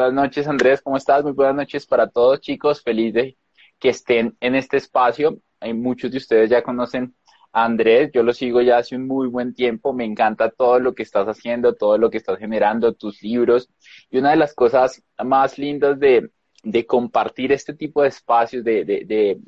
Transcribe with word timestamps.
Buenas 0.00 0.14
noches, 0.14 0.48
Andrés, 0.48 0.80
¿cómo 0.80 0.96
estás? 0.96 1.22
Muy 1.22 1.32
buenas 1.32 1.56
noches 1.56 1.84
para 1.84 2.08
todos, 2.08 2.40
chicos. 2.40 2.82
Feliz 2.82 3.12
de 3.12 3.36
que 3.78 3.90
estén 3.90 4.34
en 4.40 4.54
este 4.54 4.78
espacio. 4.78 5.36
Hay 5.60 5.74
muchos 5.74 6.10
de 6.10 6.16
ustedes 6.16 6.48
ya 6.48 6.62
conocen 6.62 7.14
a 7.52 7.66
Andrés, 7.66 8.10
yo 8.10 8.22
lo 8.22 8.32
sigo 8.32 8.62
ya 8.62 8.78
hace 8.78 8.96
un 8.96 9.06
muy 9.06 9.28
buen 9.28 9.52
tiempo, 9.52 9.92
me 9.92 10.06
encanta 10.06 10.50
todo 10.50 10.80
lo 10.80 10.94
que 10.94 11.02
estás 11.02 11.26
haciendo, 11.28 11.74
todo 11.74 11.98
lo 11.98 12.08
que 12.08 12.16
estás 12.16 12.38
generando, 12.38 12.94
tus 12.94 13.20
libros. 13.20 13.68
Y 14.10 14.16
una 14.16 14.30
de 14.30 14.36
las 14.36 14.54
cosas 14.54 15.02
más 15.22 15.58
lindas 15.58 16.00
de, 16.00 16.30
de 16.62 16.86
compartir 16.86 17.52
este 17.52 17.74
tipo 17.74 18.00
de 18.00 18.08
espacios, 18.08 18.64
de, 18.64 18.86
de, 18.86 19.04
de 19.04 19.38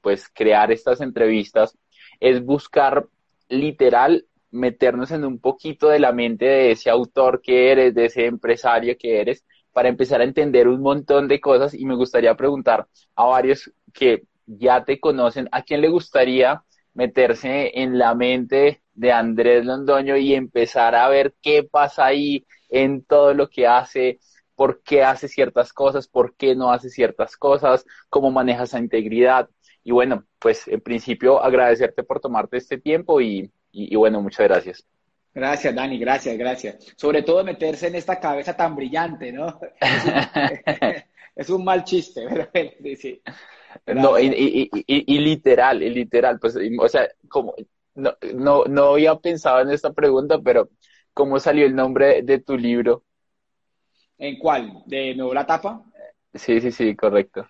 pues 0.00 0.28
crear 0.28 0.72
estas 0.72 1.00
entrevistas, 1.02 1.78
es 2.18 2.44
buscar 2.44 3.06
literal 3.48 4.26
meternos 4.50 5.12
en 5.12 5.24
un 5.24 5.38
poquito 5.38 5.88
de 5.88 6.00
la 6.00 6.10
mente 6.10 6.46
de 6.46 6.72
ese 6.72 6.90
autor 6.90 7.40
que 7.40 7.70
eres, 7.70 7.94
de 7.94 8.06
ese 8.06 8.26
empresario 8.26 8.96
que 8.98 9.20
eres, 9.20 9.44
para 9.72 9.88
empezar 9.88 10.20
a 10.20 10.24
entender 10.24 10.68
un 10.68 10.80
montón 10.82 11.28
de 11.28 11.40
cosas 11.40 11.74
y 11.74 11.84
me 11.84 11.94
gustaría 11.94 12.34
preguntar 12.34 12.86
a 13.14 13.24
varios 13.24 13.70
que 13.92 14.24
ya 14.46 14.84
te 14.84 14.98
conocen, 15.00 15.48
¿a 15.52 15.62
quién 15.62 15.80
le 15.80 15.88
gustaría 15.88 16.62
meterse 16.94 17.80
en 17.80 17.98
la 17.98 18.14
mente 18.14 18.82
de 18.94 19.12
Andrés 19.12 19.64
Londoño 19.64 20.16
y 20.16 20.34
empezar 20.34 20.94
a 20.94 21.08
ver 21.08 21.34
qué 21.40 21.62
pasa 21.62 22.06
ahí 22.06 22.46
en 22.68 23.04
todo 23.04 23.34
lo 23.34 23.48
que 23.48 23.66
hace, 23.66 24.18
por 24.54 24.82
qué 24.82 25.04
hace 25.04 25.28
ciertas 25.28 25.72
cosas, 25.72 26.08
por 26.08 26.34
qué 26.36 26.54
no 26.54 26.72
hace 26.72 26.90
ciertas 26.90 27.36
cosas, 27.36 27.86
cómo 28.08 28.30
maneja 28.30 28.64
esa 28.64 28.78
integridad? 28.78 29.48
Y 29.82 29.92
bueno, 29.92 30.24
pues 30.38 30.68
en 30.68 30.80
principio 30.80 31.42
agradecerte 31.42 32.02
por 32.02 32.20
tomarte 32.20 32.58
este 32.58 32.78
tiempo 32.78 33.20
y, 33.20 33.50
y, 33.72 33.96
bueno, 33.96 34.20
muchas 34.20 34.46
gracias. 34.48 34.84
Gracias, 35.32 35.74
Dani, 35.74 35.98
gracias, 35.98 36.36
gracias. 36.36 36.94
Sobre 36.96 37.22
todo 37.22 37.44
meterse 37.44 37.86
en 37.86 37.94
esta 37.94 38.18
cabeza 38.18 38.56
tan 38.56 38.74
brillante, 38.74 39.32
¿no? 39.32 39.60
Es 41.36 41.48
un, 41.48 41.64
mal 41.64 41.84
chiste, 41.84 42.26
pero 42.28 42.50
sí. 42.98 43.22
No, 43.86 44.18
y, 44.18 44.26
y, 44.26 44.84
y, 44.86 45.18
literal, 45.20 45.82
y 45.82 45.88
literal, 45.88 46.38
pues, 46.38 46.58
o 46.78 46.88
sea, 46.88 47.08
como, 47.28 47.54
no, 47.94 48.14
no, 48.34 48.64
no 48.64 48.84
había 48.92 49.14
pensado 49.14 49.60
en 49.60 49.70
esta 49.70 49.92
pregunta, 49.92 50.40
pero 50.42 50.68
¿cómo 51.14 51.38
salió 51.38 51.64
el 51.64 51.74
nombre 51.74 52.22
de 52.22 52.40
tu 52.40 52.58
libro? 52.58 53.04
¿En 54.18 54.38
cuál? 54.38 54.82
¿De 54.86 55.14
nuevo 55.14 55.32
la 55.32 55.46
tapa? 55.46 55.82
Sí, 56.34 56.60
sí, 56.60 56.72
sí, 56.72 56.94
correcto. 56.94 57.48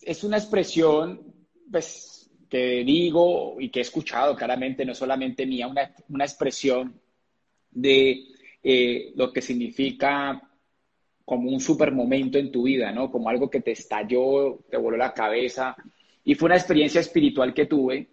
Es 0.00 0.22
una 0.22 0.36
expresión, 0.36 1.34
pues, 1.72 2.30
que 2.48 2.84
digo 2.84 3.56
y 3.58 3.70
que 3.70 3.80
he 3.80 3.82
escuchado 3.82 4.36
claramente, 4.36 4.84
no 4.84 4.94
solamente 4.94 5.46
mía, 5.46 5.66
una, 5.66 5.92
una 6.08 6.24
expresión 6.24 7.00
de 7.76 8.24
eh, 8.62 9.12
lo 9.14 9.32
que 9.32 9.42
significa 9.42 10.42
como 11.24 11.50
un 11.50 11.60
super 11.60 11.92
momento 11.92 12.38
en 12.38 12.50
tu 12.50 12.62
vida, 12.62 12.92
¿no? 12.92 13.10
Como 13.10 13.28
algo 13.28 13.50
que 13.50 13.60
te 13.60 13.72
estalló, 13.72 14.60
te 14.70 14.76
voló 14.76 14.96
la 14.96 15.12
cabeza. 15.12 15.76
Y 16.24 16.34
fue 16.34 16.46
una 16.46 16.56
experiencia 16.56 17.00
espiritual 17.00 17.52
que 17.52 17.66
tuve 17.66 18.08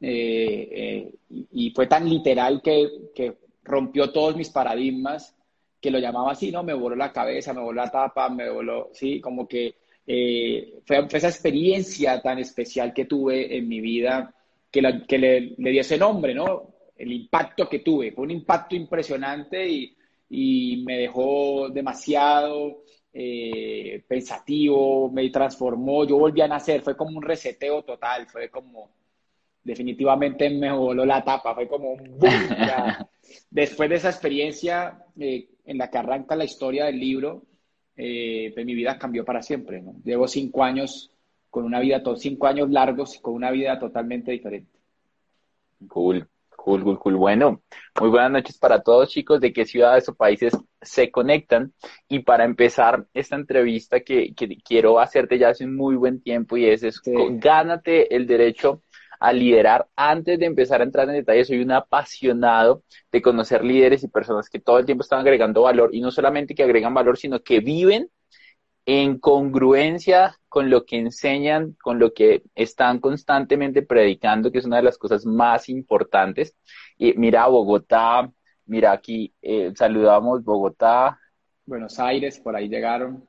eh, 0.00 0.68
eh, 0.72 1.14
y, 1.50 1.70
fue 1.70 1.86
tan 1.86 2.08
literal 2.08 2.62
que, 2.62 3.10
que, 3.14 3.38
rompió 3.66 4.12
todos 4.12 4.36
mis 4.36 4.50
paradigmas 4.50 5.34
que 5.80 5.90
lo 5.90 5.98
llamaba 5.98 6.32
así, 6.32 6.52
¿no? 6.52 6.62
Me 6.62 6.74
voló 6.74 6.94
la 6.94 7.12
cabeza, 7.12 7.54
me 7.54 7.62
voló 7.62 7.82
la 7.82 7.90
tapa, 7.90 8.28
me 8.28 8.50
voló, 8.50 8.90
sí, 8.92 9.20
como 9.20 9.48
que 9.48 9.76
eh, 10.06 10.80
fue, 10.84 11.06
esa 11.10 11.28
experiencia 11.28 12.20
tan 12.20 12.38
especial 12.38 12.92
que 12.92 13.06
tuve 13.06 13.56
en 13.56 13.66
mi 13.66 13.80
vida 13.80 14.34
que, 14.70 14.82
que 15.08 15.18
le, 15.18 15.40
le, 15.56 15.70
dio 15.70 15.80
ese 15.80 15.96
nombre, 15.96 16.34
¿no? 16.34 16.73
El 16.96 17.12
impacto 17.12 17.68
que 17.68 17.80
tuve. 17.80 18.12
Fue 18.12 18.24
un 18.24 18.30
impacto 18.30 18.76
impresionante 18.76 19.68
y, 19.68 19.96
y 20.30 20.82
me 20.84 20.98
dejó 20.98 21.68
demasiado 21.68 22.84
eh, 23.16 24.02
pensativo, 24.08 25.08
me 25.08 25.30
transformó, 25.30 26.04
yo 26.04 26.18
volví 26.18 26.40
a 26.40 26.48
nacer, 26.48 26.82
fue 26.82 26.96
como 26.96 27.16
un 27.16 27.22
reseteo 27.22 27.84
total, 27.84 28.26
fue 28.26 28.50
como, 28.50 28.90
definitivamente 29.62 30.50
me 30.50 30.72
voló 30.72 31.06
la 31.06 31.22
tapa, 31.22 31.54
fue 31.54 31.68
como 31.68 31.92
un 31.92 32.18
boom. 32.18 32.30
Después 33.50 33.88
de 33.88 33.96
esa 33.96 34.10
experiencia 34.10 34.98
eh, 35.16 35.48
en 35.64 35.78
la 35.78 35.88
que 35.90 35.98
arranca 35.98 36.34
la 36.34 36.44
historia 36.44 36.86
del 36.86 36.98
libro, 36.98 37.44
eh, 37.96 38.50
pues 38.52 38.66
mi 38.66 38.74
vida 38.74 38.98
cambió 38.98 39.24
para 39.24 39.42
siempre. 39.42 39.80
¿no? 39.80 39.94
Llevo 40.04 40.26
cinco 40.26 40.64
años 40.64 41.12
con 41.50 41.64
una 41.64 41.78
vida, 41.78 42.02
cinco 42.16 42.48
años 42.48 42.68
largos, 42.68 43.20
con 43.20 43.34
una 43.34 43.52
vida 43.52 43.78
totalmente 43.78 44.32
diferente. 44.32 44.76
Cool, 45.86 46.28
cool, 46.64 46.82
cool, 46.82 46.98
cool. 46.98 47.16
Bueno, 47.16 47.62
muy 48.00 48.08
buenas 48.08 48.30
noches 48.30 48.58
para 48.58 48.82
todos 48.82 49.10
chicos. 49.10 49.38
¿De 49.38 49.52
qué 49.52 49.66
ciudades 49.66 50.08
o 50.08 50.14
países 50.14 50.54
se 50.80 51.10
conectan? 51.10 51.74
Y 52.08 52.20
para 52.20 52.44
empezar 52.44 53.06
esta 53.12 53.36
entrevista 53.36 54.00
que, 54.00 54.34
que 54.34 54.56
quiero 54.64 54.98
hacerte 54.98 55.38
ya 55.38 55.50
hace 55.50 55.66
un 55.66 55.76
muy 55.76 55.94
buen 55.96 56.22
tiempo 56.22 56.56
y 56.56 56.64
es, 56.64 56.82
es 56.82 57.02
gánate 57.04 58.16
el 58.16 58.26
derecho 58.26 58.82
a 59.20 59.32
liderar. 59.34 59.86
Antes 59.94 60.38
de 60.38 60.46
empezar 60.46 60.80
a 60.80 60.84
entrar 60.84 61.06
en 61.08 61.16
detalle, 61.16 61.44
soy 61.44 61.60
un 61.60 61.70
apasionado 61.70 62.82
de 63.12 63.20
conocer 63.20 63.62
líderes 63.62 64.02
y 64.02 64.08
personas 64.08 64.48
que 64.48 64.58
todo 64.58 64.78
el 64.78 64.86
tiempo 64.86 65.02
están 65.02 65.20
agregando 65.20 65.62
valor 65.62 65.90
y 65.92 66.00
no 66.00 66.10
solamente 66.10 66.54
que 66.54 66.62
agregan 66.62 66.94
valor, 66.94 67.18
sino 67.18 67.42
que 67.42 67.60
viven 67.60 68.08
en 68.86 69.18
congruencia 69.18 70.38
con 70.48 70.70
lo 70.70 70.84
que 70.84 70.98
enseñan, 70.98 71.76
con 71.82 71.98
lo 71.98 72.12
que 72.12 72.42
están 72.54 73.00
constantemente 73.00 73.82
predicando, 73.82 74.52
que 74.52 74.58
es 74.58 74.64
una 74.64 74.76
de 74.76 74.82
las 74.82 74.98
cosas 74.98 75.24
más 75.24 75.68
importantes. 75.68 76.56
Y 76.98 77.14
mira 77.14 77.46
Bogotá, 77.46 78.30
mira 78.66 78.92
aquí, 78.92 79.32
eh, 79.42 79.72
saludamos 79.74 80.44
Bogotá. 80.44 81.18
Buenos 81.66 81.98
Aires, 81.98 82.38
por 82.38 82.54
ahí 82.54 82.68
llegaron. 82.68 83.26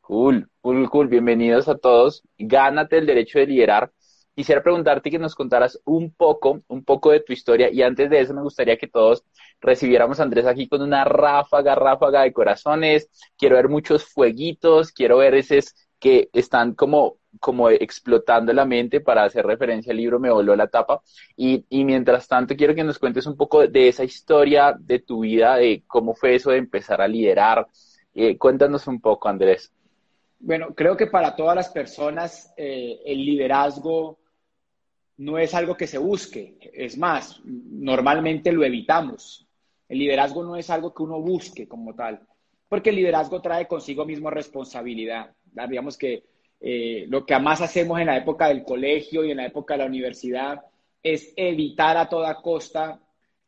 Cool, 0.00 0.48
cool, 0.60 0.90
cool. 0.90 1.08
Bienvenidos 1.08 1.68
a 1.68 1.78
todos. 1.78 2.22
Gánate 2.36 2.98
el 2.98 3.06
derecho 3.06 3.38
de 3.38 3.46
liderar 3.46 3.92
quisiera 4.34 4.62
preguntarte 4.62 5.10
que 5.10 5.18
nos 5.18 5.34
contaras 5.34 5.78
un 5.84 6.12
poco, 6.12 6.62
un 6.68 6.84
poco 6.84 7.10
de 7.10 7.20
tu 7.20 7.32
historia 7.32 7.70
y 7.70 7.82
antes 7.82 8.08
de 8.10 8.20
eso 8.20 8.34
me 8.34 8.42
gustaría 8.42 8.76
que 8.76 8.88
todos 8.88 9.24
recibiéramos 9.62 10.20
a 10.20 10.24
Andrés 10.24 10.44
aquí 10.46 10.68
con 10.68 10.82
una 10.82 11.04
ráfaga, 11.04 11.74
ráfaga 11.74 12.22
de 12.22 12.32
corazones. 12.32 13.08
Quiero 13.38 13.56
ver 13.56 13.68
muchos 13.68 14.04
fueguitos, 14.04 14.92
quiero 14.92 15.18
ver 15.18 15.34
esos 15.34 15.74
que 15.98 16.28
están 16.32 16.74
como, 16.74 17.18
como 17.38 17.70
explotando 17.70 18.52
la 18.52 18.64
mente 18.64 19.00
para 19.00 19.22
hacer 19.22 19.46
referencia 19.46 19.92
al 19.92 19.98
libro 19.98 20.18
Me 20.18 20.32
voló 20.32 20.56
la 20.56 20.66
tapa. 20.66 21.00
Y, 21.36 21.64
y 21.68 21.84
mientras 21.84 22.26
tanto 22.26 22.56
quiero 22.56 22.74
que 22.74 22.84
nos 22.84 22.98
cuentes 22.98 23.24
un 23.26 23.36
poco 23.36 23.66
de 23.66 23.88
esa 23.88 24.02
historia 24.02 24.74
de 24.78 24.98
tu 24.98 25.20
vida, 25.20 25.56
de 25.56 25.84
cómo 25.86 26.14
fue 26.14 26.34
eso 26.34 26.50
de 26.50 26.58
empezar 26.58 27.00
a 27.00 27.08
liderar. 27.08 27.68
Eh, 28.14 28.36
cuéntanos 28.36 28.86
un 28.88 29.00
poco, 29.00 29.28
Andrés. 29.28 29.72
Bueno, 30.40 30.74
creo 30.74 30.96
que 30.96 31.06
para 31.06 31.36
todas 31.36 31.54
las 31.54 31.68
personas 31.68 32.52
eh, 32.56 33.00
el 33.06 33.24
liderazgo 33.24 34.18
no 35.18 35.38
es 35.38 35.54
algo 35.54 35.76
que 35.76 35.86
se 35.86 35.98
busque. 35.98 36.58
Es 36.74 36.98
más, 36.98 37.40
normalmente 37.44 38.50
lo 38.50 38.64
evitamos. 38.64 39.46
El 39.88 39.98
liderazgo 39.98 40.42
no 40.44 40.56
es 40.56 40.70
algo 40.70 40.94
que 40.94 41.02
uno 41.02 41.20
busque 41.20 41.68
como 41.68 41.94
tal, 41.94 42.20
porque 42.68 42.90
el 42.90 42.96
liderazgo 42.96 43.40
trae 43.40 43.66
consigo 43.66 44.04
mismo 44.04 44.30
responsabilidad. 44.30 45.34
Digamos 45.68 45.98
que 45.98 46.24
eh, 46.60 47.06
lo 47.08 47.26
que 47.26 47.38
más 47.38 47.60
hacemos 47.60 48.00
en 48.00 48.06
la 48.06 48.16
época 48.16 48.48
del 48.48 48.62
colegio 48.62 49.24
y 49.24 49.30
en 49.30 49.38
la 49.38 49.46
época 49.46 49.74
de 49.74 49.78
la 49.78 49.86
universidad 49.86 50.60
es 51.02 51.32
evitar 51.36 51.96
a 51.96 52.08
toda 52.08 52.40
costa 52.40 53.00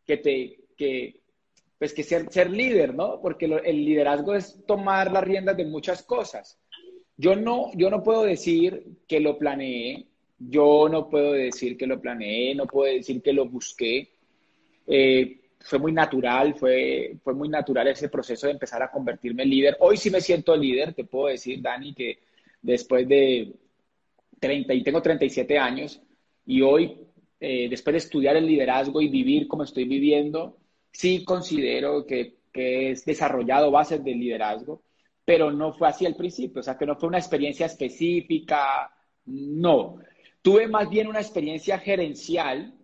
que 0.04 0.16
te, 0.16 0.58
que, 0.76 1.20
pues 1.78 1.94
que 1.94 2.02
ser, 2.02 2.30
ser 2.32 2.50
líder, 2.50 2.94
¿no? 2.94 3.20
Porque 3.20 3.46
el 3.46 3.84
liderazgo 3.84 4.34
es 4.34 4.64
tomar 4.66 5.12
las 5.12 5.24
riendas 5.24 5.56
de 5.56 5.64
muchas 5.64 6.02
cosas. 6.02 6.58
Yo 7.16 7.36
no, 7.36 7.70
yo 7.74 7.90
no 7.90 8.02
puedo 8.02 8.24
decir 8.24 8.84
que 9.06 9.20
lo 9.20 9.38
planeé, 9.38 10.06
yo 10.38 10.88
no 10.88 11.08
puedo 11.08 11.32
decir 11.32 11.76
que 11.76 11.86
lo 11.86 12.00
planeé, 12.00 12.54
no 12.54 12.66
puedo 12.66 12.92
decir 12.92 13.22
que 13.22 13.32
lo 13.32 13.46
busqué. 13.46 14.10
Eh, 14.86 15.40
fue 15.64 15.78
muy 15.78 15.92
natural, 15.92 16.54
fue, 16.54 17.16
fue 17.22 17.32
muy 17.34 17.48
natural 17.48 17.88
ese 17.88 18.10
proceso 18.10 18.46
de 18.46 18.52
empezar 18.52 18.82
a 18.82 18.90
convertirme 18.90 19.44
en 19.44 19.50
líder. 19.50 19.76
Hoy 19.80 19.96
sí 19.96 20.10
me 20.10 20.20
siento 20.20 20.54
líder, 20.54 20.92
te 20.92 21.04
puedo 21.04 21.28
decir, 21.28 21.62
Dani, 21.62 21.94
que 21.94 22.18
después 22.60 23.08
de 23.08 23.54
30, 24.38 24.74
y 24.74 24.82
tengo 24.82 25.00
37 25.00 25.58
años, 25.58 26.02
y 26.44 26.60
hoy, 26.60 27.00
eh, 27.40 27.68
después 27.70 27.94
de 27.94 27.98
estudiar 27.98 28.36
el 28.36 28.46
liderazgo 28.46 29.00
y 29.00 29.08
vivir 29.08 29.48
como 29.48 29.62
estoy 29.62 29.84
viviendo, 29.84 30.58
sí 30.92 31.24
considero 31.24 32.04
que, 32.04 32.36
que 32.52 32.90
es 32.90 33.06
desarrollado 33.06 33.70
bases 33.70 34.04
del 34.04 34.20
liderazgo, 34.20 34.82
pero 35.24 35.50
no 35.50 35.72
fue 35.72 35.88
así 35.88 36.04
al 36.04 36.14
principio, 36.14 36.60
o 36.60 36.62
sea, 36.62 36.76
que 36.76 36.84
no 36.84 36.96
fue 36.96 37.08
una 37.08 37.18
experiencia 37.18 37.64
específica, 37.64 38.90
no. 39.24 39.96
Tuve 40.42 40.68
más 40.68 40.90
bien 40.90 41.06
una 41.06 41.20
experiencia 41.20 41.78
gerencial 41.78 42.74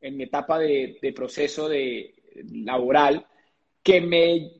en 0.00 0.16
mi 0.16 0.24
etapa 0.24 0.58
de, 0.58 1.12
proceso 1.14 1.68
de, 1.68 2.14
laboral 2.52 3.26
que 3.82 4.00
me, 4.00 4.52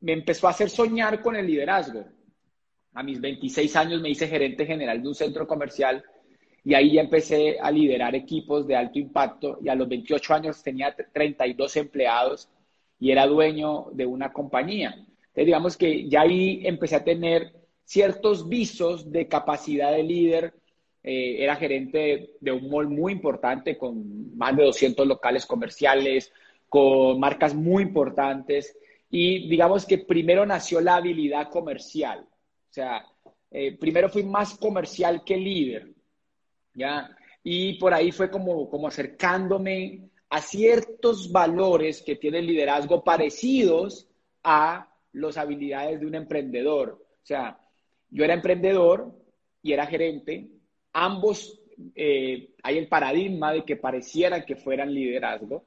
me 0.00 0.12
empezó 0.12 0.46
a 0.46 0.50
hacer 0.50 0.70
soñar 0.70 1.22
con 1.22 1.36
el 1.36 1.46
liderazgo. 1.46 2.04
A 2.94 3.02
mis 3.02 3.20
26 3.20 3.76
años 3.76 4.00
me 4.00 4.10
hice 4.10 4.26
gerente 4.26 4.66
general 4.66 5.02
de 5.02 5.08
un 5.08 5.14
centro 5.14 5.46
comercial 5.46 6.02
y 6.64 6.74
ahí 6.74 6.92
ya 6.92 7.00
empecé 7.00 7.58
a 7.60 7.70
liderar 7.70 8.14
equipos 8.14 8.66
de 8.66 8.76
alto 8.76 8.98
impacto 8.98 9.58
y 9.62 9.68
a 9.68 9.74
los 9.74 9.88
28 9.88 10.34
años 10.34 10.62
tenía 10.62 10.94
32 10.94 11.76
empleados 11.76 12.48
y 13.00 13.10
era 13.10 13.26
dueño 13.26 13.86
de 13.92 14.06
una 14.06 14.32
compañía. 14.32 14.94
digamos 15.34 15.76
que 15.76 16.08
ya 16.08 16.22
ahí 16.22 16.62
empecé 16.64 16.96
a 16.96 17.04
tener 17.04 17.52
ciertos 17.84 18.48
visos 18.48 19.10
de 19.10 19.28
capacidad 19.28 19.92
de 19.92 20.02
líder. 20.02 20.54
Eh, 21.02 21.42
era 21.42 21.56
gerente 21.56 22.34
de 22.40 22.52
un 22.52 22.68
mall 22.68 22.88
muy 22.88 23.12
importante 23.12 23.78
con 23.78 24.36
más 24.36 24.54
de 24.56 24.64
200 24.64 25.06
locales 25.06 25.46
comerciales, 25.46 26.32
con 26.68 27.18
marcas 27.20 27.54
muy 27.54 27.82
importantes. 27.82 28.76
Y 29.10 29.48
digamos 29.48 29.86
que 29.86 29.98
primero 29.98 30.44
nació 30.44 30.80
la 30.80 30.96
habilidad 30.96 31.50
comercial. 31.50 32.20
O 32.20 32.72
sea, 32.72 33.04
eh, 33.50 33.76
primero 33.78 34.08
fui 34.08 34.22
más 34.22 34.56
comercial 34.58 35.22
que 35.24 35.36
líder. 35.36 35.92
¿ya? 36.74 37.10
Y 37.42 37.74
por 37.74 37.94
ahí 37.94 38.12
fue 38.12 38.30
como, 38.30 38.68
como 38.68 38.88
acercándome 38.88 40.08
a 40.30 40.40
ciertos 40.40 41.32
valores 41.32 42.02
que 42.02 42.16
tiene 42.16 42.40
el 42.40 42.46
liderazgo 42.46 43.02
parecidos 43.02 44.08
a 44.42 44.92
las 45.12 45.36
habilidades 45.36 46.00
de 46.00 46.06
un 46.06 46.14
emprendedor. 46.14 47.02
O 47.22 47.26
sea, 47.26 47.58
yo 48.10 48.24
era 48.24 48.34
emprendedor 48.34 49.12
y 49.62 49.72
era 49.72 49.86
gerente. 49.86 50.48
Ambos, 50.92 51.60
eh, 51.94 52.50
hay 52.62 52.78
el 52.78 52.88
paradigma 52.88 53.52
de 53.52 53.64
que 53.64 53.76
pareciera 53.76 54.44
que 54.44 54.56
fueran 54.56 54.92
liderazgo. 54.94 55.64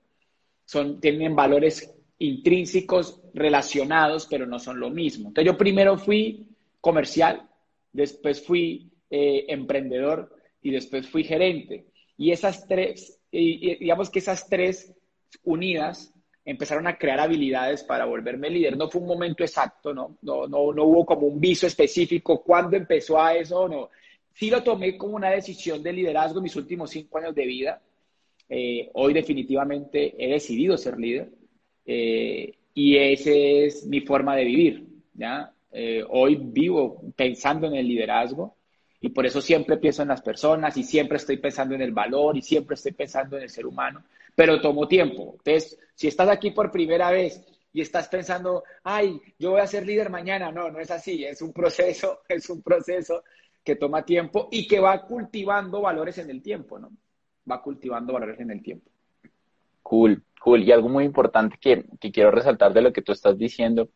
Son, 0.71 1.01
tienen 1.01 1.35
valores 1.35 1.93
intrínsecos 2.17 3.21
relacionados, 3.33 4.25
pero 4.25 4.45
no 4.45 4.57
son 4.57 4.79
lo 4.79 4.89
mismo. 4.89 5.27
Entonces 5.27 5.51
yo 5.51 5.57
primero 5.57 5.97
fui 5.97 6.47
comercial, 6.79 7.49
después 7.91 8.41
fui 8.41 8.89
eh, 9.09 9.47
emprendedor 9.49 10.33
y 10.61 10.71
después 10.71 11.09
fui 11.09 11.25
gerente. 11.25 11.87
Y 12.15 12.31
esas 12.31 12.65
tres, 12.69 13.19
digamos 13.29 14.09
que 14.09 14.19
esas 14.19 14.47
tres 14.47 14.95
unidas 15.43 16.13
empezaron 16.45 16.87
a 16.87 16.97
crear 16.97 17.19
habilidades 17.19 17.83
para 17.83 18.05
volverme 18.05 18.49
líder. 18.49 18.77
No 18.77 18.89
fue 18.89 19.01
un 19.01 19.07
momento 19.09 19.43
exacto, 19.43 19.93
¿no? 19.93 20.19
No, 20.21 20.47
no, 20.47 20.71
no 20.71 20.85
hubo 20.85 21.05
como 21.05 21.27
un 21.27 21.41
viso 21.41 21.67
específico. 21.67 22.41
¿Cuándo 22.43 22.77
empezó 22.77 23.21
a 23.21 23.35
eso? 23.35 23.67
No. 23.67 23.89
Sí 24.33 24.49
lo 24.49 24.63
tomé 24.63 24.97
como 24.97 25.17
una 25.17 25.31
decisión 25.31 25.83
de 25.83 25.91
liderazgo 25.91 26.39
en 26.39 26.43
mis 26.43 26.55
últimos 26.55 26.91
cinco 26.91 27.17
años 27.17 27.35
de 27.35 27.45
vida. 27.45 27.81
Eh, 28.53 28.89
hoy 28.95 29.13
definitivamente 29.13 30.13
he 30.17 30.33
decidido 30.33 30.77
ser 30.77 30.99
líder. 30.99 31.31
Eh, 31.85 32.53
y 32.73 32.97
esa 32.97 33.31
es 33.31 33.85
mi 33.85 34.01
forma 34.01 34.35
de 34.35 34.43
vivir. 34.43 34.87
¿ya? 35.13 35.53
Eh, 35.71 36.03
hoy 36.09 36.35
vivo 36.35 37.01
pensando 37.15 37.67
en 37.67 37.75
el 37.75 37.87
liderazgo 37.87 38.57
y 38.99 39.09
por 39.09 39.25
eso 39.25 39.39
siempre 39.39 39.77
pienso 39.77 40.01
en 40.01 40.09
las 40.09 40.21
personas 40.21 40.75
y 40.75 40.83
siempre 40.83 41.15
estoy 41.15 41.37
pensando 41.37 41.75
en 41.75 41.81
el 41.81 41.93
valor 41.93 42.35
y 42.37 42.41
siempre 42.41 42.75
estoy 42.75 42.91
pensando 42.91 43.37
en 43.37 43.43
el 43.43 43.49
ser 43.49 43.65
humano, 43.65 44.03
pero 44.35 44.59
tomo 44.59 44.85
tiempo. 44.85 45.35
Entonces, 45.37 45.79
si 45.95 46.09
estás 46.09 46.27
aquí 46.27 46.51
por 46.51 46.71
primera 46.71 47.09
vez 47.09 47.41
y 47.71 47.79
estás 47.79 48.09
pensando, 48.09 48.65
ay, 48.83 49.17
yo 49.39 49.51
voy 49.51 49.61
a 49.61 49.67
ser 49.67 49.85
líder 49.85 50.09
mañana, 50.09 50.51
no, 50.51 50.69
no 50.69 50.79
es 50.79 50.91
así, 50.91 51.23
es 51.23 51.41
un 51.41 51.53
proceso, 51.53 52.19
es 52.27 52.49
un 52.49 52.61
proceso 52.61 53.23
que 53.63 53.77
toma 53.77 54.03
tiempo 54.03 54.49
y 54.51 54.67
que 54.67 54.81
va 54.81 55.05
cultivando 55.05 55.81
valores 55.81 56.17
en 56.17 56.29
el 56.29 56.41
tiempo, 56.41 56.77
¿no? 56.77 56.91
Va 57.49 57.61
cultivando 57.61 58.13
valores 58.13 58.39
en 58.39 58.51
el 58.51 58.61
tiempo. 58.61 58.89
Cool. 59.81 60.23
Cool. 60.41 60.63
Y 60.63 60.71
algo 60.71 60.89
muy 60.89 61.05
importante 61.05 61.57
que, 61.61 61.85
quiero 62.11 62.31
resaltar 62.31 62.73
de 62.73 62.81
lo 62.81 62.91
que 62.91 63.01
tú 63.01 63.11
estás 63.11 63.37
diciendo 63.37 63.89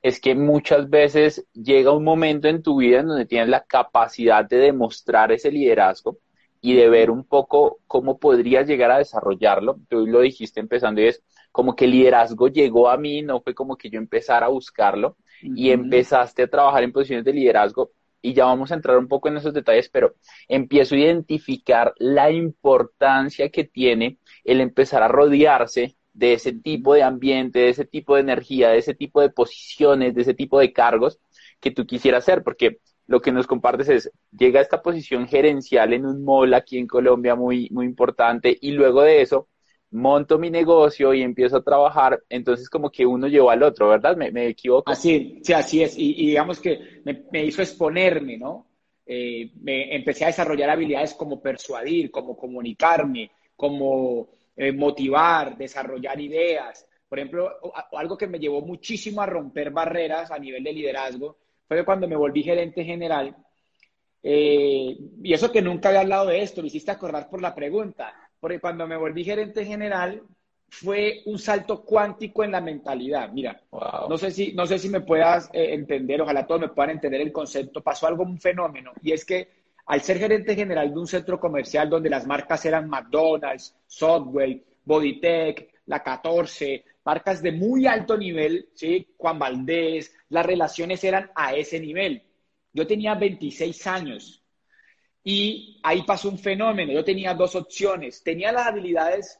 es 0.00 0.20
que 0.20 0.34
muchas 0.34 0.88
veces 0.88 1.46
llega 1.52 1.92
un 1.92 2.02
momento 2.02 2.48
en 2.48 2.62
tu 2.62 2.78
vida 2.78 3.00
en 3.00 3.08
donde 3.08 3.26
tienes 3.26 3.48
la 3.48 3.64
capacidad 3.64 4.44
de 4.44 4.56
demostrar 4.56 5.30
ese 5.30 5.52
liderazgo 5.52 6.18
y 6.60 6.74
de 6.74 6.88
ver 6.88 7.10
un 7.10 7.24
poco 7.24 7.80
cómo 7.86 8.18
podrías 8.18 8.66
llegar 8.66 8.90
a 8.90 8.98
desarrollarlo. 8.98 9.80
Tú 9.88 10.06
lo 10.06 10.20
dijiste 10.20 10.60
empezando 10.60 11.00
y 11.02 11.08
es 11.08 11.22
como 11.52 11.76
que 11.76 11.84
el 11.84 11.90
liderazgo 11.90 12.48
llegó 12.48 12.88
a 12.88 12.96
mí, 12.96 13.20
no 13.20 13.42
fue 13.42 13.54
como 13.54 13.76
que 13.76 13.90
yo 13.90 13.98
empezara 13.98 14.46
a 14.46 14.48
buscarlo 14.48 15.16
y 15.42 15.70
empezaste 15.70 16.44
a 16.44 16.48
trabajar 16.48 16.84
en 16.84 16.92
posiciones 16.92 17.24
de 17.24 17.32
liderazgo 17.32 17.90
y 18.22 18.34
ya 18.34 18.46
vamos 18.46 18.70
a 18.70 18.74
entrar 18.76 18.96
un 18.98 19.08
poco 19.08 19.28
en 19.28 19.36
esos 19.36 19.52
detalles, 19.52 19.88
pero 19.90 20.14
empiezo 20.48 20.94
a 20.94 20.98
identificar 20.98 21.92
la 21.98 22.30
importancia 22.30 23.50
que 23.50 23.64
tiene 23.64 24.18
el 24.44 24.60
empezar 24.60 25.02
a 25.02 25.08
rodearse 25.08 25.96
de 26.14 26.34
ese 26.34 26.52
tipo 26.52 26.94
de 26.94 27.02
ambiente, 27.02 27.58
de 27.58 27.68
ese 27.70 27.84
tipo 27.84 28.14
de 28.14 28.22
energía, 28.22 28.70
de 28.70 28.78
ese 28.78 28.94
tipo 28.94 29.20
de 29.20 29.30
posiciones, 29.30 30.14
de 30.14 30.22
ese 30.22 30.34
tipo 30.34 30.58
de 30.60 30.72
cargos 30.72 31.18
que 31.60 31.70
tú 31.70 31.86
quisieras 31.86 32.24
hacer, 32.24 32.42
porque 32.42 32.78
lo 33.06 33.20
que 33.20 33.32
nos 33.32 33.46
compartes 33.46 33.88
es, 33.88 34.10
llega 34.30 34.60
a 34.60 34.62
esta 34.62 34.82
posición 34.82 35.26
gerencial 35.26 35.92
en 35.92 36.06
un 36.06 36.24
mall 36.24 36.54
aquí 36.54 36.78
en 36.78 36.86
Colombia 36.86 37.34
muy, 37.34 37.68
muy 37.70 37.86
importante 37.86 38.56
y 38.60 38.72
luego 38.72 39.02
de 39.02 39.22
eso 39.22 39.48
monto 39.92 40.38
mi 40.38 40.50
negocio 40.50 41.12
y 41.12 41.22
empiezo 41.22 41.58
a 41.58 41.62
trabajar, 41.62 42.22
entonces 42.28 42.68
como 42.68 42.90
que 42.90 43.04
uno 43.04 43.28
llevó 43.28 43.50
al 43.50 43.62
otro, 43.62 43.90
¿verdad? 43.90 44.16
¿Me, 44.16 44.46
equivoco? 44.46 44.90
Así, 44.90 45.40
sí, 45.42 45.52
así 45.52 45.82
es. 45.82 45.96
Y, 45.96 46.26
digamos 46.26 46.60
que 46.60 47.02
me, 47.04 47.44
hizo 47.44 47.62
exponerme, 47.62 48.38
¿no? 48.38 48.66
Eh, 49.04 49.50
me 49.60 49.94
empecé 49.94 50.24
a 50.24 50.28
desarrollar 50.28 50.70
habilidades 50.70 51.14
como 51.14 51.40
persuadir, 51.40 52.10
como 52.10 52.36
comunicarme, 52.36 53.30
como 53.54 54.30
eh, 54.56 54.72
motivar, 54.72 55.56
desarrollar 55.56 56.18
ideas. 56.20 56.86
Por 57.08 57.18
ejemplo, 57.18 57.50
algo 57.92 58.16
que 58.16 58.26
me 58.26 58.38
llevó 58.38 58.62
muchísimo 58.62 59.20
a 59.20 59.26
romper 59.26 59.70
barreras 59.70 60.30
a 60.30 60.38
nivel 60.38 60.64
de 60.64 60.72
liderazgo 60.72 61.36
fue 61.68 61.84
cuando 61.84 62.08
me 62.08 62.16
volví 62.16 62.42
gerente 62.42 62.84
general. 62.84 63.36
Eh, 64.22 64.96
y 65.22 65.32
eso 65.32 65.52
que 65.52 65.60
nunca 65.60 65.88
había 65.90 66.00
hablado 66.00 66.26
de 66.26 66.40
esto, 66.40 66.62
me 66.62 66.68
hiciste 66.68 66.90
acordar 66.90 67.28
por 67.28 67.42
la 67.42 67.54
pregunta 67.54 68.14
porque 68.42 68.58
cuando 68.58 68.88
me 68.88 68.96
volví 68.96 69.22
gerente 69.22 69.64
general 69.64 70.20
fue 70.68 71.22
un 71.26 71.38
salto 71.38 71.84
cuántico 71.84 72.42
en 72.42 72.50
la 72.50 72.60
mentalidad. 72.60 73.30
Mira, 73.30 73.62
no, 74.08 74.18
sé 74.18 74.32
si, 74.32 74.52
no 74.52 74.66
sé 74.66 74.80
si 74.80 74.88
me 74.88 75.00
puedas 75.00 75.48
eh, 75.52 75.74
entender, 75.74 76.20
ojalá 76.20 76.44
todos 76.44 76.62
me 76.62 76.68
puedan 76.70 76.90
entender 76.90 77.20
el 77.20 77.30
concepto. 77.30 77.84
Pasó 77.84 78.08
algo, 78.08 78.24
un 78.24 78.40
fenómeno, 78.40 78.90
y 79.00 79.12
es 79.12 79.24
que 79.24 79.48
al 79.86 80.00
ser 80.00 80.18
gerente 80.18 80.56
general 80.56 80.92
de 80.92 80.98
un 80.98 81.06
centro 81.06 81.38
comercial 81.38 81.88
donde 81.88 82.10
las 82.10 82.26
marcas 82.26 82.64
eran 82.64 82.88
McDonald's, 82.88 83.76
Subway, 83.86 84.60
Bodytech, 84.84 85.74
La 85.86 86.02
14, 86.02 86.84
marcas 87.04 87.42
de 87.42 87.52
muy 87.52 87.86
alto 87.86 88.16
nivel, 88.16 88.70
¿sí? 88.74 89.06
Juan 89.18 89.38
Valdés, 89.38 90.12
las 90.30 90.44
relaciones 90.44 91.04
eran 91.04 91.30
a 91.36 91.54
ese 91.54 91.78
nivel. 91.78 92.24
Yo 92.72 92.88
tenía 92.88 93.14
26 93.14 93.86
años, 93.86 94.41
y 95.24 95.78
ahí 95.82 96.02
pasó 96.02 96.28
un 96.28 96.38
fenómeno. 96.38 96.92
Yo 96.92 97.04
tenía 97.04 97.34
dos 97.34 97.54
opciones. 97.54 98.22
Tenía 98.22 98.52
las 98.52 98.66
habilidades, 98.66 99.38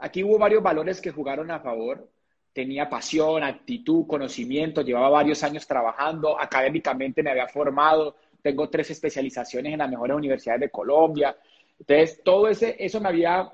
aquí 0.00 0.24
hubo 0.24 0.38
varios 0.38 0.62
valores 0.62 1.00
que 1.00 1.12
jugaron 1.12 1.50
a 1.50 1.60
favor. 1.60 2.08
Tenía 2.52 2.88
pasión, 2.88 3.44
actitud, 3.44 4.06
conocimiento, 4.08 4.82
llevaba 4.82 5.08
varios 5.08 5.42
años 5.44 5.66
trabajando, 5.68 6.38
académicamente 6.38 7.22
me 7.22 7.30
había 7.30 7.46
formado, 7.46 8.16
tengo 8.42 8.68
tres 8.68 8.90
especializaciones 8.90 9.72
en 9.72 9.78
las 9.78 9.88
mejores 9.88 10.16
universidades 10.16 10.62
de 10.62 10.70
Colombia. 10.70 11.36
Entonces, 11.78 12.20
todo 12.24 12.48
ese, 12.48 12.74
eso 12.78 13.00
me 13.00 13.08
había, 13.08 13.52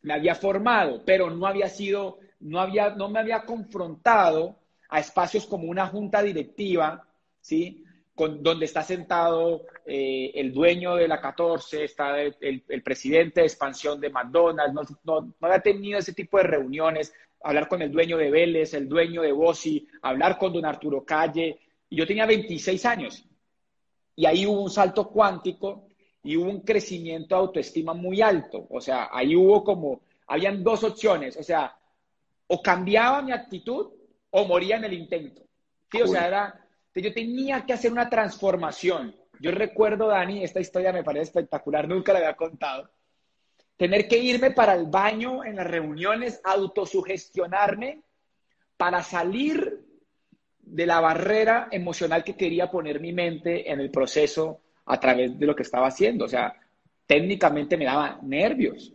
me 0.00 0.14
había 0.14 0.34
formado, 0.34 1.02
pero 1.04 1.28
no 1.28 1.46
había 1.46 1.68
sido, 1.68 2.20
no, 2.40 2.58
había, 2.58 2.90
no 2.94 3.10
me 3.10 3.18
había 3.18 3.42
confrontado 3.42 4.56
a 4.88 4.98
espacios 4.98 5.44
como 5.44 5.68
una 5.68 5.86
junta 5.88 6.22
directiva, 6.22 7.06
¿sí? 7.42 7.84
Donde 8.28 8.64
está 8.64 8.82
sentado 8.82 9.66
eh, 9.86 10.32
el 10.34 10.52
dueño 10.52 10.96
de 10.96 11.08
la 11.08 11.20
14, 11.20 11.84
está 11.84 12.20
el, 12.20 12.82
presidente 12.84 13.40
de 13.40 13.46
expansión 13.46 14.00
de 14.00 14.10
McDonald's, 14.10 14.74
no, 15.04 15.20
no, 15.20 15.34
había 15.40 15.60
tenido 15.60 15.98
ese 15.98 16.12
tipo 16.12 16.38
de 16.38 16.44
reuniones, 16.44 17.12
hablar 17.42 17.68
con 17.68 17.82
el 17.82 17.90
dueño 17.90 18.16
de 18.16 18.30
Vélez, 18.30 18.74
el 18.74 18.88
dueño 18.88 19.22
de 19.22 19.32
Bossi, 19.32 19.88
hablar 20.02 20.38
con 20.38 20.52
don 20.52 20.64
Arturo 20.64 21.04
Calle, 21.04 21.58
y 21.88 21.96
yo 21.96 22.06
tenía 22.06 22.26
26 22.26 22.86
años. 22.86 23.24
Y 24.14 24.26
ahí 24.26 24.46
hubo 24.46 24.62
un 24.62 24.70
salto 24.70 25.08
cuántico 25.08 25.88
y 26.22 26.36
hubo 26.36 26.50
un 26.50 26.60
crecimiento 26.60 27.34
de 27.34 27.40
autoestima 27.40 27.94
muy 27.94 28.22
alto. 28.22 28.66
O 28.70 28.80
sea, 28.80 29.08
ahí 29.12 29.34
hubo 29.34 29.64
como, 29.64 30.02
habían 30.26 30.62
dos 30.62 30.84
opciones, 30.84 31.36
o 31.36 31.42
sea, 31.42 31.76
o 32.46 32.62
cambiaba 32.62 33.22
mi 33.22 33.32
actitud 33.32 33.88
o 34.30 34.44
moría 34.44 34.76
en 34.76 34.84
el 34.84 34.92
intento. 34.92 35.42
Sí, 35.90 36.00
o 36.00 36.06
sea, 36.06 36.26
era 36.26 36.61
yo 37.00 37.12
tenía 37.12 37.64
que 37.64 37.72
hacer 37.72 37.90
una 37.90 38.10
transformación. 38.10 39.14
Yo 39.40 39.50
recuerdo, 39.50 40.08
Dani, 40.08 40.44
esta 40.44 40.60
historia 40.60 40.92
me 40.92 41.02
parece 41.02 41.24
espectacular, 41.24 41.88
nunca 41.88 42.12
la 42.12 42.18
había 42.20 42.36
contado. 42.36 42.90
Tener 43.76 44.06
que 44.06 44.18
irme 44.18 44.50
para 44.50 44.74
el 44.74 44.86
baño 44.86 45.44
en 45.44 45.56
las 45.56 45.66
reuniones, 45.66 46.40
autosugestionarme 46.44 48.02
para 48.76 49.02
salir 49.02 49.84
de 50.60 50.86
la 50.86 51.00
barrera 51.00 51.68
emocional 51.70 52.22
que 52.22 52.36
quería 52.36 52.70
poner 52.70 53.00
mi 53.00 53.12
mente 53.12 53.70
en 53.70 53.80
el 53.80 53.90
proceso 53.90 54.60
a 54.86 55.00
través 55.00 55.38
de 55.38 55.46
lo 55.46 55.56
que 55.56 55.62
estaba 55.62 55.88
haciendo. 55.88 56.26
O 56.26 56.28
sea, 56.28 56.54
técnicamente 57.06 57.76
me 57.76 57.86
daba 57.86 58.18
nervios. 58.22 58.92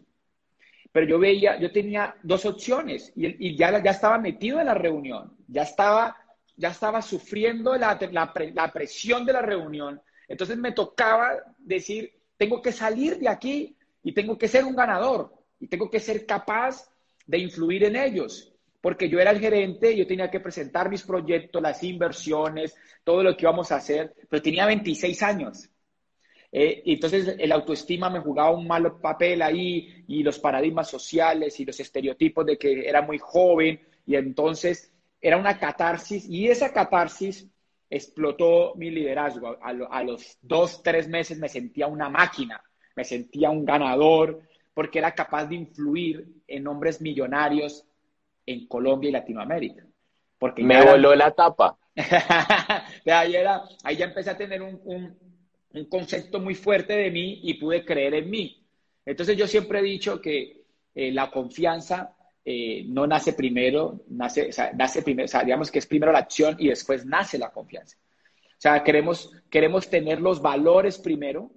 Pero 0.91 1.05
yo 1.05 1.19
veía, 1.19 1.59
yo 1.59 1.71
tenía 1.71 2.15
dos 2.23 2.45
opciones 2.45 3.11
y, 3.15 3.49
y 3.49 3.57
ya, 3.57 3.83
ya 3.83 3.91
estaba 3.91 4.17
metido 4.17 4.59
en 4.59 4.67
la 4.67 4.73
reunión, 4.73 5.35
ya 5.47 5.63
estaba 5.63 6.15
ya 6.57 6.69
estaba 6.69 7.01
sufriendo 7.01 7.77
la, 7.77 7.97
la, 8.11 8.73
presión 8.73 9.25
de 9.25 9.33
la 9.33 9.41
reunión. 9.41 10.01
Entonces 10.27 10.57
me 10.57 10.71
tocaba 10.71 11.37
decir, 11.59 12.11
tengo 12.35 12.61
que 12.61 12.71
salir 12.71 13.19
de 13.19 13.29
aquí 13.29 13.77
y 14.03 14.11
tengo 14.11 14.37
que 14.37 14.47
ser 14.47 14.65
un 14.65 14.75
ganador 14.75 15.31
y 15.59 15.67
tengo 15.67 15.89
que 15.89 15.99
ser 15.99 16.25
capaz 16.25 16.89
de 17.25 17.37
influir 17.37 17.83
en 17.85 17.95
ellos. 17.95 18.53
porque 18.79 19.09
yo 19.09 19.19
era 19.19 19.31
el 19.31 19.39
gerente, 19.39 19.97
yo 19.97 20.07
tenía 20.07 20.29
que 20.31 20.39
presentar 20.39 20.89
mis 20.89 21.03
proyectos, 21.03 21.61
las 21.61 21.83
inversiones, 21.83 22.75
todo 23.03 23.21
lo 23.21 23.35
que 23.35 23.43
íbamos 23.43 23.71
a 23.71 23.77
hacer, 23.77 24.13
pero 24.29 24.41
tenía 24.41 24.65
26 24.65 25.23
años. 25.23 25.69
Eh, 26.51 26.83
entonces 26.85 27.35
el 27.37 27.51
autoestima 27.51 28.09
me 28.09 28.21
jugaba 28.21 28.51
un 28.51 28.65
malo 28.65 29.01
papel 29.01 29.41
ahí 29.41 30.05
y 30.07 30.23
los 30.23 30.39
paradigmas 30.39 30.89
sociales 30.89 31.59
y 31.59 31.65
los 31.65 31.77
estereotipos 31.79 32.45
de 32.45 32.57
que 32.57 32.87
era 32.87 33.01
muy 33.01 33.17
joven 33.17 33.81
y 34.05 34.15
entonces 34.15 34.93
era 35.21 35.37
una 35.37 35.57
catarsis 35.57 36.25
y 36.27 36.47
esa 36.47 36.71
catarsis 36.71 37.49
explotó 37.89 38.73
mi 38.75 38.89
liderazgo. 38.89 39.57
A, 39.61 40.03
los 40.03 40.37
dos, 40.41 40.83
tres 40.83 41.07
meses 41.07 41.37
me 41.37 41.49
sentía 41.49 41.87
una 41.87 42.09
máquina, 42.09 42.61
me 42.95 43.03
sentía 43.03 43.49
un 43.49 43.65
ganador 43.65 44.41
porque 44.73 44.99
era 44.99 45.13
capaz 45.13 45.45
de 45.45 45.55
influir 45.55 46.27
en 46.47 46.67
hombres 46.67 47.01
millonarios 47.01 47.85
en 48.45 48.67
Colombia 48.67 49.09
y 49.09 49.13
Latinoamérica. 49.13 49.83
Porque 50.37 50.63
me 50.63 50.83
voló 50.83 51.15
la 51.15 51.31
tapa. 51.31 51.77
ahí, 53.05 53.35
era, 53.35 53.63
ahí 53.83 53.97
ya 53.97 54.05
empecé 54.05 54.29
a 54.29 54.37
tener 54.37 54.61
un, 54.61 54.79
un, 55.73 55.85
concepto 55.85 56.39
muy 56.39 56.53
fuerte 56.53 56.93
de 56.93 57.09
mí 57.09 57.41
y 57.43 57.55
pude 57.55 57.83
creer 57.83 58.13
en 58.15 58.29
mí. 58.29 58.63
Entonces 59.05 59.35
yo 59.35 59.47
siempre 59.47 59.79
he 59.79 59.83
dicho 59.83 60.21
que 60.21 60.63
eh, 60.93 61.11
la 61.11 61.31
confianza 61.31 62.16
eh, 62.49 62.85
no 62.87 63.05
nace 63.05 63.33
primero, 63.33 64.05
nace, 64.07 64.51
nace 64.73 65.01
primero, 65.01 65.27
digamos 65.43 65.69
que 65.69 65.79
es 65.79 65.85
primero 65.85 66.13
la 66.13 66.19
acción 66.19 66.55
y 66.57 66.69
después 66.69 67.05
nace 67.05 67.37
la 67.37 67.49
confianza. 67.49 67.97
O 67.97 68.55
sea, 68.57 68.85
queremos, 68.85 69.33
queremos 69.49 69.89
tener 69.89 70.21
los 70.21 70.41
valores 70.41 70.97
primero 70.97 71.51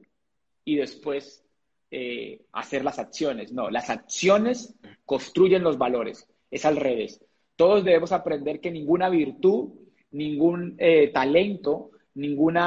y 0.64 0.74
después 0.74 1.44
eh, 1.92 2.42
hacer 2.50 2.82
las 2.82 2.98
acciones. 2.98 3.52
No, 3.52 3.70
las 3.70 3.88
acciones 3.88 4.74
construyen 5.04 5.62
los 5.62 5.78
valores. 5.78 6.28
Es 6.50 6.64
al 6.64 6.74
revés. 6.74 7.24
Todos 7.54 7.84
debemos 7.84 8.10
aprender 8.10 8.58
que 8.58 8.72
ninguna 8.72 9.08
virtud, 9.08 9.68
ningún 10.10 10.74
eh, 10.78 11.12
talento, 11.12 11.92
ningún 12.14 12.58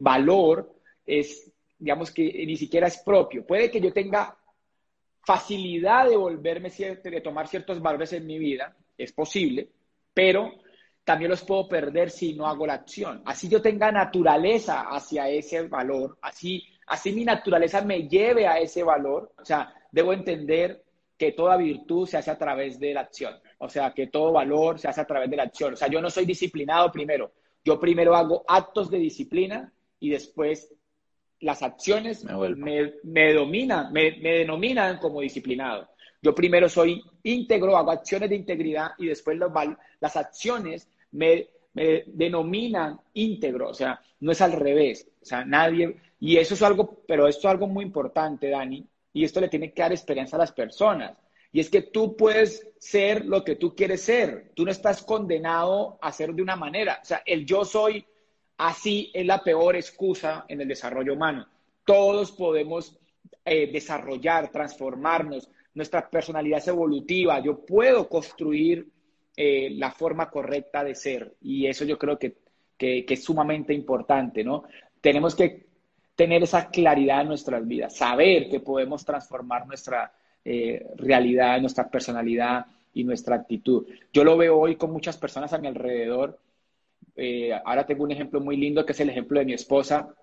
valor 0.00 0.74
es, 1.06 1.48
digamos 1.78 2.10
que 2.10 2.44
ni 2.44 2.56
siquiera 2.56 2.88
es 2.88 2.98
propio. 2.98 3.46
Puede 3.46 3.70
que 3.70 3.80
yo 3.80 3.92
tenga 3.92 4.36
facilidad 5.24 6.08
de 6.08 6.16
volverme, 6.16 6.70
de 6.70 7.20
tomar 7.20 7.48
ciertos 7.48 7.80
valores 7.80 8.12
en 8.12 8.26
mi 8.26 8.38
vida, 8.38 8.74
es 8.98 9.12
posible, 9.12 9.68
pero 10.12 10.52
también 11.04 11.30
los 11.30 11.42
puedo 11.42 11.68
perder 11.68 12.10
si 12.10 12.34
no 12.34 12.46
hago 12.46 12.66
la 12.66 12.74
acción. 12.74 13.22
Así 13.24 13.48
yo 13.48 13.60
tenga 13.60 13.90
naturaleza 13.90 14.82
hacia 14.82 15.28
ese 15.28 15.68
valor, 15.68 16.18
así, 16.22 16.64
así 16.86 17.12
mi 17.12 17.24
naturaleza 17.24 17.82
me 17.82 18.08
lleve 18.08 18.46
a 18.46 18.58
ese 18.58 18.82
valor, 18.82 19.32
o 19.38 19.44
sea, 19.44 19.72
debo 19.90 20.12
entender 20.12 20.82
que 21.16 21.32
toda 21.32 21.56
virtud 21.56 22.08
se 22.08 22.16
hace 22.16 22.30
a 22.30 22.38
través 22.38 22.80
de 22.80 22.94
la 22.94 23.02
acción, 23.02 23.34
o 23.58 23.68
sea, 23.68 23.92
que 23.92 24.08
todo 24.08 24.32
valor 24.32 24.78
se 24.78 24.88
hace 24.88 25.00
a 25.00 25.06
través 25.06 25.30
de 25.30 25.36
la 25.36 25.44
acción. 25.44 25.74
O 25.74 25.76
sea, 25.76 25.88
yo 25.88 26.00
no 26.00 26.10
soy 26.10 26.24
disciplinado 26.24 26.90
primero, 26.90 27.32
yo 27.64 27.78
primero 27.78 28.16
hago 28.16 28.44
actos 28.48 28.90
de 28.90 28.98
disciplina 28.98 29.72
y 30.00 30.10
después 30.10 30.74
las 31.42 31.62
acciones 31.62 32.24
me, 32.24 33.32
dominan, 33.34 33.92
me, 33.92 34.12
denominan 34.12 34.98
como 34.98 35.20
disciplinado. 35.20 35.88
Yo 36.22 36.34
primero 36.34 36.68
soy 36.68 37.02
íntegro, 37.24 37.76
hago 37.76 37.90
acciones 37.90 38.30
de 38.30 38.36
integridad 38.36 38.92
y 38.96 39.06
después 39.06 39.36
las 40.00 40.16
acciones 40.16 40.88
me, 41.10 41.48
denominan 41.74 43.00
íntegro. 43.14 43.70
O 43.70 43.74
sea, 43.74 44.00
no 44.20 44.32
es 44.32 44.40
al 44.40 44.52
revés. 44.52 45.08
O 45.20 45.24
sea, 45.24 45.44
nadie. 45.44 45.96
Y 46.20 46.36
eso 46.36 46.54
es 46.54 46.62
algo, 46.62 47.02
pero 47.06 47.26
esto 47.26 47.48
es 47.48 47.52
algo 47.52 47.66
muy 47.66 47.84
importante, 47.84 48.48
Dani, 48.48 48.86
y 49.12 49.24
esto 49.24 49.40
le 49.40 49.48
tiene 49.48 49.72
que 49.72 49.82
dar 49.82 49.92
experiencia 49.92 50.36
a 50.36 50.40
las 50.40 50.52
personas. 50.52 51.16
Y 51.50 51.60
es 51.60 51.68
que 51.68 51.82
tú 51.82 52.16
puedes 52.16 52.68
ser 52.78 53.26
lo 53.26 53.44
que 53.44 53.56
tú 53.56 53.74
quieres 53.74 54.02
ser. 54.02 54.52
Tú 54.54 54.64
no 54.64 54.70
estás 54.70 55.02
condenado 55.02 55.98
a 56.00 56.12
ser 56.12 56.32
de 56.32 56.42
una 56.42 56.56
manera. 56.56 57.00
O 57.02 57.04
sea, 57.04 57.22
el 57.26 57.44
yo 57.44 57.64
soy 57.64 58.06
Así 58.62 59.10
es 59.12 59.26
la 59.26 59.42
peor 59.42 59.74
excusa 59.74 60.44
en 60.46 60.60
el 60.60 60.68
desarrollo 60.68 61.14
humano. 61.14 61.48
Todos 61.84 62.30
podemos 62.30 62.96
eh, 63.44 63.68
desarrollar, 63.72 64.52
transformarnos, 64.52 65.50
nuestra 65.74 66.08
personalidad 66.08 66.58
es 66.60 66.68
evolutiva, 66.68 67.40
yo 67.40 67.66
puedo 67.66 68.08
construir 68.08 68.88
eh, 69.36 69.70
la 69.72 69.90
forma 69.90 70.30
correcta 70.30 70.84
de 70.84 70.94
ser 70.94 71.34
y 71.40 71.66
eso 71.66 71.84
yo 71.84 71.98
creo 71.98 72.16
que, 72.16 72.36
es 72.78 73.24
sumamente 73.24 73.74
importante, 73.74 74.44
¿no? 74.44 74.62
Tenemos 75.00 75.34
que 75.34 75.66
tener 76.14 76.44
esa 76.44 76.70
claridad 76.70 77.22
en 77.22 77.28
nuestras 77.28 77.66
vidas, 77.66 77.96
saber 77.96 78.48
que 78.48 78.60
podemos 78.60 79.04
transformar 79.04 79.66
nuestra 79.66 80.12
eh, 80.44 80.86
realidad, 80.98 81.60
nuestra 81.60 81.88
personalidad 81.88 82.66
y 82.94 83.02
nuestra 83.02 83.34
actitud. 83.34 83.88
Yo 84.12 84.22
lo 84.22 84.36
veo 84.36 84.56
hoy 84.56 84.76
con 84.76 84.92
muchas 84.92 85.16
personas 85.16 85.52
a 85.52 85.58
mi 85.58 85.66
alrededor 85.66 86.38
eh, 87.16 87.52
ahora 87.64 87.86
tengo 87.86 88.04
un 88.04 88.12
ejemplo 88.12 88.40
muy 88.40 88.56
lindo 88.56 88.84
que 88.84 88.92
es 88.92 89.00
el 89.00 89.10
ejemplo 89.10 89.38
de 89.38 89.44
mi 89.44 89.52
esposa 89.52 90.14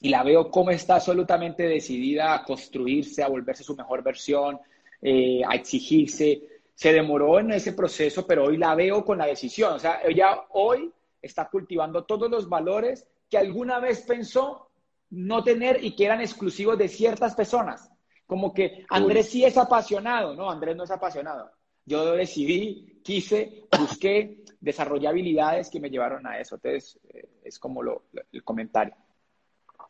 y 0.00 0.08
la 0.08 0.22
veo 0.22 0.50
cómo 0.50 0.70
está 0.70 0.96
absolutamente 0.96 1.62
decidida 1.64 2.34
a 2.34 2.42
construirse, 2.44 3.22
a 3.22 3.28
volverse 3.28 3.62
su 3.62 3.76
mejor 3.76 4.02
versión, 4.02 4.58
eh, 5.00 5.42
a 5.46 5.54
exigirse. 5.54 6.42
Se 6.74 6.92
demoró 6.92 7.38
en 7.38 7.52
ese 7.52 7.72
proceso, 7.72 8.26
pero 8.26 8.44
hoy 8.46 8.56
la 8.56 8.74
veo 8.74 9.04
con 9.04 9.18
la 9.18 9.26
decisión. 9.26 9.74
O 9.74 9.78
sea, 9.78 10.00
ella 10.04 10.42
hoy 10.50 10.90
está 11.20 11.48
cultivando 11.48 12.04
todos 12.04 12.28
los 12.28 12.48
valores 12.48 13.06
que 13.30 13.38
alguna 13.38 13.78
vez 13.78 14.02
pensó 14.02 14.70
no 15.10 15.44
tener 15.44 15.84
y 15.84 15.94
que 15.94 16.06
eran 16.06 16.20
exclusivos 16.20 16.76
de 16.76 16.88
ciertas 16.88 17.34
personas. 17.36 17.88
Como 18.26 18.52
que 18.52 18.84
Andrés 18.88 19.30
sí 19.30 19.44
es 19.44 19.56
apasionado, 19.56 20.34
no, 20.34 20.50
Andrés 20.50 20.74
no 20.74 20.84
es 20.84 20.90
apasionado. 20.90 21.50
Yo 21.84 22.12
decidí, 22.12 23.00
quise, 23.04 23.64
busqué, 23.78 24.41
desarrollé 24.62 25.08
habilidades 25.08 25.68
que 25.68 25.80
me 25.80 25.90
llevaron 25.90 26.26
a 26.26 26.38
eso. 26.38 26.54
Entonces, 26.54 26.98
eh, 27.12 27.28
es 27.44 27.58
como 27.58 27.82
lo, 27.82 28.04
el 28.32 28.42
comentario. 28.44 28.94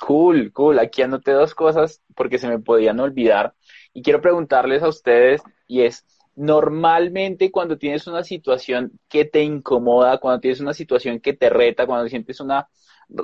Cool, 0.01 0.51
cool. 0.53 0.79
Aquí 0.79 1.03
anoté 1.03 1.31
dos 1.33 1.55
cosas 1.55 2.03
porque 2.17 2.39
se 2.39 2.49
me 2.49 2.59
podían 2.59 2.99
olvidar. 2.99 3.55
Y 3.93 4.03
quiero 4.03 4.21
preguntarles 4.21 4.83
a 4.83 4.89
ustedes, 4.89 5.43
y 5.69 5.83
es, 5.83 6.05
normalmente 6.35 7.51
cuando 7.51 7.77
tienes 7.77 8.07
una 8.07 8.25
situación 8.25 8.99
que 9.09 9.27
te 9.27 9.43
incomoda, 9.43 10.19
cuando 10.19 10.41
tienes 10.41 10.61
una 10.61 10.73
situación 10.73 11.21
que 11.21 11.35
te 11.35 11.51
reta, 11.51 11.87
cuando 11.87 12.09
sientes 12.09 12.41
una 12.41 12.67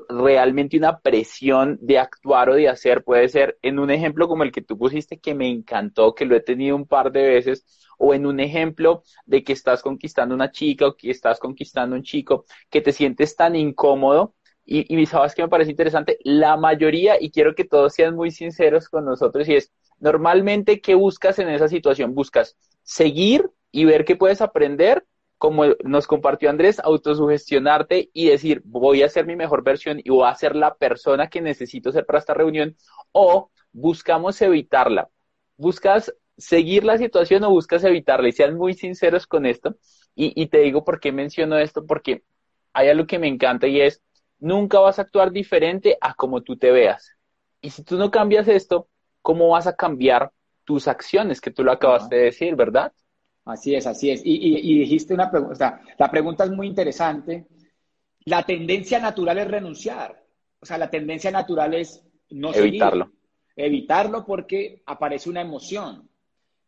realmente 0.09 0.77
una 0.77 0.99
presión 1.01 1.79
de 1.81 1.99
actuar 1.99 2.51
o 2.51 2.55
de 2.55 2.69
hacer, 2.69 3.05
puede 3.05 3.29
ser 3.29 3.59
en 3.63 3.79
un 3.79 3.91
ejemplo 3.91 4.29
como 4.29 4.43
el 4.43 4.53
que 4.53 4.63
tú 4.63 4.77
pusiste 4.79 5.19
que 5.19 5.35
me 5.35 5.49
encantó, 5.49 6.15
que 6.15 6.25
lo 6.27 6.37
he 6.37 6.41
tenido 6.41 6.77
un 6.77 6.87
par 6.87 7.13
de 7.13 7.23
veces, 7.23 7.65
o 7.99 8.15
en 8.15 8.27
un 8.27 8.41
ejemplo 8.41 9.03
de 9.27 9.43
que 9.43 9.53
estás 9.53 9.83
conquistando 9.83 10.35
una 10.35 10.51
chica 10.51 10.87
o 10.87 10.97
que 10.97 11.11
estás 11.11 11.39
conquistando 11.41 11.97
un 11.97 12.03
chico, 12.03 12.45
que 12.71 12.81
te 12.81 12.93
sientes 12.93 13.35
tan 13.37 13.57
incómodo. 13.57 14.35
Y, 14.65 14.95
y 14.95 15.07
sabes 15.07 15.35
que 15.35 15.43
me 15.43 15.49
parece 15.49 15.71
interesante, 15.71 16.19
la 16.25 16.57
mayoría, 16.59 17.17
y 17.19 17.31
quiero 17.31 17.55
que 17.55 17.65
todos 17.65 17.95
sean 17.95 18.15
muy 18.15 18.31
sinceros 18.31 18.89
con 18.91 19.07
nosotros, 19.07 19.49
y 19.49 19.55
es, 19.57 19.73
normalmente, 19.99 20.81
¿qué 20.83 20.95
buscas 20.95 21.39
en 21.39 21.49
esa 21.49 21.69
situación? 21.69 22.15
Buscas 22.15 22.57
seguir 22.83 23.51
y 23.73 23.87
ver 23.87 24.05
qué 24.05 24.15
puedes 24.17 24.43
aprender, 24.43 25.07
como 25.39 25.67
nos 25.85 26.07
compartió 26.09 26.51
Andrés, 26.51 26.81
autosugestionarte 26.81 28.11
y 28.13 28.29
decir, 28.29 28.61
voy 28.65 29.03
a 29.03 29.09
ser 29.09 29.25
mi 29.25 29.37
mejor 29.37 29.63
versión 29.63 30.01
y 30.03 30.11
voy 30.11 30.29
a 30.29 30.35
ser 30.35 30.57
la 30.57 30.75
persona 30.75 31.29
que 31.31 31.41
necesito 31.41 31.93
ser 31.93 32.05
para 32.05 32.19
esta 32.19 32.35
reunión, 32.35 32.77
o 33.13 33.51
buscamos 33.73 34.43
evitarla. 34.43 35.09
Buscas 35.57 36.13
seguir 36.37 36.85
la 36.85 36.99
situación 36.99 37.45
o 37.45 37.51
buscas 37.51 37.85
evitarla 37.85 38.29
y 38.29 38.33
sean 38.33 38.57
muy 38.57 38.75
sinceros 38.75 39.27
con 39.27 39.47
esto. 39.47 39.77
Y, 40.21 40.49
te 40.49 40.59
digo 40.59 40.85
por 40.85 40.99
qué 40.99 41.13
menciono 41.13 41.59
esto, 41.59 41.87
porque 41.87 42.25
hay 42.73 42.89
algo 42.89 43.07
que 43.07 43.21
me 43.21 43.29
encanta 43.29 43.69
y 43.69 43.81
es, 43.81 44.03
nunca 44.41 44.81
vas 44.81 44.99
a 44.99 45.03
actuar 45.03 45.31
diferente 45.31 45.97
a 46.01 46.15
como 46.15 46.43
tú 46.43 46.57
te 46.57 46.73
veas. 46.73 47.13
Y 47.61 47.71
si 47.71 47.85
tú 47.85 47.97
no 47.97 48.11
cambias 48.11 48.49
esto, 48.49 48.89
¿cómo 49.23 49.51
vas 49.51 49.69
a 49.69 49.77
cambiar 49.77 50.33
tus 50.65 50.89
acciones? 50.89 51.41
Que 51.41 51.53
tú 51.53 51.63
lo 51.63 51.71
acabas 51.71 52.09
de 52.09 52.17
decir, 52.19 52.57
¿verdad? 52.57 52.93
Así 53.49 53.75
es, 53.75 53.87
así 53.87 54.11
es. 54.11 54.21
Y, 54.25 54.79
dijiste 54.79 55.15
una 55.15 55.31
pregunta, 55.31 55.81
la 55.97 56.11
pregunta 56.11 56.45
es 56.45 56.51
muy 56.51 56.67
interesante. 56.67 57.47
La 58.27 58.43
tendencia 58.43 59.01
natural 59.01 59.39
es 59.39 59.49
renunciar. 59.49 60.23
O 60.61 60.67
sea, 60.67 60.77
la 60.77 60.91
tendencia 60.91 61.31
natural 61.31 61.73
es 61.73 62.05
no 62.31 62.53
evitarlo. 62.53 63.11
Evitarlo 63.57 64.27
porque 64.27 64.83
aparece 64.85 65.31
una 65.31 65.41
emoción 65.41 66.09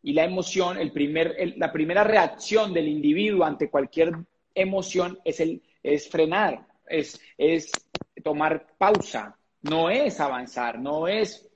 y 0.01 0.13
la 0.13 0.23
emoción, 0.23 0.77
el 0.79 0.91
primer, 0.91 1.35
la 1.57 1.71
primera 1.71 2.03
reacción 2.03 2.73
del 2.73 2.87
individuo 2.87 3.45
ante 3.45 3.69
cualquier 3.69 4.13
emoción 4.55 5.19
es, 5.23 5.39
el, 5.39 5.61
es 5.83 6.09
frenar, 6.09 6.65
es, 6.87 7.21
es 7.37 7.71
tomar 8.23 8.65
pausa, 8.77 9.37
no 9.61 9.91
es 9.91 10.19
avanzar, 10.19 10.79
no 10.79 11.07
es, 11.07 11.47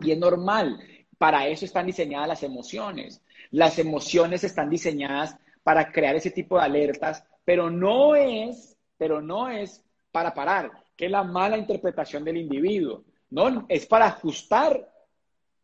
y 0.00 0.12
es 0.12 0.18
normal. 0.18 0.80
Para 1.18 1.46
eso 1.46 1.66
están 1.66 1.86
diseñadas 1.86 2.28
las 2.28 2.42
emociones. 2.42 3.22
Las 3.52 3.78
emociones 3.78 4.42
están 4.44 4.68
diseñadas 4.68 5.36
para 5.62 5.92
crear 5.92 6.16
ese 6.16 6.30
tipo 6.30 6.58
de 6.58 6.64
alertas, 6.64 7.24
pero 7.44 7.70
no 7.70 8.16
es, 8.16 8.76
pero 8.98 9.22
no 9.22 9.48
es 9.48 9.84
para 10.10 10.34
parar, 10.34 10.70
que 10.96 11.06
es 11.06 11.10
la 11.10 11.22
mala 11.22 11.56
interpretación 11.56 12.24
del 12.24 12.38
individuo. 12.38 13.04
No, 13.30 13.64
es 13.68 13.86
para 13.86 14.06
ajustar 14.06 14.90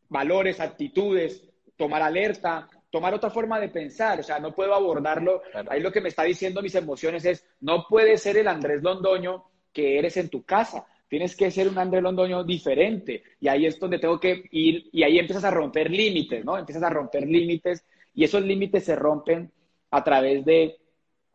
valores, 0.09 0.61
actitudes, 0.61 1.43
tomar 1.77 2.03
alerta, 2.03 2.69
tomar 2.91 3.15
otra 3.15 3.31
forma 3.31 3.61
de 3.61 3.69
pensar, 3.69 4.21
o 4.21 4.23
sea, 4.23 4.39
no 4.39 4.55
puedo 4.55 4.75
abordarlo. 4.75 5.43
Ahí 5.69 5.81
lo 5.81 5.93
que 5.93 6.01
me 6.01 6.09
está 6.09 6.23
diciendo 6.23 6.63
mis 6.63 6.75
emociones 6.75 7.25
es, 7.25 7.45
no 7.61 7.87
puedes 7.89 8.23
ser 8.23 8.39
el 8.39 8.49
Andrés 8.49 8.83
Londoño 8.83 9.45
que 9.73 9.99
eres 9.99 10.17
en 10.17 10.29
tu 10.29 10.45
casa, 10.45 10.87
tienes 11.09 11.35
que 11.35 11.51
ser 11.51 11.69
un 11.69 11.79
Andrés 11.79 12.03
Londoño 12.03 12.45
diferente. 12.45 13.23
Y 13.41 13.49
ahí 13.49 13.67
es 13.67 13.79
donde 13.79 13.99
tengo 13.99 14.21
que 14.21 14.45
ir, 14.51 14.89
y 14.93 15.03
ahí 15.03 15.19
empiezas 15.19 15.45
a 15.45 15.51
romper 15.51 15.91
límites, 15.91 16.45
¿no? 16.45 16.59
Empiezas 16.59 16.83
a 16.83 16.91
romper 16.91 17.27
límites, 17.27 17.85
y 18.15 18.25
esos 18.25 18.43
límites 18.43 18.85
se 18.85 18.97
rompen 18.97 19.51
a 19.91 20.05
través 20.05 20.45
de, 20.45 20.77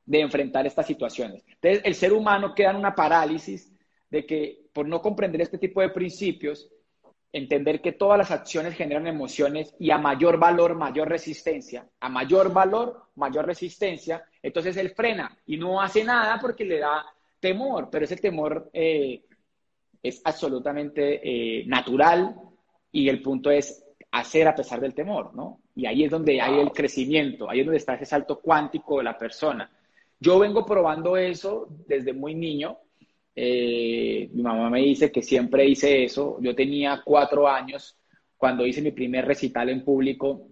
de 0.05 0.19
enfrentar 0.19 0.67
estas 0.67 0.85
situaciones. 0.85 1.43
Entonces, 1.47 1.81
el 1.83 1.95
ser 1.95 2.13
humano 2.13 2.53
queda 2.53 2.71
en 2.71 2.77
una 2.77 2.95
parálisis 2.95 3.71
de 4.09 4.25
que 4.25 4.63
por 4.73 4.87
no 4.87 5.01
comprender 5.01 5.41
este 5.41 5.57
tipo 5.57 5.81
de 5.81 5.89
principios, 5.89 6.69
entender 7.31 7.81
que 7.81 7.93
todas 7.93 8.17
las 8.17 8.29
acciones 8.29 8.75
generan 8.75 9.07
emociones 9.07 9.73
y 9.79 9.89
a 9.89 9.97
mayor 9.97 10.37
valor, 10.37 10.75
mayor 10.75 11.09
resistencia, 11.09 11.87
a 11.99 12.09
mayor 12.09 12.53
valor, 12.53 13.07
mayor 13.15 13.47
resistencia, 13.47 14.23
entonces 14.41 14.77
él 14.77 14.91
frena 14.91 15.35
y 15.47 15.57
no 15.57 15.81
hace 15.81 16.03
nada 16.03 16.37
porque 16.39 16.63
le 16.63 16.77
da 16.77 17.03
temor, 17.39 17.89
pero 17.91 18.05
ese 18.05 18.17
temor 18.17 18.69
eh, 18.71 19.23
es 20.03 20.21
absolutamente 20.23 21.21
eh, 21.23 21.65
natural 21.65 22.35
y 22.91 23.09
el 23.09 23.21
punto 23.21 23.49
es 23.49 23.83
hacer 24.11 24.47
a 24.47 24.55
pesar 24.55 24.79
del 24.81 24.93
temor, 24.93 25.33
¿no? 25.33 25.61
Y 25.75 25.87
ahí 25.87 26.03
es 26.03 26.11
donde 26.11 26.39
hay 26.39 26.59
el 26.59 26.71
crecimiento, 26.71 27.49
ahí 27.49 27.61
es 27.61 27.65
donde 27.65 27.79
está 27.79 27.95
ese 27.95 28.05
salto 28.05 28.39
cuántico 28.39 28.99
de 28.99 29.05
la 29.05 29.17
persona. 29.17 29.71
Yo 30.19 30.37
vengo 30.37 30.65
probando 30.65 31.17
eso 31.17 31.67
desde 31.87 32.13
muy 32.13 32.35
niño, 32.35 32.77
eh, 33.35 34.29
mi 34.31 34.43
mamá 34.43 34.69
me 34.69 34.81
dice 34.81 35.11
que 35.11 35.21
siempre 35.21 35.65
hice 35.65 36.03
eso. 36.03 36.37
Yo 36.41 36.55
tenía 36.55 37.01
cuatro 37.03 37.47
años 37.47 37.97
cuando 38.37 38.65
hice 38.65 38.81
mi 38.81 38.91
primer 38.91 39.25
recital 39.25 39.69
en 39.69 39.83
público 39.83 40.47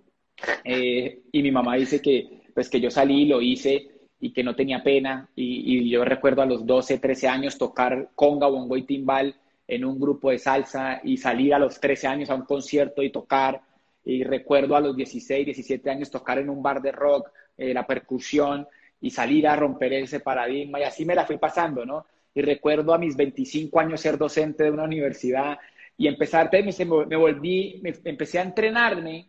eh, 0.64 1.22
y 1.32 1.44
mi 1.44 1.52
mamá 1.52 1.76
dice 1.76 2.02
que, 2.02 2.44
pues, 2.54 2.70
que 2.70 2.82
yo 2.82 2.90
salí, 2.90 3.26
lo 3.26 3.42
hice 3.42 3.91
y 4.22 4.32
que 4.32 4.44
no 4.44 4.56
tenía 4.56 4.84
pena. 4.84 5.30
Y, 5.36 5.90
yo 5.90 6.06
recuerdo 6.06 6.42
a 6.42 6.46
los 6.46 6.66
12, 6.66 7.00
13 7.00 7.28
años 7.28 7.58
tocar 7.58 8.10
conga, 8.16 8.48
bongo 8.48 8.78
y 8.78 8.84
timbal 8.84 9.36
en 9.68 9.84
un 9.84 10.00
grupo 10.00 10.32
de 10.32 10.40
salsa 10.40 11.02
y 11.04 11.18
salir 11.18 11.54
a 11.54 11.60
los 11.60 11.80
13 11.80 12.08
años 12.08 12.30
a 12.30 12.36
un 12.36 12.46
concierto 12.46 13.04
y 13.04 13.10
tocar. 13.10 13.62
Y 14.06 14.24
recuerdo 14.24 14.76
a 14.76 14.80
los 14.80 14.96
16, 14.96 15.46
17 15.46 15.90
años 15.90 16.10
tocar 16.10 16.38
en 16.40 16.50
un 16.50 16.64
bar 16.64 16.82
de 16.82 16.92
rock, 16.92 17.30
eh, 17.58 17.74
la 17.74 17.86
percusión 17.86 18.68
y 19.02 19.10
salir 19.10 19.48
a 19.48 19.56
romper 19.56 19.94
ese 19.94 20.20
paradigma. 20.22 20.80
Y 20.80 20.84
así 20.84 21.04
me 21.04 21.16
la 21.16 21.26
fui 21.26 21.38
pasando, 21.38 21.86
¿no? 21.86 22.06
y 22.34 22.42
recuerdo 22.42 22.94
a 22.94 22.98
mis 22.98 23.16
25 23.16 23.80
años 23.80 24.02
ser 24.02 24.18
docente 24.18 24.64
de 24.64 24.72
una 24.72 24.84
universidad 24.84 25.60
y 25.98 26.08
empezar, 26.08 26.50
me, 26.52 27.16
volví, 27.16 27.80
me, 27.84 27.94
empecé 28.06 28.40
a 28.40 28.44
entrenarme 28.44 29.28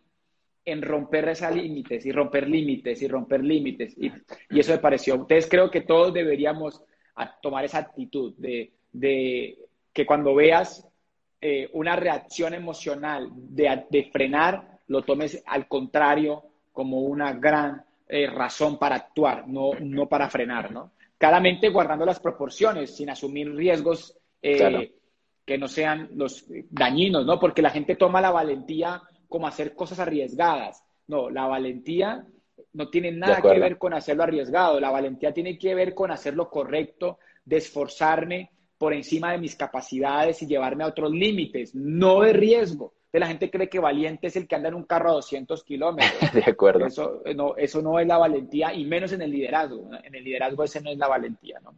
en 0.65 0.81
romper 0.81 1.29
esos 1.29 1.53
límites 1.55 2.05
y 2.05 2.11
romper 2.11 2.47
límites 2.47 3.01
y 3.01 3.07
romper 3.07 3.43
límites 3.43 3.95
y, 3.97 4.11
eso 4.57 4.71
me 4.71 4.77
pareció. 4.79 5.15
Entonces 5.15 5.47
creo 5.49 5.69
que 5.69 5.81
todos 5.81 6.13
deberíamos 6.13 6.81
tomar 7.41 7.65
esa 7.65 7.79
actitud 7.79 8.33
de, 8.37 8.71
que 9.93 10.05
cuando 10.05 10.35
veas 10.35 10.87
eh, 11.41 11.69
una 11.73 11.95
reacción 11.95 12.53
emocional 12.53 13.29
de, 13.33 14.09
frenar, 14.11 14.79
lo 14.87 15.01
tomes 15.03 15.43
al 15.45 15.67
contrario 15.67 16.43
como 16.71 17.01
una 17.01 17.33
gran 17.33 17.83
eh, 18.07 18.27
razón 18.27 18.79
para 18.79 18.95
actuar, 18.95 19.47
no, 19.47 19.71
no 19.79 20.07
para 20.07 20.29
frenar, 20.29 20.71
¿no? 20.71 20.91
claramente 21.23 21.69
guardando 21.69 22.05
las 22.05 22.19
proporciones, 22.19 22.97
sin 22.97 23.09
asumir 23.09 23.55
riesgos 23.55 24.13
eh, 24.41 24.91
que 25.45 25.57
no 25.57 25.69
sean 25.69 26.09
los 26.15 26.43
dañinos, 26.69 27.25
¿no? 27.25 27.39
Porque 27.39 27.61
la 27.61 27.69
gente 27.69 27.95
toma 27.95 28.19
la 28.19 28.31
valentía 28.31 29.01
como 29.33 29.47
hacer 29.47 29.73
cosas 29.73 29.97
arriesgadas. 29.97 30.83
No, 31.07 31.31
la 31.31 31.47
valentía 31.47 32.23
no 32.73 32.89
tiene 32.91 33.11
nada 33.11 33.41
que 33.41 33.57
ver 33.59 33.79
con 33.79 33.95
hacerlo 33.95 34.21
arriesgado. 34.21 34.79
La 34.79 34.91
valentía 34.91 35.33
tiene 35.33 35.57
que 35.57 35.73
ver 35.73 35.95
con 35.95 36.11
hacer 36.11 36.35
lo 36.35 36.51
correcto, 36.51 37.17
de 37.43 37.57
esforzarme 37.57 38.51
por 38.77 38.93
encima 38.93 39.31
de 39.31 39.39
mis 39.39 39.55
capacidades 39.55 40.39
y 40.43 40.45
llevarme 40.45 40.83
a 40.83 40.87
otros 40.87 41.09
límites, 41.09 41.73
no 41.73 42.21
de 42.21 42.33
riesgo 42.33 42.93
la 43.19 43.27
gente 43.27 43.49
cree 43.49 43.69
que 43.69 43.79
valiente 43.79 44.27
es 44.27 44.35
el 44.35 44.47
que 44.47 44.55
anda 44.55 44.69
en 44.69 44.75
un 44.75 44.83
carro 44.83 45.09
a 45.09 45.13
200 45.13 45.63
kilómetros. 45.63 46.11
De 46.33 46.43
acuerdo. 46.45 46.85
Eso 46.85 47.21
no, 47.35 47.55
eso 47.55 47.81
no 47.81 47.99
es 47.99 48.07
la 48.07 48.17
valentía, 48.17 48.71
y 48.73 48.85
menos 48.85 49.11
en 49.13 49.21
el 49.21 49.31
liderazgo. 49.31 49.89
En 50.03 50.15
el 50.15 50.23
liderazgo 50.23 50.63
ese 50.63 50.81
no 50.81 50.91
es 50.91 50.97
la 50.97 51.07
valentía, 51.07 51.59
¿no? 51.59 51.75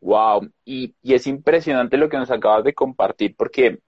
Wow, 0.00 0.50
y, 0.64 0.94
y 1.02 1.14
es 1.14 1.26
impresionante 1.26 1.96
lo 1.96 2.08
que 2.08 2.16
nos 2.16 2.30
acabas 2.30 2.64
de 2.64 2.74
compartir, 2.74 3.34
porque 3.36 3.80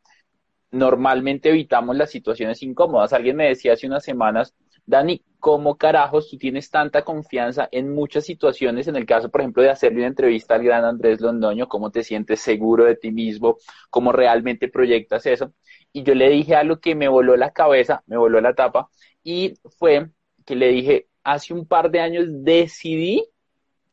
normalmente 0.75 1.51
evitamos 1.51 1.97
las 1.97 2.11
situaciones 2.11 2.63
incómodas. 2.63 3.13
Alguien 3.13 3.37
me 3.37 3.49
decía 3.49 3.75
hace 3.75 3.87
unas 3.87 4.05
semanas, 4.05 4.55
Dani, 4.87 5.23
¿cómo 5.41 5.77
carajos 5.77 6.29
tú 6.29 6.37
tienes 6.37 6.71
tanta 6.71 7.03
confianza 7.03 7.69
en 7.73 7.95
muchas 7.95 8.25
situaciones? 8.25 8.87
En 8.89 8.97
el 8.97 9.07
caso, 9.07 9.31
por 9.31 9.41
ejemplo, 9.41 9.63
de 9.63 9.71
hacerle 9.71 9.99
una 9.99 10.09
entrevista 10.09 10.55
al 10.55 10.65
gran 10.65 10.85
Andrés 10.85 11.21
Londoño, 11.21 11.69
¿cómo 11.69 11.91
te 11.91 12.03
sientes 12.03 12.41
seguro 12.41 12.85
de 12.85 12.97
ti 12.97 13.11
mismo? 13.11 13.57
¿Cómo 13.89 14.13
realmente 14.13 14.69
proyectas 14.69 15.27
eso? 15.27 15.53
y 15.95 16.03
yo 16.03 16.15
le 16.15 16.29
dije 16.29 16.57
algo 16.57 16.81
que 16.81 16.97
me 16.97 17.09
voló 17.09 17.37
la 17.37 17.53
cabeza, 17.53 18.03
me 18.07 18.17
voló 18.17 18.41
la 18.41 18.55
tapa, 18.55 18.91
y 19.23 19.55
fue 19.79 20.11
que 20.45 20.57
le 20.57 20.69
dije, 20.69 21.07
hace 21.23 21.55
un 21.55 21.67
par 21.67 21.91
de 21.93 22.01
años 22.01 22.27
decidí 22.29 23.25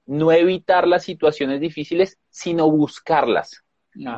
no 0.07 0.31
evitar 0.31 0.87
las 0.87 1.03
situaciones 1.03 1.61
difíciles, 1.61 2.17
sino 2.31 2.69
buscarlas. 2.71 3.63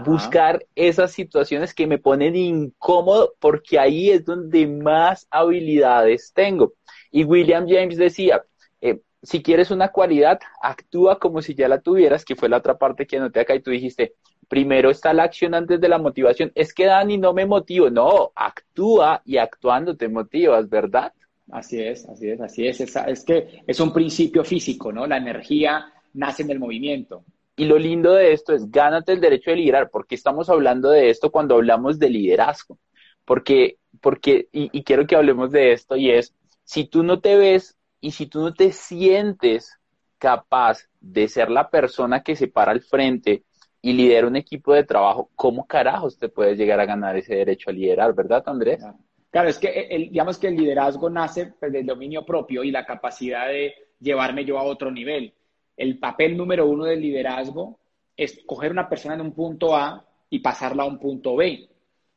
Buscar 0.06 0.66
esas 0.76 1.12
situaciones 1.12 1.74
que 1.74 1.88
me 1.88 1.98
ponen 1.98 2.36
incómodo 2.36 3.34
porque 3.40 3.80
ahí 3.80 4.12
es 4.12 4.24
donde 4.24 4.68
más 4.68 5.28
habilidades 5.32 6.32
tengo. 6.34 6.74
Y 7.12 7.24
William 7.24 7.66
James 7.68 7.98
decía, 7.98 8.44
eh, 8.82 9.00
si 9.22 9.42
quieres 9.42 9.72
una 9.72 9.90
cualidad, 9.90 10.40
actúa 10.62 11.20
como 11.20 11.42
si 11.42 11.56
ya 11.56 11.68
la 11.68 11.82
tuvieras, 11.82 12.26
que 12.26 12.36
fue 12.36 12.50
la 12.50 12.58
otra 12.58 12.78
parte 12.78 13.08
que 13.08 13.18
anoté 13.18 13.40
acá 13.40 13.56
y 13.56 13.62
tú 13.62 13.72
dijiste, 13.72 14.14
primero 14.48 14.92
está 14.92 15.14
la 15.14 15.24
acción 15.24 15.56
antes 15.56 15.82
de 15.82 15.90
la 15.90 15.98
motivación. 15.98 16.52
Es 16.54 16.74
que 16.74 16.86
Dani 16.86 17.18
no 17.18 17.34
me 17.34 17.46
motivo, 17.46 17.90
no, 17.90 18.32
actúa 18.36 19.22
y 19.26 19.38
actuando 19.38 19.98
te 19.98 20.08
motivas, 20.08 20.70
¿verdad? 20.70 21.14
Así 21.52 21.82
es, 21.82 22.08
así 22.08 22.30
es, 22.30 22.42
así 22.42 22.68
es. 22.68 22.80
Es, 22.80 23.26
que 23.26 23.64
es 23.66 23.80
un 23.80 23.92
principio 23.92 24.44
físico, 24.44 24.92
¿no? 24.92 25.06
La 25.08 25.18
energía 25.18 25.92
nace 26.14 26.44
en 26.44 26.52
el 26.52 26.60
movimiento. 26.60 27.24
Y 27.56 27.66
lo 27.66 27.78
lindo 27.78 28.14
de 28.14 28.34
esto 28.34 28.54
es 28.54 28.72
gánate 28.72 29.14
el 29.14 29.22
derecho 29.22 29.52
de 29.52 29.58
liderar, 29.58 29.90
porque 29.92 30.16
estamos 30.16 30.50
hablando 30.50 30.90
de 30.90 31.10
esto 31.10 31.32
cuando 31.32 31.56
hablamos 31.56 32.00
de 32.00 32.10
liderazgo. 32.10 32.80
Porque, 33.26 33.78
porque, 34.02 34.48
y, 34.52 34.84
quiero 34.84 35.06
que 35.06 35.16
hablemos 35.16 35.52
de 35.52 35.72
esto, 35.72 35.96
y 35.96 36.12
es, 36.12 36.34
si 36.64 36.86
tú 36.86 37.04
no 37.04 37.22
te 37.22 37.38
ves 37.38 37.78
y 38.02 38.12
si 38.12 38.26
tú 38.26 38.42
no 38.42 38.54
te 38.54 38.72
sientes 38.72 39.78
capaz 40.18 40.90
de 41.00 41.28
ser 41.28 41.50
la 41.50 41.70
persona 41.70 42.24
que 42.24 42.36
se 42.36 42.48
para 42.48 42.72
al 42.72 42.82
frente 42.82 43.44
y 43.82 43.94
lidera 43.94 44.28
un 44.28 44.36
equipo 44.36 44.74
de 44.74 44.84
trabajo, 44.84 45.30
¿cómo 45.36 45.68
carajos 45.68 46.18
te 46.18 46.30
puedes 46.30 46.58
llegar 46.58 46.80
a 46.80 46.86
ganar 46.86 47.16
ese 47.18 47.36
derecho 47.36 47.70
a 47.70 47.74
liderar, 47.74 48.14
verdad, 48.16 48.44
Andrés? 48.48 48.84
Claro, 49.30 49.50
es 49.50 49.60
que 49.60 49.88
el, 49.90 50.10
digamos 50.10 50.38
que 50.38 50.48
el 50.48 50.56
liderazgo 50.56 51.10
nace 51.10 51.54
pues, 51.60 51.72
del 51.72 51.86
dominio 51.86 52.26
propio 52.26 52.64
y 52.64 52.72
la 52.72 52.86
capacidad 52.86 53.48
de 53.48 53.74
llevarme 54.00 54.46
yo 54.46 54.58
a 54.58 54.64
otro 54.64 54.92
nivel. 54.92 55.34
El 55.76 55.98
papel 56.00 56.38
número 56.38 56.68
uno 56.68 56.86
del 56.86 57.02
liderazgo 57.02 57.80
es 58.16 58.42
coger 58.46 58.72
una 58.72 58.88
persona 58.88 59.16
en 59.16 59.22
un 59.22 59.34
punto 59.34 59.76
A 59.76 60.06
y 60.30 60.40
pasarla 60.40 60.84
a 60.84 60.88
un 60.88 61.00
punto 61.00 61.36
B. 61.36 61.70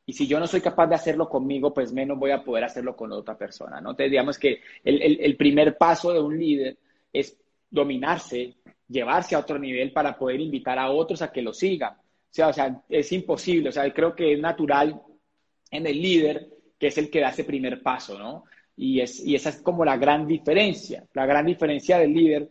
Y 0.04 0.12
si 0.12 0.26
yo 0.26 0.38
no 0.38 0.46
soy 0.46 0.60
capaz 0.60 0.86
de 0.86 0.94
hacerlo 0.94 1.28
conmigo, 1.28 1.74
pues 1.74 1.92
menos 1.92 2.18
voy 2.18 2.30
a 2.30 2.44
poder 2.44 2.64
hacerlo 2.64 2.94
con 2.96 3.10
otra 3.12 3.36
persona, 3.36 3.80
¿no? 3.80 3.90
Entonces, 3.90 4.10
digamos 4.10 4.38
que 4.38 4.60
el, 4.84 5.20
el 5.20 5.36
primer 5.36 5.76
paso 5.76 6.12
de 6.12 6.20
un 6.20 6.38
líder 6.38 6.78
es 7.12 7.36
dominarse, 7.68 8.54
llevarse 8.88 9.34
a 9.34 9.40
otro 9.40 9.58
nivel 9.58 9.92
para 9.92 10.16
poder 10.16 10.40
invitar 10.40 10.78
a 10.78 10.90
otros 10.90 11.22
a 11.22 11.32
que 11.32 11.42
lo 11.42 11.52
sigan. 11.52 11.94
O 11.94 12.34
sea, 12.36 12.48
o 12.48 12.52
sea, 12.52 12.82
es 12.88 13.10
imposible, 13.12 13.70
o 13.70 13.72
sea, 13.72 13.92
creo 13.92 14.14
que 14.14 14.34
es 14.34 14.38
natural 14.38 15.02
en 15.70 15.86
el 15.86 16.00
líder 16.00 16.48
que 16.78 16.88
es 16.88 16.98
el 16.98 17.10
que 17.10 17.20
da 17.20 17.30
ese 17.30 17.44
primer 17.44 17.82
paso, 17.82 18.18
¿no? 18.18 18.44
Y, 18.76 19.00
es, 19.00 19.24
y 19.24 19.34
esa 19.34 19.48
es 19.48 19.62
como 19.62 19.84
la 19.84 19.96
gran 19.96 20.26
diferencia. 20.26 21.04
La 21.14 21.26
gran 21.26 21.46
diferencia 21.46 21.98
del 21.98 22.12
líder 22.12 22.50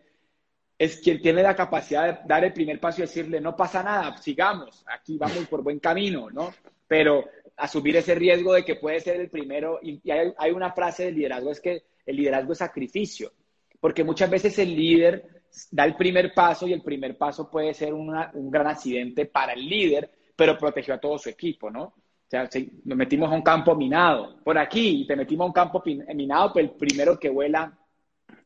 es 0.78 0.98
quien 0.98 1.22
tiene 1.22 1.42
la 1.42 1.56
capacidad 1.56 2.06
de 2.06 2.28
dar 2.28 2.44
el 2.44 2.54
primer 2.54 2.80
paso 2.80 3.00
y 3.00 3.02
decirle, 3.04 3.40
no 3.40 3.56
pasa 3.56 3.82
nada, 3.82 4.18
sigamos, 4.18 4.84
aquí 4.88 5.18
vamos 5.18 5.48
por 5.48 5.64
buen 5.64 5.80
camino, 5.80 6.30
¿no? 6.30 6.54
Pero 6.88 7.26
asumir 7.58 7.96
ese 7.96 8.16
riesgo 8.16 8.54
de 8.54 8.66
que 8.66 8.76
puede 8.76 9.00
ser 9.00 9.20
el 9.22 9.30
primero, 9.30 9.80
y, 9.82 10.00
hay, 10.12 10.34
hay, 10.38 10.52
una 10.52 10.72
frase 10.72 11.06
del 11.06 11.16
liderazgo, 11.16 11.52
es 11.52 11.62
que 11.62 11.84
el 12.06 12.16
liderazgo 12.16 12.52
es 12.52 12.58
sacrificio, 12.58 13.32
porque 13.80 14.04
muchas 14.04 14.30
veces 14.30 14.60
el 14.60 14.76
líder 14.76 15.44
da 15.72 15.86
el 15.86 15.96
primer 15.96 16.34
paso 16.34 16.68
y 16.68 16.74
el 16.74 16.82
primer 16.82 17.18
paso 17.18 17.50
puede 17.50 17.74
ser 17.74 17.94
un 17.94 18.52
gran 18.52 18.68
accidente 18.68 19.26
para 19.26 19.54
el 19.54 19.66
líder, 19.66 20.12
pero 20.36 20.58
protegió 20.58 20.94
a 20.94 21.00
todo 21.00 21.18
su 21.18 21.30
equipo, 21.30 21.72
¿no? 21.72 21.84
O 21.84 22.28
sea, 22.28 22.50
si 22.50 22.82
nos 22.84 22.98
metimos 22.98 23.32
a 23.32 23.36
un 23.36 23.44
campo 23.44 23.76
minado 23.76 24.38
por 24.44 24.58
aquí 24.58 25.02
y 25.02 25.08
te 25.08 25.16
metimos 25.16 25.46
a 25.46 25.48
un 25.48 25.54
campo 25.54 25.84
minado, 25.86 26.52
pues 26.52 26.66
el 26.66 26.72
primero 26.72 27.20
que 27.20 27.30
vuela 27.30 27.78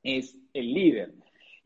es 0.04 0.38
el 0.54 0.74
líder. 0.74 1.14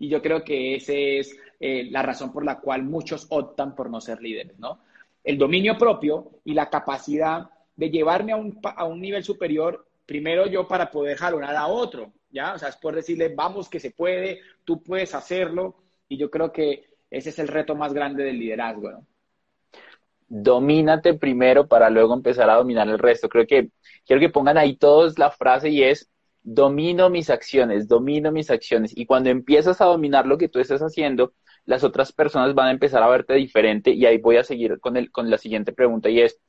Y 0.03 0.09
yo 0.09 0.21
creo 0.21 0.43
que 0.43 0.75
esa 0.75 0.91
es 0.91 1.33
eh, 1.61 1.87
la 1.89 2.01
razón 2.01 2.33
por 2.33 2.43
la 2.43 2.59
cual 2.59 2.83
muchos 2.83 3.25
optan 3.29 3.73
por 3.73 3.89
no 3.89 4.01
ser 4.01 4.21
líderes, 4.21 4.59
¿no? 4.59 4.79
El 5.23 5.37
dominio 5.37 5.77
propio 5.77 6.41
y 6.43 6.53
la 6.53 6.69
capacidad 6.69 7.49
de 7.77 7.89
llevarme 7.89 8.33
a 8.33 8.35
un, 8.35 8.59
a 8.61 8.83
un 8.83 8.99
nivel 8.99 9.23
superior, 9.23 9.87
primero 10.05 10.45
yo 10.45 10.67
para 10.67 10.91
poder 10.91 11.15
jalonar 11.15 11.55
a 11.55 11.67
otro, 11.67 12.11
¿ya? 12.31 12.53
O 12.53 12.59
sea, 12.59 12.67
es 12.67 12.75
por 12.75 12.93
decirle, 12.93 13.33
vamos 13.33 13.69
que 13.69 13.79
se 13.79 13.91
puede, 13.91 14.41
tú 14.65 14.83
puedes 14.83 15.15
hacerlo, 15.15 15.75
y 16.09 16.17
yo 16.17 16.29
creo 16.29 16.51
que 16.51 16.83
ese 17.09 17.29
es 17.29 17.39
el 17.39 17.47
reto 17.47 17.73
más 17.73 17.93
grande 17.93 18.25
del 18.25 18.39
liderazgo, 18.39 18.91
¿no? 18.91 19.07
Domínate 20.27 21.13
primero 21.13 21.65
para 21.65 21.89
luego 21.89 22.13
empezar 22.13 22.49
a 22.49 22.55
dominar 22.55 22.89
el 22.89 22.99
resto. 22.99 23.29
Creo 23.29 23.47
que 23.47 23.69
quiero 24.05 24.19
que 24.19 24.29
pongan 24.29 24.57
ahí 24.57 24.75
todos 24.75 25.17
la 25.17 25.31
frase 25.31 25.69
y 25.69 25.81
es, 25.81 26.09
domino 26.43 27.09
mis 27.09 27.29
acciones, 27.29 27.87
domino 27.87 28.31
mis 28.31 28.51
acciones. 28.51 28.95
Y 28.95 29.05
cuando 29.05 29.29
empiezas 29.29 29.81
a 29.81 29.85
dominar 29.85 30.27
lo 30.27 30.37
que 30.37 30.49
tú 30.49 30.59
estás 30.59 30.81
haciendo, 30.81 31.33
las 31.65 31.83
otras 31.83 32.11
personas 32.11 32.53
van 32.53 32.67
a 32.67 32.71
empezar 32.71 33.01
a 33.01 33.07
verte 33.07 33.33
diferente 33.33 33.91
y 33.91 34.05
ahí 34.05 34.17
voy 34.17 34.37
a 34.37 34.43
seguir 34.43 34.79
con, 34.79 34.97
el, 34.97 35.11
con 35.11 35.29
la 35.29 35.37
siguiente 35.37 35.71
pregunta 35.71 36.09
y 36.09 36.19
es, 36.19 36.39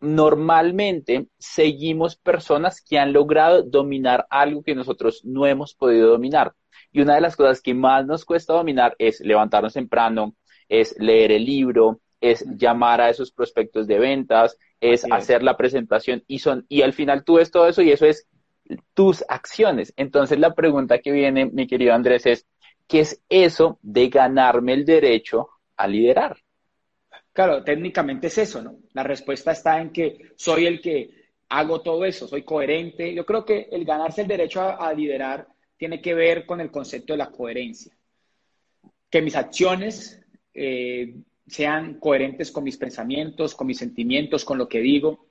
normalmente 0.00 1.28
seguimos 1.38 2.16
personas 2.16 2.82
que 2.82 2.98
han 2.98 3.12
logrado 3.12 3.62
dominar 3.62 4.26
algo 4.28 4.62
que 4.62 4.74
nosotros 4.74 5.22
no 5.24 5.46
hemos 5.46 5.74
podido 5.74 6.10
dominar. 6.10 6.52
Y 6.92 7.00
una 7.00 7.14
de 7.14 7.22
las 7.22 7.36
cosas 7.36 7.62
que 7.62 7.74
más 7.74 8.06
nos 8.06 8.24
cuesta 8.24 8.52
dominar 8.52 8.94
es 8.98 9.20
levantarnos 9.20 9.72
temprano, 9.72 10.36
es 10.68 10.94
leer 10.98 11.32
el 11.32 11.44
libro, 11.44 12.00
es 12.20 12.44
llamar 12.56 13.00
a 13.00 13.10
esos 13.10 13.32
prospectos 13.32 13.86
de 13.86 13.98
ventas, 13.98 14.58
es 14.80 15.04
hacer 15.10 15.42
la 15.42 15.56
presentación 15.56 16.22
y 16.26 16.38
son 16.40 16.66
y 16.68 16.82
al 16.82 16.92
final 16.92 17.24
tú 17.24 17.34
ves 17.34 17.50
todo 17.50 17.66
eso 17.66 17.80
y 17.82 17.90
eso 17.90 18.06
es 18.06 18.26
tus 18.94 19.24
acciones. 19.28 19.92
Entonces 19.96 20.38
la 20.38 20.54
pregunta 20.54 20.98
que 20.98 21.12
viene, 21.12 21.46
mi 21.46 21.66
querido 21.66 21.94
Andrés, 21.94 22.26
es 22.26 22.46
¿qué 22.86 23.00
es 23.00 23.22
eso 23.28 23.78
de 23.82 24.08
ganarme 24.08 24.72
el 24.72 24.84
derecho 24.84 25.48
a 25.76 25.86
liderar? 25.86 26.36
Claro, 27.32 27.64
técnicamente 27.64 28.28
es 28.28 28.38
eso, 28.38 28.62
¿no? 28.62 28.76
La 28.92 29.02
respuesta 29.02 29.52
está 29.52 29.80
en 29.80 29.90
que 29.90 30.32
soy 30.36 30.66
el 30.66 30.80
que 30.80 31.32
hago 31.48 31.80
todo 31.82 32.04
eso, 32.04 32.28
soy 32.28 32.42
coherente. 32.42 33.12
Yo 33.12 33.26
creo 33.26 33.44
que 33.44 33.68
el 33.70 33.84
ganarse 33.84 34.22
el 34.22 34.28
derecho 34.28 34.62
a, 34.62 34.92
liderar 34.92 35.48
tiene 35.76 36.00
que 36.00 36.14
ver 36.14 36.46
con 36.46 36.60
el 36.60 36.70
concepto 36.70 37.12
de 37.12 37.18
la 37.18 37.30
coherencia. 37.30 37.92
Que 39.10 39.20
mis 39.20 39.36
acciones 39.36 40.20
eh, 40.52 41.16
sean 41.46 41.98
coherentes 41.98 42.50
con 42.52 42.64
mis 42.64 42.76
pensamientos, 42.76 43.54
con 43.54 43.66
mis 43.66 43.78
sentimientos, 43.78 44.44
con 44.44 44.58
lo 44.58 44.68
que 44.68 44.80
digo. 44.80 45.26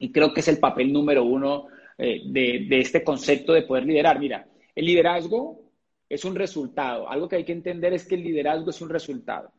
Y 0.00 0.10
creo 0.10 0.34
que 0.34 0.40
es 0.40 0.48
el 0.48 0.58
papel 0.58 0.92
número 0.92 1.24
uno 1.24 1.68
eh, 1.98 2.22
de, 2.24 2.66
de 2.68 2.80
este 2.80 3.04
concepto 3.04 3.52
de 3.52 3.62
poder 3.62 3.84
liderar. 3.84 4.18
Mira, 4.18 4.46
el 4.74 4.86
liderazgo 4.86 5.60
es 6.08 6.24
un 6.24 6.34
resultado. 6.34 7.08
Algo 7.08 7.28
que 7.28 7.36
hay 7.36 7.44
que 7.44 7.52
entender 7.52 7.92
es 7.92 8.06
que 8.06 8.14
el 8.14 8.24
liderazgo 8.24 8.70
es 8.70 8.80
un 8.80 8.88
resultado. 8.88 9.52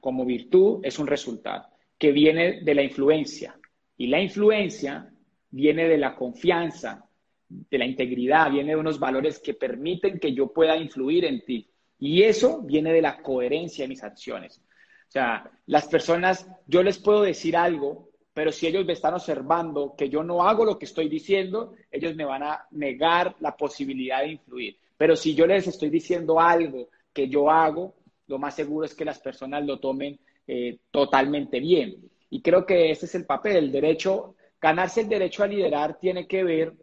Como 0.00 0.24
virtud 0.24 0.80
es 0.82 0.98
un 0.98 1.06
resultado 1.06 1.66
que 1.98 2.12
viene 2.12 2.60
de 2.62 2.74
la 2.74 2.82
influencia. 2.82 3.58
Y 3.96 4.06
la 4.06 4.20
influencia 4.20 5.12
viene 5.50 5.88
de 5.88 5.98
la 5.98 6.14
confianza, 6.14 7.04
de 7.48 7.78
la 7.78 7.84
integridad, 7.84 8.50
viene 8.50 8.70
de 8.70 8.80
unos 8.80 8.98
valores 8.98 9.40
que 9.40 9.54
permiten 9.54 10.18
que 10.18 10.32
yo 10.32 10.52
pueda 10.52 10.76
influir 10.76 11.24
en 11.24 11.44
ti. 11.44 11.68
Y 11.98 12.22
eso 12.22 12.62
viene 12.62 12.92
de 12.92 13.02
la 13.02 13.20
coherencia 13.20 13.84
de 13.84 13.88
mis 13.88 14.02
acciones. 14.02 14.62
O 15.08 15.10
sea, 15.10 15.50
las 15.66 15.88
personas, 15.88 16.46
yo 16.66 16.82
les 16.82 16.98
puedo 16.98 17.22
decir 17.22 17.56
algo, 17.56 18.07
pero 18.38 18.52
si 18.52 18.68
ellos 18.68 18.86
me 18.86 18.92
están 18.92 19.14
observando 19.14 19.96
que 19.98 20.08
yo 20.08 20.22
no 20.22 20.46
hago 20.46 20.64
lo 20.64 20.78
que 20.78 20.84
estoy 20.84 21.08
diciendo, 21.08 21.74
ellos 21.90 22.14
me 22.14 22.24
van 22.24 22.44
a 22.44 22.68
negar 22.70 23.34
la 23.40 23.56
posibilidad 23.56 24.20
de 24.20 24.28
influir. 24.28 24.76
Pero 24.96 25.16
si 25.16 25.34
yo 25.34 25.44
les 25.44 25.66
estoy 25.66 25.90
diciendo 25.90 26.38
algo 26.38 26.88
que 27.12 27.28
yo 27.28 27.50
hago, 27.50 27.96
lo 28.28 28.38
más 28.38 28.54
seguro 28.54 28.86
es 28.86 28.94
que 28.94 29.04
las 29.04 29.18
personas 29.18 29.66
lo 29.66 29.80
tomen 29.80 30.20
eh, 30.46 30.78
totalmente 30.92 31.58
bien. 31.58 31.96
Y 32.30 32.40
creo 32.40 32.64
que 32.64 32.92
ese 32.92 33.06
es 33.06 33.16
el 33.16 33.26
papel. 33.26 33.56
El 33.56 33.72
derecho, 33.72 34.36
ganarse 34.60 35.00
el 35.00 35.08
derecho 35.08 35.42
a 35.42 35.48
liderar 35.48 35.98
tiene 35.98 36.28
que 36.28 36.44
ver 36.44 36.74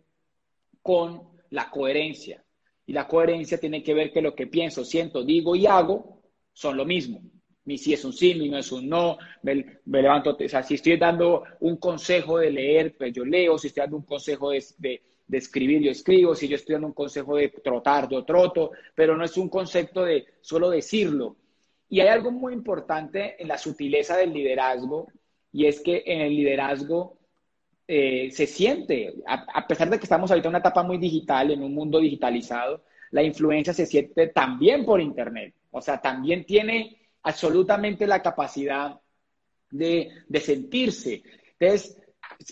con 0.81 1.21
la 1.51 1.69
coherencia. 1.69 2.43
Y 2.85 2.91
la 2.91 3.07
coherencia 3.07 3.57
tiene 3.57 3.81
que 3.81 3.93
ver 3.93 4.11
que 4.11 4.21
lo 4.21 4.35
que 4.35 4.47
pienso, 4.47 4.83
siento, 4.83 5.23
digo 5.23 5.55
y 5.55 5.67
hago 5.67 6.21
son 6.51 6.75
lo 6.75 6.83
mismo. 6.83 7.21
Mi 7.65 7.77
sí 7.77 7.93
es 7.93 8.05
un 8.05 8.13
sí, 8.13 8.35
mi 8.35 8.49
no 8.49 8.57
es 8.57 8.71
un 8.71 8.87
no, 8.87 9.17
me, 9.41 9.79
levanto, 9.85 10.37
o 10.39 10.49
sea, 10.49 10.63
si 10.63 10.75
estoy 10.75 10.97
dando 10.97 11.43
un 11.61 11.77
consejo 11.77 12.37
de 12.37 12.51
leer, 12.51 12.95
pues 12.95 13.11
yo 13.13 13.25
leo, 13.25 13.57
si 13.57 13.67
estoy 13.67 13.81
dando 13.81 13.97
un 13.97 14.05
consejo 14.05 14.51
de, 14.51 14.63
de 15.27 15.37
escribir, 15.37 15.81
yo 15.81 15.91
escribo, 15.91 16.35
si 16.35 16.47
yo 16.47 16.55
estoy 16.55 16.73
dando 16.73 16.87
un 16.87 16.93
consejo 16.93 17.35
de 17.35 17.49
trotar, 17.49 18.07
yo 18.09 18.23
troto, 18.23 18.71
pero 18.93 19.17
no 19.17 19.25
es 19.25 19.35
un 19.37 19.49
concepto 19.49 20.03
de 20.03 20.25
solo 20.41 20.69
decirlo. 20.69 21.37
Y 21.89 21.99
hay 21.99 22.07
algo 22.07 22.31
muy 22.31 22.53
importante 22.53 23.41
en 23.41 23.47
la 23.47 23.57
sutileza 23.57 24.17
del 24.17 24.33
liderazgo, 24.33 25.07
y 25.51 25.65
es 25.65 25.81
que 25.81 26.03
en 26.05 26.21
el 26.21 26.35
liderazgo 26.35 27.17
eh, 27.87 28.29
se 28.31 28.47
siente, 28.47 29.13
a, 29.27 29.67
pesar 29.67 29.89
de 29.89 29.97
que 29.97 30.05
estamos 30.05 30.29
ahorita 30.29 30.47
en 30.47 30.51
una 30.51 30.59
etapa 30.59 30.83
muy 30.83 30.97
digital, 30.97 31.51
en 31.51 31.63
un 31.63 31.73
mundo 31.73 31.99
digitalizado, 31.99 32.83
la 33.11 33.23
influencia 33.23 33.73
se 33.73 33.85
siente 33.85 34.27
también 34.27 34.85
por 34.85 34.99
Internet. 34.99 35.53
O 35.71 35.81
sea, 35.81 36.01
también 36.01 36.45
tiene 36.45 36.97
absolutamente 37.25 38.07
la 38.07 38.21
capacidad 38.21 38.99
de, 39.69 40.09
de 40.27 40.39
sentirse. 40.39 41.23
Entonces, 41.59 41.97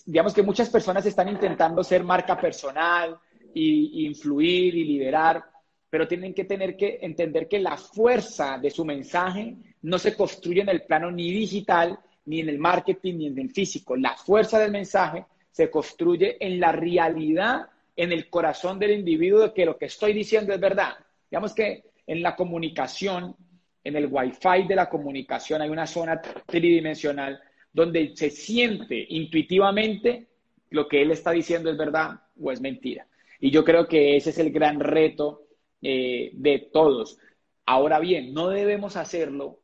digamos 0.06 0.34
que 0.34 0.44
muchas 0.44 0.70
personas 0.70 1.06
están 1.06 1.30
intentando 1.30 1.84
ser 1.84 2.04
marca 2.04 2.38
personal 2.38 3.18
y, 3.54 4.06
influir 4.08 4.76
y 4.76 4.84
liderar, 4.84 5.44
pero 5.90 6.08
tienen 6.08 6.34
que 6.34 6.46
tener 6.46 6.76
que 6.76 7.00
entender 7.02 7.48
que 7.48 7.60
la 7.60 7.78
fuerza 7.78 8.58
de 8.58 8.72
su 8.72 8.84
mensaje 8.84 9.56
no 9.84 10.00
se 10.00 10.16
construye 10.16 10.62
en 10.62 10.70
el 10.70 10.84
plano 10.84 11.12
ni 11.12 11.32
digital, 11.32 12.00
ni 12.26 12.40
en 12.40 12.50
el 12.50 12.58
marketing, 12.58 13.16
ni 13.16 13.28
en 13.28 13.38
el 13.38 13.52
físico. 13.52 13.96
La 13.96 14.16
fuerza 14.16 14.58
del 14.58 14.72
mensaje 14.72 15.26
se 15.52 15.70
construye 15.70 16.38
en 16.40 16.60
la 16.60 16.72
realidad, 16.72 17.68
en 17.96 18.12
el 18.12 18.28
corazón 18.30 18.80
del 18.80 18.92
individuo 18.92 19.42
de 19.42 19.54
que 19.54 19.66
lo 19.66 19.78
que 19.78 19.86
estoy 19.86 20.14
diciendo 20.14 20.52
es 20.52 20.60
verdad. 20.60 20.94
Digamos 21.30 21.54
que 21.54 21.84
en 22.08 22.24
la 22.24 22.36
comunicación, 22.36 23.36
en 23.84 23.96
el 23.96 24.08
wifi 24.10 24.68
de 24.68 24.76
la 24.76 24.90
comunicación 24.90 25.62
hay 25.62 25.70
una 25.70 25.88
zona 25.88 26.22
tridimensional 26.22 27.42
donde 27.72 28.16
se 28.16 28.30
siente 28.30 29.06
intuitivamente 29.10 30.28
lo 30.70 30.88
que 30.88 31.02
él 31.02 31.12
está 31.12 31.32
diciendo 31.32 31.70
es 31.70 31.78
verdad 31.78 32.22
o 32.40 32.52
es 32.52 32.62
mentira. 32.62 33.08
Y 33.40 33.52
yo 33.52 33.64
creo 33.64 33.88
que 33.88 34.16
ese 34.16 34.30
es 34.30 34.38
el 34.38 34.52
gran 34.52 34.80
reto 34.80 35.48
eh, 35.82 36.32
de 36.34 36.70
todos. 36.72 37.18
Ahora 37.66 38.00
bien, 38.00 38.34
no 38.34 38.50
debemos 38.50 38.96
hacerlo 38.96 39.60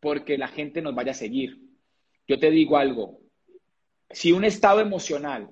porque 0.00 0.38
la 0.38 0.48
gente 0.48 0.82
nos 0.82 0.94
vaya 0.94 1.12
a 1.12 1.14
seguir. 1.14 1.58
Yo 2.28 2.38
te 2.38 2.50
digo 2.50 2.76
algo, 2.76 3.20
si 4.10 4.32
un 4.32 4.44
estado 4.44 4.80
emocional 4.80 5.50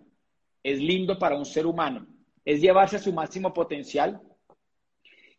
es 0.63 0.79
lindo 0.79 1.19
para 1.19 1.37
un 1.37 1.45
ser 1.45 1.67
humano, 1.67 2.07
es 2.45 2.61
llevarse 2.61 2.97
a 2.97 3.01
su 3.01 3.13
máximo 3.13 3.55
potencial 3.55 4.21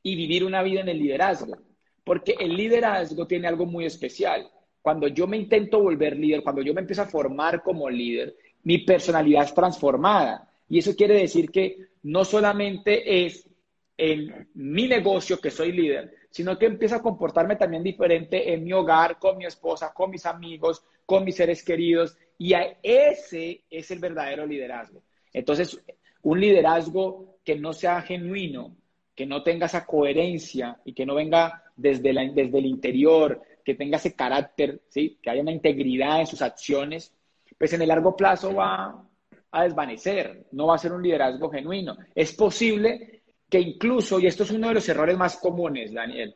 y 0.02 0.16
vivir 0.16 0.44
una 0.44 0.64
vida 0.64 0.82
en 0.82 0.90
el 0.90 1.00
liderazgo, 1.00 1.58
porque 2.06 2.38
el 2.40 2.56
liderazgo 2.56 3.28
tiene 3.28 3.50
algo 3.50 3.66
muy 3.66 3.86
especial 3.86 4.50
cuando 4.86 5.08
yo 5.08 5.26
me 5.26 5.38
intento 5.38 5.82
volver 5.82 6.16
líder, 6.16 6.44
cuando 6.44 6.62
yo 6.62 6.72
me 6.72 6.82
empiezo 6.82 7.02
a 7.02 7.08
formar 7.08 7.64
como 7.64 7.90
líder, 7.90 8.36
mi 8.62 8.78
personalidad 8.78 9.46
es 9.46 9.54
transformada. 9.56 10.48
Y 10.70 10.78
eso 10.78 10.96
quiere 10.96 11.16
decir 11.16 11.50
que 11.50 11.88
no 12.04 12.24
solamente 12.24 13.26
es 13.26 13.50
en 13.98 14.48
mi 14.54 14.88
negocio 14.88 15.42
que 15.42 15.50
soy 15.50 15.72
líder, 15.72 16.14
sino 16.30 16.60
que 16.60 16.68
empiezo 16.68 16.98
a 16.98 17.02
comportarme 17.02 17.56
también 17.56 17.82
diferente 17.82 18.54
en 18.54 18.64
mi 18.64 18.74
hogar, 18.74 19.18
con 19.18 19.40
mi 19.40 19.46
esposa, 19.46 19.92
con 19.92 20.12
mis 20.12 20.28
amigos, 20.28 20.84
con 21.04 21.26
mis 21.26 21.36
seres 21.36 21.64
queridos. 21.64 22.16
Y 22.38 22.54
ese 22.84 23.64
es 23.68 23.90
el 23.90 23.98
verdadero 23.98 24.46
liderazgo. 24.46 25.02
Entonces, 25.34 25.82
un 26.22 26.40
liderazgo 26.40 27.40
que 27.44 27.56
no 27.56 27.74
sea 27.74 28.04
genuino, 28.04 28.78
que 29.16 29.26
no 29.26 29.42
tenga 29.42 29.66
esa 29.66 29.84
coherencia 29.84 30.80
y 30.86 30.94
que 30.94 31.08
no 31.08 31.16
venga 31.16 31.64
desde, 31.76 32.14
la, 32.14 32.24
desde 32.26 32.58
el 32.58 32.66
interior, 32.66 33.42
que 33.66 33.74
tenga 33.74 33.98
ese 33.98 34.16
carácter, 34.16 34.82
¿sí? 34.88 35.18
que 35.22 35.30
haya 35.30 35.42
una 35.42 35.52
integridad 35.52 36.20
en 36.20 36.28
sus 36.28 36.42
acciones, 36.42 37.14
pues 37.58 37.74
en 37.74 37.82
el 37.82 37.88
largo 37.88 38.16
plazo 38.16 38.54
va 38.54 39.04
a 39.52 39.64
desvanecer, 39.64 40.46
no 40.52 40.68
va 40.68 40.76
a 40.76 40.80
ser 40.80 40.94
un 40.94 41.02
liderazgo 41.02 41.50
genuino. 41.50 41.98
Es 42.14 42.34
posible 42.34 43.24
que 43.50 43.60
incluso, 43.60 44.20
y 44.20 44.28
esto 44.28 44.44
es 44.44 44.52
uno 44.52 44.68
de 44.68 44.76
los 44.76 44.88
errores 44.88 45.18
más 45.18 45.38
comunes, 45.38 45.94
Daniel, 45.94 46.36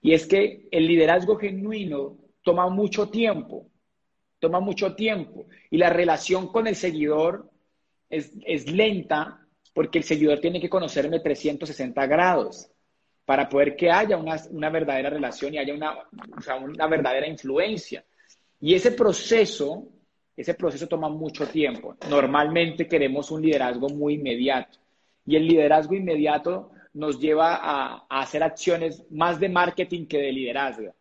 y 0.00 0.14
es 0.14 0.26
que 0.26 0.68
el 0.70 0.86
liderazgo 0.86 1.36
genuino 1.36 2.16
toma 2.42 2.68
mucho 2.68 3.08
tiempo, 3.08 3.68
toma 4.38 4.60
mucho 4.60 4.94
tiempo, 4.94 5.46
y 5.70 5.76
la 5.76 5.90
relación 5.90 6.48
con 6.48 6.66
el 6.66 6.74
seguidor 6.74 7.50
es, 8.08 8.32
es 8.46 8.70
lenta 8.70 9.46
porque 9.74 9.98
el 9.98 10.04
seguidor 10.04 10.40
tiene 10.40 10.60
que 10.60 10.68
conocerme 10.68 11.20
360 11.20 12.06
grados 12.06 12.71
para 13.24 13.48
poder 13.48 13.76
que 13.76 13.90
haya 13.90 14.16
una, 14.16 14.70
verdadera 14.70 15.10
relación 15.10 15.54
y 15.54 15.58
haya 15.58 15.74
una, 15.74 15.94
una 16.62 16.86
verdadera 16.86 17.26
influencia. 17.26 18.04
Y 18.60 18.74
ese 18.74 18.92
proceso, 18.92 19.88
ese 20.36 20.54
proceso 20.54 20.86
toma 20.88 21.08
mucho 21.08 21.46
tiempo. 21.46 21.96
Normalmente 22.08 22.86
queremos 22.86 23.30
un 23.30 23.42
liderazgo 23.42 23.88
muy 23.88 24.14
inmediato. 24.14 24.78
Y 25.24 25.36
el 25.36 25.46
liderazgo 25.46 25.94
inmediato 25.94 26.70
nos 26.94 27.20
lleva 27.20 27.56
a, 27.56 28.06
a, 28.08 28.22
hacer 28.22 28.42
acciones 28.42 29.04
más 29.10 29.38
de 29.38 29.48
marketing 29.48 30.06
que 30.06 30.18
de 30.18 30.32
liderazgo. 30.32 30.94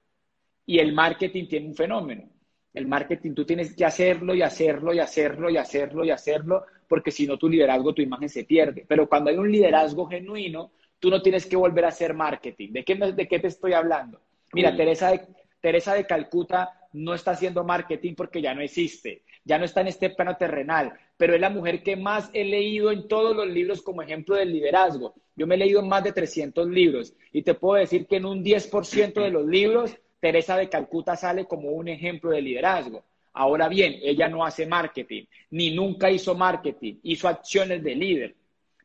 Y 0.66 0.80
el 0.80 0.94
marketing 0.94 1.48
tiene 1.48 1.68
un 1.68 1.76
fenómeno. 1.76 2.30
El 2.74 2.88
marketing 2.88 3.34
tú 3.34 3.46
tienes 3.46 3.76
que 3.76 3.84
hacerlo 3.84 4.34
y 4.34 4.42
hacerlo 4.42 4.94
y 4.94 5.00
hacerlo 5.00 5.50
y 5.50 5.58
hacerlo 5.58 6.06
y 6.06 6.12
hacerlo 6.12 6.66
porque 6.88 7.10
si 7.12 7.26
no 7.26 7.38
tu 7.38 7.48
liderazgo, 7.48 7.94
tu 7.94 8.02
imagen 8.02 8.28
se 8.28 8.44
pierde. 8.44 8.86
Pero 8.86 9.08
cuando 9.08 9.30
hay 9.30 9.38
un 9.38 9.50
liderazgo 9.50 10.08
genuino, 10.08 10.72
tú 11.02 11.10
no 11.10 11.22
tienes 11.22 11.48
que 11.48 11.58
volver 11.58 11.84
a 11.84 11.90
hacer 11.90 12.14
marketing. 12.14 12.70
¿De 12.72 12.86
qué, 12.86 12.96
de 12.96 13.28
qué 13.28 13.40
te 13.40 13.48
estoy 13.48 13.74
hablando? 13.74 14.22
Mira, 14.54 14.74
Teresa, 14.76 15.10
de, 15.10 15.22
Teresa 15.60 15.96
de 15.96 16.06
Calcuta 16.06 16.88
no 16.94 17.14
está 17.16 17.32
haciendo 17.32 17.64
marketing 17.64 18.14
porque 18.16 18.42
ya 18.42 18.54
no 18.54 18.62
existe, 18.62 19.24
ya 19.44 19.58
no 19.58 19.66
está 19.66 19.82
en 19.82 19.88
este 19.88 20.12
plano 20.12 20.38
terrenal, 20.38 20.94
pero 21.18 21.34
es 21.34 21.42
la 21.42 21.50
mujer 21.50 21.82
que 21.82 21.96
más 21.96 22.30
he 22.34 22.44
leído 22.44 22.92
en 22.92 23.08
todos 23.08 23.36
los 23.36 23.48
libros 23.48 23.82
como 23.82 24.04
ejemplo 24.04 24.36
del 24.36 24.54
liderazgo. 24.54 25.16
Yo 25.36 25.48
me 25.48 25.56
he 25.56 25.58
leído 25.58 25.82
más 25.82 26.04
de 26.04 26.12
300 26.12 26.68
libros 26.68 27.16
y 27.32 27.42
te 27.42 27.56
puedo 27.56 27.80
decir 27.80 28.06
que 28.06 28.18
en 28.18 28.26
un 28.26 28.44
10% 28.44 29.14
de 29.14 29.32
los 29.32 29.46
libros, 29.48 29.98
Teresa 30.20 30.56
de 30.56 30.70
Calcuta 30.70 31.16
sale 31.16 31.46
como 31.46 31.72
un 31.72 31.88
ejemplo 31.88 32.30
de 32.30 32.44
liderazgo. 32.44 33.04
Ahora 33.34 33.68
bien, 33.70 33.98
ella 34.04 34.28
no 34.28 34.46
hace 34.46 34.68
marketing, 34.68 35.24
ni 35.50 35.74
nunca 35.74 36.12
hizo 36.12 36.36
marketing, 36.36 37.00
hizo 37.02 37.28
acciones 37.28 37.82
de 37.82 37.96
líder, 37.96 38.36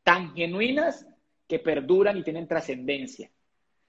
tan 0.03 0.35
genuinas 0.35 1.07
que 1.47 1.59
perduran 1.59 2.17
y 2.17 2.23
tienen 2.23 2.49
trascendencia. 2.49 3.31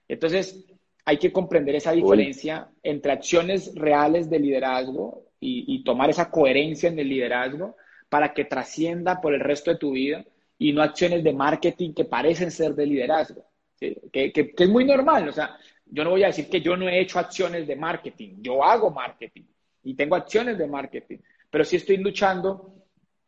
Entonces, 0.08 0.65
hay 1.06 1.17
que 1.17 1.32
comprender 1.32 1.76
esa 1.76 1.93
diferencia 1.93 2.70
entre 2.84 3.13
acciones 3.13 3.74
reales 3.76 4.30
de 4.30 4.39
liderazgo 4.39 5.24
y, 5.39 5.84
tomar 5.84 6.10
esa 6.10 6.30
coherencia 6.30 6.89
en 6.89 7.00
el 7.00 7.08
liderazgo 7.08 7.78
para 8.10 8.34
que 8.34 8.46
trascienda 8.46 9.22
por 9.22 9.34
el 9.34 9.39
resto 9.39 9.72
de 9.72 9.78
tu 9.78 9.91
vida 9.91 10.26
y 10.58 10.74
no 10.74 10.82
acciones 10.82 11.24
de 11.24 11.34
marketing 11.34 11.93
que 11.93 12.06
parecen 12.06 12.52
ser 12.52 12.74
de 12.74 12.86
liderazgo, 12.86 13.46
que, 13.80 14.34
que, 14.34 14.54
es 14.58 14.70
muy 14.70 14.84
normal. 14.84 15.30
O 15.30 15.32
sea, 15.32 15.58
yo 15.86 16.04
no 16.04 16.10
voy 16.10 16.24
a 16.24 16.28
decir 16.28 16.50
que 16.50 16.60
yo 16.60 16.76
no 16.76 16.89
he 16.89 17.00
hecho 17.00 17.20
acciones 17.20 17.67
de 17.67 17.76
marketing, 17.76 18.41
yo 18.41 18.63
hago 18.63 18.91
marketing 18.91 19.43
y 19.84 19.93
tengo 19.93 20.15
acciones 20.15 20.58
de 20.58 20.67
marketing, 20.67 21.20
pero 21.50 21.63
sí 21.63 21.78
estoy 21.78 21.98
luchando 21.98 22.74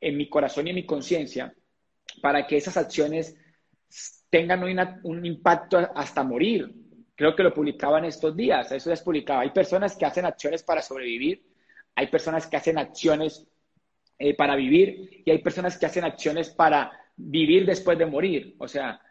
en 0.01 0.17
mi 0.17 0.27
corazón 0.27 0.67
y 0.67 0.71
en 0.71 0.75
mi 0.75 0.85
conciencia 0.85 1.53
para 2.21 2.45
que 2.45 2.57
esas 2.57 2.75
acciones 2.75 3.37
tengan 4.29 4.63
un 5.03 5.25
impacto 5.25 5.77
hasta 5.95 6.23
morir. 6.23 6.71
Creo 7.15 7.35
que 7.35 7.43
lo 7.43 7.53
publicaban 7.53 8.05
estos 8.05 8.35
días, 8.35 8.71
eso 8.71 8.89
les 8.89 9.01
publicaba. 9.01 9.41
Hay 9.41 9.51
personas 9.51 9.95
que 9.97 10.05
hacen 10.05 10.25
acciones 10.25 10.63
para 10.63 10.81
sobrevivir, 10.81 11.43
hay 11.95 12.07
personas 12.07 12.47
que 12.47 12.55
hacen 12.55 12.77
acciones 12.77 13.45
eh, 14.17 14.35
para 14.35 14.55
vivir 14.55 15.23
y 15.25 15.31
hay 15.31 15.39
personas 15.39 15.77
que 15.77 15.85
hacen 15.85 16.05
acciones 16.05 16.49
para 16.49 16.91
vivir 17.15 17.65
después 17.65 17.97
de 17.97 18.05
morir. 18.05 18.55
O 18.59 18.67
sea, 18.67 19.01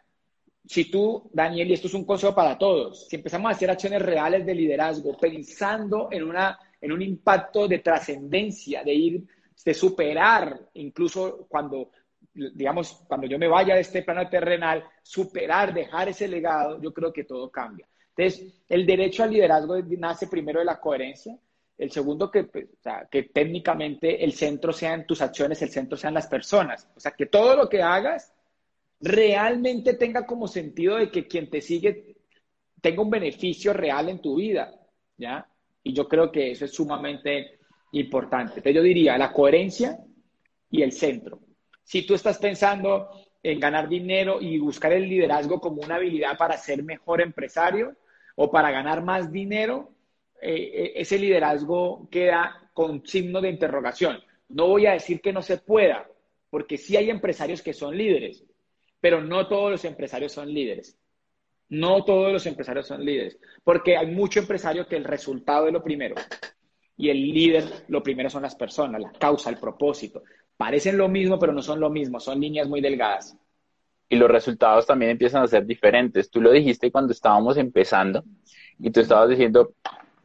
si 0.65 0.85
tú, 0.85 1.29
Daniel, 1.33 1.69
y 1.69 1.73
esto 1.73 1.87
es 1.87 1.93
un 1.93 2.05
consejo 2.05 2.33
para 2.33 2.57
todos, 2.57 3.07
si 3.07 3.15
empezamos 3.15 3.49
a 3.49 3.55
hacer 3.55 3.69
acciones 3.69 4.01
reales 4.01 4.45
de 4.45 4.55
liderazgo, 4.55 5.17
pensando 5.17 6.09
en, 6.11 6.23
una, 6.23 6.59
en 6.81 6.91
un 6.91 7.01
impacto 7.01 7.67
de 7.67 7.79
trascendencia, 7.79 8.83
de 8.83 8.93
ir, 8.93 9.23
de 9.65 9.73
superar, 9.73 10.59
incluso 10.75 11.47
cuando 11.49 11.91
digamos, 12.33 13.03
cuando 13.07 13.27
yo 13.27 13.37
me 13.37 13.47
vaya 13.47 13.75
de 13.75 13.81
este 13.81 14.03
plano 14.03 14.29
terrenal, 14.29 14.83
superar, 15.01 15.73
dejar 15.73 16.09
ese 16.09 16.27
legado, 16.27 16.81
yo 16.81 16.93
creo 16.93 17.11
que 17.11 17.23
todo 17.23 17.49
cambia. 17.49 17.87
Entonces, 18.15 18.63
el 18.67 18.85
derecho 18.85 19.23
al 19.23 19.31
liderazgo 19.31 19.77
nace 19.97 20.27
primero 20.27 20.59
de 20.59 20.65
la 20.65 20.79
coherencia, 20.79 21.37
el 21.77 21.91
segundo 21.91 22.29
que, 22.29 22.43
pues, 22.43 22.67
que 23.09 23.23
técnicamente 23.23 24.23
el 24.23 24.33
centro 24.33 24.73
sea 24.73 24.93
en 24.93 25.05
tus 25.05 25.21
acciones, 25.21 25.61
el 25.61 25.69
centro 25.69 25.97
sean 25.97 26.13
las 26.13 26.27
personas, 26.27 26.89
o 26.95 26.99
sea, 26.99 27.11
que 27.11 27.27
todo 27.27 27.55
lo 27.55 27.69
que 27.69 27.81
hagas 27.81 28.33
realmente 28.99 29.93
tenga 29.93 30.25
como 30.25 30.47
sentido 30.47 30.97
de 30.97 31.09
que 31.09 31.25
quien 31.25 31.49
te 31.49 31.61
sigue 31.61 32.17
tenga 32.81 33.01
un 33.01 33.09
beneficio 33.09 33.73
real 33.73 34.09
en 34.09 34.21
tu 34.21 34.35
vida, 34.35 34.73
¿ya? 35.17 35.47
Y 35.83 35.93
yo 35.93 36.07
creo 36.07 36.31
que 36.31 36.51
eso 36.51 36.65
es 36.65 36.73
sumamente 36.73 37.59
importante. 37.93 38.55
Entonces 38.57 38.75
yo 38.75 38.81
diría 38.81 39.17
la 39.17 39.31
coherencia 39.31 39.99
y 40.69 40.81
el 40.81 40.91
centro. 40.91 41.39
Si 41.89 42.03
tú 42.03 42.13
estás 42.13 42.37
pensando 42.37 43.09
en 43.41 43.59
ganar 43.59 43.89
dinero 43.89 44.39
y 44.39 44.59
buscar 44.59 44.93
el 44.93 45.09
liderazgo 45.09 45.59
como 45.59 45.81
una 45.81 45.95
habilidad 45.95 46.37
para 46.37 46.55
ser 46.55 46.83
mejor 46.83 47.19
empresario 47.19 47.95
o 48.35 48.51
para 48.51 48.69
ganar 48.69 49.03
más 49.03 49.31
dinero, 49.31 49.89
eh, 50.39 50.53
eh, 50.71 50.91
ese 50.97 51.17
liderazgo 51.17 52.07
queda 52.11 52.69
con 52.75 53.03
signo 53.07 53.41
de 53.41 53.49
interrogación. 53.49 54.19
No 54.49 54.67
voy 54.67 54.85
a 54.85 54.91
decir 54.91 55.19
que 55.19 55.33
no 55.33 55.41
se 55.41 55.57
pueda, 55.57 56.07
porque 56.51 56.77
sí 56.77 56.95
hay 56.95 57.09
empresarios 57.09 57.63
que 57.63 57.73
son 57.73 57.97
líderes, 57.97 58.45
pero 58.99 59.23
no 59.23 59.47
todos 59.47 59.71
los 59.71 59.83
empresarios 59.83 60.31
son 60.31 60.53
líderes. 60.53 60.95
No 61.69 62.05
todos 62.05 62.31
los 62.31 62.45
empresarios 62.45 62.85
son 62.85 63.03
líderes, 63.03 63.39
porque 63.63 63.97
hay 63.97 64.11
mucho 64.11 64.41
empresario 64.41 64.87
que 64.87 64.95
el 64.95 65.05
resultado 65.05 65.65
es 65.65 65.73
lo 65.73 65.81
primero 65.81 66.13
y 66.95 67.09
el 67.09 67.33
líder 67.33 67.63
lo 67.87 68.03
primero 68.03 68.29
son 68.29 68.43
las 68.43 68.53
personas, 68.53 69.01
la 69.01 69.11
causa, 69.13 69.49
el 69.49 69.57
propósito. 69.57 70.21
Parecen 70.59 70.97
lo 70.97 71.07
mismo, 71.07 71.39
pero 71.39 71.53
no 71.53 71.61
son 71.61 71.79
lo 71.79 71.89
mismo, 71.89 72.19
son 72.19 72.41
líneas 72.41 72.67
muy 72.67 72.81
delgadas. 72.81 73.33
Y 74.09 74.17
los 74.17 74.29
resultados 74.29 74.85
también 74.85 75.11
empiezan 75.11 75.41
a 75.41 75.47
ser 75.47 75.65
diferentes. 75.65 76.29
Tú 76.29 76.41
lo 76.41 76.51
dijiste 76.51 76.91
cuando 76.91 77.13
estábamos 77.13 77.55
empezando 77.55 78.25
y 78.77 78.91
tú 78.91 78.99
estabas 78.99 79.29
diciendo, 79.29 79.73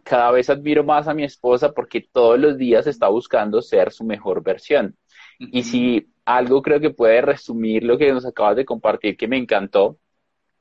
cada 0.02 0.32
vez 0.32 0.50
admiro 0.50 0.82
más 0.82 1.06
a 1.06 1.14
mi 1.14 1.22
esposa 1.22 1.70
porque 1.70 2.00
todos 2.00 2.36
los 2.36 2.58
días 2.58 2.88
está 2.88 3.06
buscando 3.06 3.62
ser 3.62 3.92
su 3.92 4.02
mejor 4.02 4.42
versión. 4.42 4.96
Y 5.38 5.62
si 5.62 6.08
algo 6.24 6.62
creo 6.62 6.80
que 6.80 6.90
puede 6.90 7.20
resumir 7.20 7.84
lo 7.84 7.96
que 7.96 8.12
nos 8.12 8.26
acabas 8.26 8.56
de 8.56 8.64
compartir, 8.64 9.16
que 9.16 9.28
me 9.28 9.36
encantó, 9.36 9.98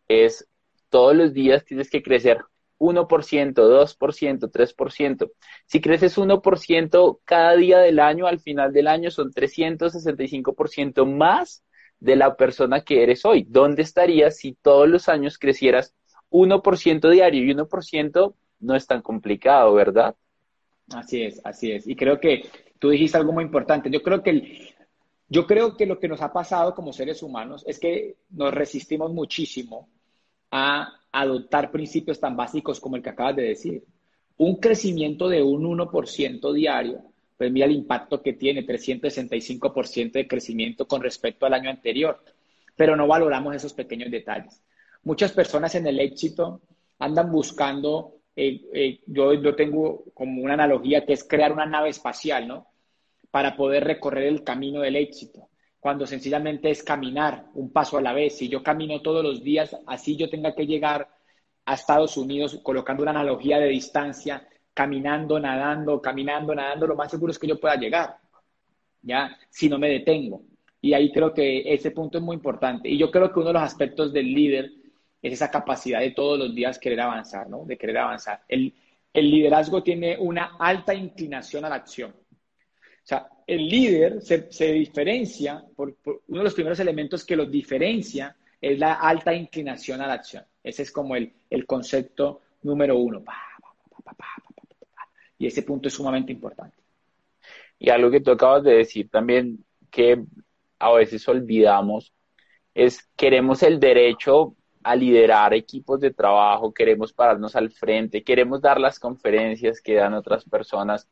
es 0.07 0.47
todos 0.89 1.15
los 1.15 1.33
días 1.33 1.65
tienes 1.65 1.89
que 1.89 2.03
crecer 2.03 2.45
1%, 2.84 3.54
2%, 3.54 4.52
3%. 4.52 5.32
Si 5.65 5.80
creces 5.80 6.17
1% 6.17 7.19
cada 7.24 7.56
día 7.56 7.80
del 7.80 8.00
año, 8.00 8.28
al 8.28 8.39
final 8.39 8.74
del 8.74 8.88
año 8.88 9.10
son 9.10 9.32
365% 9.32 11.06
más 11.06 11.63
de 12.00 12.17
la 12.17 12.36
persona 12.36 12.82
que 12.82 13.04
eres 13.04 13.24
hoy. 13.24 13.46
¿Dónde 13.48 13.84
estarías 13.84 14.38
si 14.38 14.54
todos 14.54 14.89
los 14.89 15.08
años 15.08 15.38
crecieras 15.38 15.96
1% 16.30 17.10
diario? 17.10 17.43
Y 17.43 17.54
1% 17.56 18.34
no 18.60 18.76
es 18.76 18.86
tan 18.86 19.02
complicado, 19.02 19.74
¿verdad? 19.74 20.15
Así 20.93 21.24
es, 21.24 21.39
así 21.46 21.72
es. 21.72 21.88
Y 21.88 21.96
creo 21.96 22.19
que 22.19 22.50
tú 22.80 22.89
dijiste 22.89 23.17
algo 23.17 23.32
muy 23.32 23.46
importante. 23.46 23.89
Yo 23.89 24.04
creo 24.04 24.22
que 24.22 24.74
yo 25.30 25.48
creo 25.48 25.78
que 25.78 25.86
lo 25.86 26.00
que 26.00 26.10
nos 26.10 26.22
ha 26.22 26.34
pasado 26.34 26.76
como 26.76 26.91
seres 26.91 27.24
humanos 27.24 27.63
es 27.65 27.80
que 27.80 28.17
nos 28.30 28.54
resistimos 28.54 29.12
muchísimo 29.13 29.88
a 30.55 30.99
adoptar 31.11 31.71
principios 31.71 32.19
tan 32.19 32.37
básicos 32.37 32.79
como 32.79 32.95
el 32.95 33.01
que 33.01 33.09
acabas 33.09 33.35
de 33.35 33.41
decir. 33.41 33.83
Un 34.37 34.57
crecimiento 34.57 35.27
de 35.27 35.41
un 35.41 35.63
1% 35.63 36.53
diario, 36.53 37.01
pues 37.35 37.51
mira 37.51 37.65
el 37.65 37.71
impacto 37.71 38.21
que 38.21 38.33
tiene, 38.33 38.63
365% 38.63 40.11
de 40.11 40.27
crecimiento 40.27 40.87
con 40.87 41.01
respecto 41.01 41.47
al 41.47 41.55
año 41.55 41.71
anterior, 41.71 42.23
pero 42.75 42.95
no 42.95 43.07
valoramos 43.07 43.55
esos 43.55 43.73
pequeños 43.73 44.11
detalles. 44.11 44.61
Muchas 45.01 45.31
personas 45.31 45.73
en 45.73 45.87
el 45.87 45.99
éxito 45.99 46.61
andan 46.99 47.31
buscando, 47.31 48.17
eh, 48.35 48.61
eh, 48.73 48.99
yo, 49.07 49.33
yo 49.33 49.55
tengo 49.55 50.03
como 50.13 50.43
una 50.43 50.53
analogía 50.53 51.03
que 51.03 51.13
es 51.13 51.23
crear 51.23 51.51
una 51.51 51.65
nave 51.65 51.89
espacial, 51.89 52.47
¿no? 52.47 52.67
Para 53.31 53.55
poder 53.57 53.85
recorrer 53.85 54.27
el 54.27 54.43
camino 54.43 54.81
del 54.81 54.97
éxito 54.97 55.49
cuando 55.84 56.08
sencillamente 56.08 56.69
es 56.69 56.82
caminar 56.82 57.48
un 57.56 57.69
paso 57.69 57.98
a 57.98 58.02
la 58.02 58.13
vez. 58.13 58.38
Si 58.38 58.48
yo 58.48 58.63
camino 58.63 59.02
todos 59.02 59.22
los 59.22 59.43
días, 59.43 59.76
así 59.86 60.15
yo 60.15 60.30
tenga 60.30 60.56
que 60.56 60.65
llegar 60.65 61.10
a 61.65 61.74
Estados 61.74 62.15
Unidos, 62.15 62.58
colocando 62.63 63.04
una 63.04 63.12
analogía 63.12 63.60
de 63.60 63.67
distancia, 63.67 64.48
caminando, 64.74 65.38
nadando, 65.41 66.02
caminando, 66.02 66.56
nadando, 66.56 66.88
lo 66.88 66.96
más 66.96 67.12
seguro 67.12 67.32
es 67.32 67.38
que 67.38 67.48
yo 67.48 67.60
pueda 67.60 67.76
llegar, 67.76 68.15
¿ya? 69.02 69.38
Si 69.50 69.67
no 69.67 69.78
me 69.78 69.89
detengo. 69.89 70.43
Y 70.80 70.93
ahí 70.93 71.12
creo 71.12 71.34
que 71.34 71.74
ese 71.74 71.91
punto 71.91 72.17
es 72.17 72.24
muy 72.24 72.38
importante. 72.38 72.88
Y 72.88 72.98
yo 72.98 73.12
creo 73.12 73.34
que 73.34 73.39
uno 73.39 73.50
de 73.50 73.54
los 73.56 73.63
aspectos 73.63 74.13
del 74.13 74.34
líder 74.34 74.72
es 75.22 75.34
esa 75.34 75.52
capacidad 75.52 76.00
de 76.00 76.12
todos 76.12 76.39
los 76.39 76.56
días 76.56 76.80
querer 76.80 77.02
avanzar, 77.02 77.50
¿no? 77.50 77.65
De 77.65 77.78
querer 77.78 77.98
avanzar. 77.98 78.41
El, 78.48 78.74
el 79.12 79.30
liderazgo 79.30 79.84
tiene 79.84 80.15
una 80.17 80.56
alta 80.58 80.93
inclinación 80.93 81.65
a 81.65 81.69
la 81.69 81.76
acción. 81.76 82.15
O 83.03 83.05
sea, 83.05 83.27
el 83.45 83.67
líder 83.67 84.21
se, 84.21 84.71
diferencia, 84.71 85.63
por, 85.75 85.97
uno 86.05 86.37
de 86.39 86.43
los 86.43 86.53
primeros 86.53 86.79
elementos 86.79 87.25
que 87.25 87.35
los 87.35 87.51
diferencia 87.51 88.33
es 88.61 88.79
la 88.79 88.93
alta 88.93 89.33
inclinación 89.33 89.99
a 89.99 90.07
la 90.07 90.13
acción. 90.13 90.45
Ese 90.63 90.83
es 90.83 90.91
como 90.91 91.17
el, 91.17 91.33
concepto 91.67 92.41
número 92.61 92.97
uno. 92.97 93.21
Y 95.37 95.47
ese 95.47 95.63
punto 95.63 95.89
es 95.89 95.93
sumamente 95.93 96.31
importante. 96.31 96.77
Y 97.77 97.89
algo 97.89 98.09
que 98.09 98.21
tú 98.21 98.31
acabas 98.31 98.63
de 98.63 98.75
decir 98.75 99.09
también 99.09 99.65
que 99.91 100.23
a 100.79 100.93
veces 100.93 101.27
olvidamos 101.27 102.13
es 102.73 103.09
queremos 103.17 103.61
el 103.63 103.81
derecho 103.81 104.55
a 104.81 104.95
liderar 104.95 105.53
equipos 105.53 105.99
de 105.99 106.11
trabajo, 106.11 106.73
queremos 106.73 107.11
pararnos 107.11 107.55
al 107.55 107.69
frente, 107.69 108.23
queremos 108.23 108.61
dar 108.61 108.79
las 108.79 108.99
conferencias 108.99 109.81
que 109.81 109.95
dan 109.95 110.13
otras 110.13 110.45
personas, 110.45 111.09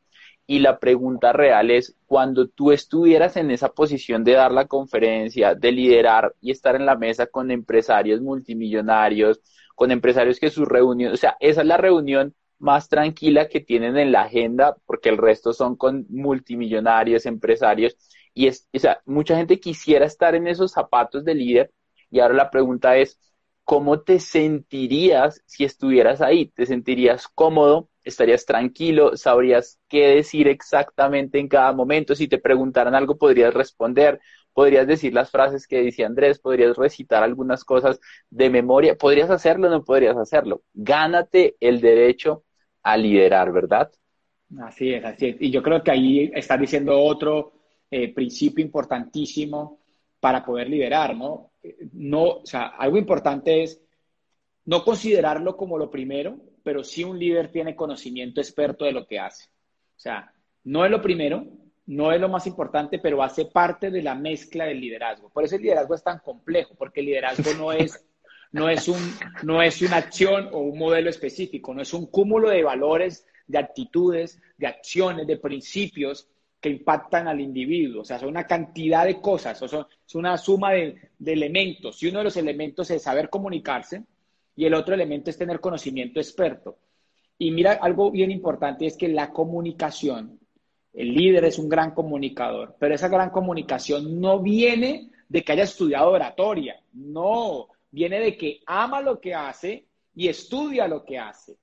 y 0.52 0.60
la 0.60 0.80
pregunta 0.80 1.32
real 1.32 1.72
es, 1.72 1.96
cuando 2.06 2.50
tú 2.50 2.74
estuvieras 2.74 3.38
en 3.38 3.52
esa 3.52 3.70
posición 3.70 4.26
de 4.26 4.34
dar 4.34 4.52
la 4.52 4.68
conferencia, 4.68 5.56
de 5.56 5.72
liderar 5.72 6.36
y 6.42 6.52
estar 6.52 6.76
en 6.76 6.86
la 6.86 6.98
mesa 6.98 7.28
con 7.28 7.52
empresarios 7.52 8.20
multimillonarios, 8.20 9.40
con 9.76 9.92
empresarios 9.92 10.42
que 10.42 10.50
sus 10.50 10.68
reuniones, 10.68 11.14
o 11.14 11.22
sea, 11.22 11.38
esa 11.40 11.62
es 11.62 11.68
la 11.68 11.78
reunión 11.78 12.36
más 12.60 12.90
tranquila 12.90 13.48
que 13.48 13.62
tienen 13.62 13.96
en 13.98 14.12
la 14.12 14.24
agenda, 14.24 14.76
porque 14.86 15.08
el 15.08 15.18
resto 15.18 15.54
son 15.54 15.78
con 15.78 16.06
multimillonarios, 16.10 17.26
empresarios, 17.26 17.96
Y 18.34 18.48
es, 18.48 18.68
o 18.74 18.80
sea, 18.80 19.02
mucha 19.06 19.38
gente 19.38 19.58
quisiera 19.60 20.06
estar 20.06 20.36
en 20.36 20.48
esos 20.48 20.74
zapatos 20.74 21.24
de 21.24 21.34
líder 21.36 21.72
y 22.10 22.20
ahora 22.20 22.34
la 22.36 22.52
pregunta 22.52 22.98
es, 22.98 23.18
¿cómo 23.64 24.02
te 24.02 24.20
sentirías 24.20 25.42
si 25.46 25.64
estuvieras 25.64 26.20
ahí? 26.22 26.48
¿Te 26.50 26.66
sentirías 26.66 27.28
cómodo? 27.30 27.88
¿Estarías 28.04 28.46
tranquilo? 28.46 29.16
¿Sabrías 29.16 29.80
qué 29.88 30.08
decir 30.16 30.48
exactamente 30.48 31.40
en 31.40 31.48
cada 31.48 31.72
momento? 31.74 32.16
Si 32.16 32.28
te 32.28 32.40
preguntaran 32.40 32.96
algo, 32.96 33.18
podrías 33.18 33.54
responder, 33.54 34.20
podrías 34.54 34.88
decir 34.88 35.14
las 35.14 35.30
frases 35.32 35.68
que 35.68 35.84
decía 35.84 36.08
Andrés, 36.08 36.40
podrías 36.40 36.76
recitar 36.76 37.24
algunas 37.24 37.64
cosas 37.64 38.00
de 38.30 38.50
memoria, 38.50 38.98
podrías 38.98 39.30
hacerlo 39.30 39.68
o 39.68 39.72
no 39.72 39.84
podrías 39.84 40.18
hacerlo. 40.18 40.64
Gánate 40.74 41.56
el 41.60 41.82
derecho 41.82 42.44
a 42.84 42.98
liderar, 42.98 43.52
¿verdad? 43.52 43.92
Así 44.64 44.94
es, 44.94 45.04
así 45.06 45.28
es. 45.28 45.36
Y 45.40 45.52
yo 45.52 45.64
creo 45.64 45.82
que 45.84 45.92
ahí 45.92 46.32
está 46.34 46.58
diciendo 46.58 47.00
otro 47.00 47.54
eh, 47.90 48.14
principio 48.14 48.64
importantísimo 48.64 49.80
para 50.20 50.44
poder 50.44 50.70
liderar, 50.70 51.16
¿no? 51.16 51.52
No, 51.94 52.24
o 52.24 52.46
sea, 52.46 52.68
algo 52.78 52.98
importante 52.98 53.64
es 53.64 53.82
no 54.66 54.84
considerarlo 54.84 55.56
como 55.56 55.78
lo 55.78 55.90
primero, 55.90 56.38
pero 56.64 56.84
sí 56.84 57.04
un 57.04 57.18
líder 57.18 57.52
tiene 57.52 57.76
conocimiento 57.76 58.42
experto 58.42 58.86
de 58.86 58.92
lo 58.92 59.06
que 59.08 59.20
hace. 59.20 59.46
O 59.96 60.00
sea, 60.00 60.34
no 60.64 60.86
es 60.86 60.92
lo 60.92 61.02
primero, 61.02 61.46
no 61.88 62.12
es 62.12 62.22
lo 62.22 62.30
más 62.30 62.48
importante, 62.48 63.00
pero 63.00 63.22
hace 63.22 63.46
parte 63.46 63.92
de 63.92 64.02
la 64.02 64.16
mezcla 64.16 64.66
del 64.66 64.80
liderazgo. 64.80 65.30
Por 65.30 65.44
eso 65.44 65.56
el 65.56 65.64
liderazgo 65.64 65.96
es 65.96 66.04
tan 66.04 66.20
complejo, 66.20 66.76
porque 66.76 67.00
el 67.02 67.08
liderazgo 67.08 67.54
no 67.58 67.72
es, 67.72 68.06
no 68.52 68.70
es, 68.70 68.88
un, 68.88 69.00
no 69.44 69.62
es 69.62 69.82
una 69.82 69.98
acción 69.98 70.50
o 70.52 70.60
un 70.60 70.78
modelo 70.78 71.10
específico, 71.10 71.74
no 71.74 71.82
es 71.82 71.94
un 71.94 72.08
cúmulo 72.08 72.50
de 72.50 72.64
valores 72.64 73.26
de 73.48 73.58
actitudes, 73.58 74.42
de 74.58 74.68
acciones, 74.68 75.28
de 75.28 75.38
principios 75.38 76.28
que 76.60 76.70
impactan 76.70 77.28
al 77.28 77.42
individuo. 77.42 78.04
O 78.04 78.06
sea, 78.06 78.20
son 78.20 78.30
una 78.30 78.46
cantidad 78.46 79.06
de 79.06 79.20
cosas, 79.20 79.62
o 79.62 79.68
son, 79.68 79.86
es 80.08 80.16
una 80.16 80.38
suma 80.38 80.72
de, 80.72 81.10
elementos. 81.26 82.02
Y 82.02 82.08
uno 82.08 82.20
de 82.20 82.26
los 82.26 82.38
elementos 82.38 82.90
es 82.92 83.04
saber 83.04 83.30
comunicarse 83.30 84.04
y 84.56 84.66
el 84.66 84.74
otro 84.74 84.94
elemento 84.94 85.30
es 85.30 85.38
tener 85.38 85.60
conocimiento 85.60 86.20
experto. 86.20 86.78
Y 87.38 87.52
mira, 87.52 87.74
algo 87.74 88.12
bien 88.12 88.32
importante 88.32 88.86
es 88.86 88.98
que 88.98 89.08
la 89.08 89.32
comunicación, 89.32 90.40
el 90.94 91.14
líder 91.14 91.46
es 91.46 91.58
un 91.58 91.70
gran 91.70 91.92
comunicador, 91.92 92.76
pero 92.80 92.94
esa 92.94 93.08
gran 93.08 93.30
comunicación 93.30 94.20
no 94.20 94.40
viene 94.40 95.10
de 95.28 95.44
que 95.44 95.54
haya 95.54 95.64
estudiado 95.64 96.12
oratoria, 96.12 96.80
no, 96.94 97.70
viene 97.90 98.20
de 98.20 98.38
que 98.38 98.62
ama 98.66 99.02
lo 99.02 99.20
que 99.20 99.34
hace 99.34 99.86
y 100.14 100.28
estudia 100.28 100.88
lo 100.88 101.04
que 101.04 101.18
hace. 101.18 101.58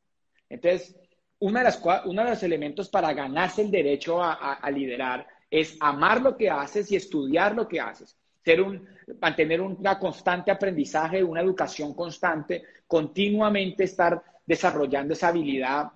Entonces, 0.49 0.97
una 1.41 1.61
de 1.61 1.65
las, 1.65 1.83
uno 2.07 2.25
de 2.25 2.31
los 2.31 2.43
elementos 2.43 2.89
para 2.89 3.13
ganarse 3.13 3.63
el 3.63 3.71
derecho 3.71 4.23
a, 4.23 4.59
liderar 4.71 5.27
es 5.51 5.77
amar 5.81 6.21
lo 6.21 6.37
que 6.37 6.51
haces 6.51 6.91
y 6.91 6.97
estudiar 6.97 7.55
lo 7.55 7.69
que 7.69 7.81
haces. 7.81 8.17
Ser 8.45 8.63
un, 8.63 8.87
mantener 9.21 9.61
un 9.61 9.77
constante 10.01 10.51
aprendizaje, 10.51 11.23
una 11.23 11.41
educación 11.41 11.95
constante, 11.95 12.65
continuamente 12.89 13.85
estar 13.85 14.21
desarrollando 14.45 15.13
esa 15.13 15.29
habilidad 15.29 15.93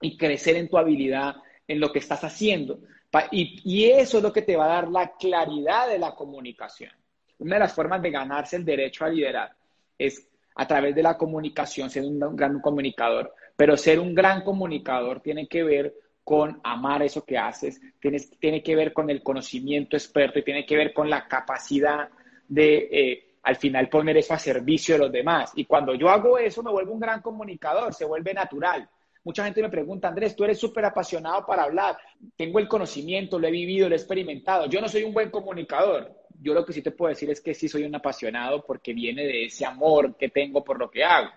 y 0.00 0.18
crecer 0.18 0.56
en 0.56 0.68
tu 0.68 0.76
habilidad, 0.76 1.36
en 1.66 1.80
lo 1.80 1.90
que 1.92 2.00
estás 2.00 2.22
haciendo. 2.24 2.80
Y, 3.30 3.84
eso 3.84 4.18
es 4.18 4.22
lo 4.22 4.32
que 4.32 4.42
te 4.42 4.56
va 4.56 4.64
a 4.64 4.74
dar 4.74 4.88
la 4.88 5.12
claridad 5.16 5.88
de 5.88 5.98
la 5.98 6.14
comunicación. 6.14 6.90
Una 7.38 7.56
de 7.56 7.60
las 7.60 7.74
formas 7.74 8.02
de 8.02 8.10
ganarse 8.10 8.56
el 8.56 8.64
derecho 8.64 9.04
a 9.04 9.08
liderar 9.08 9.54
es 9.96 10.28
a 10.54 10.66
través 10.66 10.94
de 10.94 11.02
la 11.02 11.16
comunicación, 11.16 11.88
ser 11.88 12.02
un 12.04 12.36
gran 12.36 12.60
comunicador. 12.60 13.34
Pero 13.56 13.76
ser 13.76 14.00
un 14.00 14.14
gran 14.14 14.42
comunicador 14.42 15.20
tiene 15.20 15.46
que 15.46 15.62
ver 15.62 15.94
con 16.24 16.60
amar 16.62 17.02
eso 17.02 17.24
que 17.24 17.36
haces, 17.36 17.80
tiene, 18.00 18.20
tiene 18.38 18.62
que 18.62 18.76
ver 18.76 18.92
con 18.92 19.10
el 19.10 19.22
conocimiento 19.22 19.96
experto 19.96 20.38
y 20.38 20.44
tiene 20.44 20.64
que 20.64 20.76
ver 20.76 20.92
con 20.92 21.10
la 21.10 21.26
capacidad 21.26 22.08
de 22.48 22.88
eh, 22.92 23.31
al 23.42 23.56
final 23.56 23.88
poner 23.88 24.16
eso 24.16 24.34
a 24.34 24.38
servicio 24.38 24.94
de 24.94 25.00
los 25.00 25.12
demás. 25.12 25.52
Y 25.56 25.64
cuando 25.64 25.94
yo 25.94 26.08
hago 26.08 26.38
eso 26.38 26.62
me 26.62 26.70
vuelvo 26.70 26.92
un 26.92 27.00
gran 27.00 27.20
comunicador, 27.20 27.92
se 27.92 28.04
vuelve 28.04 28.32
natural. 28.32 28.88
Mucha 29.24 29.44
gente 29.44 29.62
me 29.62 29.68
pregunta, 29.68 30.08
Andrés, 30.08 30.34
tú 30.34 30.42
eres 30.44 30.58
súper 30.58 30.84
apasionado 30.84 31.46
para 31.46 31.62
hablar, 31.62 31.96
tengo 32.36 32.58
el 32.58 32.66
conocimiento, 32.66 33.38
lo 33.38 33.46
he 33.46 33.52
vivido, 33.52 33.88
lo 33.88 33.94
he 33.94 33.98
experimentado. 33.98 34.66
Yo 34.66 34.80
no 34.80 34.88
soy 34.88 35.04
un 35.04 35.12
buen 35.12 35.30
comunicador. 35.30 36.12
Yo 36.40 36.54
lo 36.54 36.64
que 36.64 36.72
sí 36.72 36.82
te 36.82 36.90
puedo 36.90 37.10
decir 37.10 37.30
es 37.30 37.40
que 37.40 37.54
sí 37.54 37.68
soy 37.68 37.84
un 37.84 37.94
apasionado 37.94 38.64
porque 38.64 38.92
viene 38.92 39.22
de 39.24 39.44
ese 39.44 39.64
amor 39.64 40.16
que 40.16 40.28
tengo 40.28 40.64
por 40.64 40.78
lo 40.78 40.90
que 40.90 41.04
hago. 41.04 41.30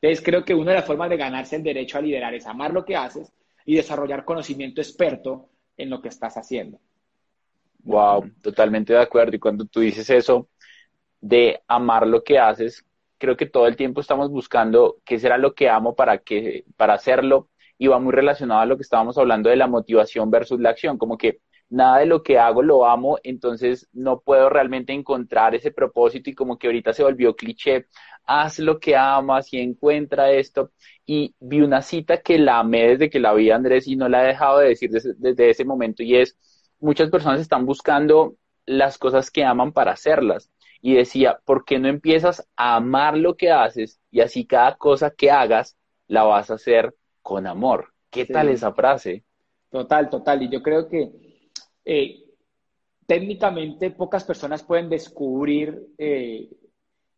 Entonces 0.00 0.24
creo 0.24 0.44
que 0.44 0.54
una 0.54 0.70
de 0.70 0.78
las 0.78 0.86
formas 0.86 1.10
de 1.10 1.16
ganarse 1.18 1.56
el 1.56 1.62
derecho 1.62 1.98
a 1.98 2.00
liderar 2.00 2.34
es 2.34 2.46
amar 2.46 2.72
lo 2.72 2.84
que 2.84 2.96
haces 2.96 3.30
y 3.66 3.74
desarrollar 3.74 4.24
conocimiento 4.24 4.80
experto 4.80 5.48
en 5.76 5.90
lo 5.90 6.00
que 6.00 6.08
estás 6.08 6.36
haciendo. 6.38 6.78
Wow, 7.82 8.30
totalmente 8.42 8.94
de 8.94 9.00
acuerdo. 9.00 9.36
Y 9.36 9.38
cuando 9.38 9.64
tú 9.66 9.80
dices 9.80 10.08
eso 10.08 10.48
de 11.20 11.60
amar 11.68 12.06
lo 12.06 12.22
que 12.24 12.38
haces, 12.38 12.84
creo 13.18 13.36
que 13.36 13.46
todo 13.46 13.66
el 13.66 13.76
tiempo 13.76 14.00
estamos 14.00 14.30
buscando 14.30 14.98
qué 15.04 15.18
será 15.18 15.38
lo 15.38 15.54
que 15.54 15.68
amo 15.68 15.94
para 15.94 16.18
que 16.18 16.64
para 16.76 16.94
hacerlo 16.94 17.48
y 17.78 17.88
va 17.88 17.98
muy 17.98 18.12
relacionado 18.12 18.60
a 18.60 18.66
lo 18.66 18.76
que 18.76 18.82
estábamos 18.82 19.18
hablando 19.18 19.50
de 19.50 19.56
la 19.56 19.66
motivación 19.66 20.30
versus 20.30 20.60
la 20.60 20.70
acción, 20.70 20.98
como 20.98 21.18
que 21.18 21.40
nada 21.68 21.98
de 21.98 22.06
lo 22.06 22.22
que 22.22 22.38
hago 22.38 22.62
lo 22.62 22.86
amo, 22.86 23.18
entonces 23.22 23.88
no 23.92 24.20
puedo 24.20 24.48
realmente 24.48 24.92
encontrar 24.92 25.54
ese 25.54 25.70
propósito 25.72 26.30
y 26.30 26.34
como 26.34 26.58
que 26.58 26.68
ahorita 26.68 26.92
se 26.92 27.02
volvió 27.02 27.34
cliché, 27.36 27.86
haz 28.24 28.58
lo 28.58 28.78
que 28.78 28.96
amas 28.96 29.52
y 29.52 29.58
encuentra 29.58 30.30
esto. 30.30 30.72
Y 31.04 31.34
vi 31.40 31.60
una 31.60 31.82
cita 31.82 32.18
que 32.22 32.38
la 32.38 32.60
amé 32.60 32.88
desde 32.88 33.10
que 33.10 33.20
la 33.20 33.34
vi 33.34 33.50
Andrés 33.50 33.86
y 33.88 33.96
no 33.96 34.08
la 34.08 34.24
he 34.24 34.28
dejado 34.28 34.58
de 34.58 34.68
decir 34.68 34.90
desde, 34.90 35.14
desde 35.16 35.50
ese 35.50 35.64
momento 35.64 36.02
y 36.02 36.16
es, 36.16 36.36
muchas 36.80 37.10
personas 37.10 37.40
están 37.40 37.66
buscando 37.66 38.36
las 38.66 38.98
cosas 38.98 39.30
que 39.30 39.44
aman 39.44 39.72
para 39.72 39.92
hacerlas. 39.92 40.50
Y 40.82 40.94
decía, 40.94 41.40
¿por 41.44 41.64
qué 41.64 41.78
no 41.78 41.88
empiezas 41.88 42.46
a 42.56 42.76
amar 42.76 43.16
lo 43.16 43.36
que 43.36 43.50
haces 43.50 44.00
y 44.10 44.20
así 44.20 44.46
cada 44.46 44.76
cosa 44.76 45.10
que 45.10 45.30
hagas 45.30 45.76
la 46.06 46.22
vas 46.22 46.50
a 46.50 46.54
hacer 46.54 46.94
con 47.22 47.46
amor? 47.46 47.92
¿Qué 48.10 48.26
tal 48.26 48.48
esa 48.48 48.72
frase? 48.72 49.24
Total, 49.70 50.08
total. 50.08 50.42
Y 50.42 50.48
yo 50.48 50.62
creo 50.62 50.88
que 50.88 51.10
eh, 51.84 52.24
técnicamente 53.06 53.90
pocas 53.90 54.24
personas 54.24 54.62
pueden 54.62 54.88
descubrir 54.88 55.88
eh, 55.98 56.48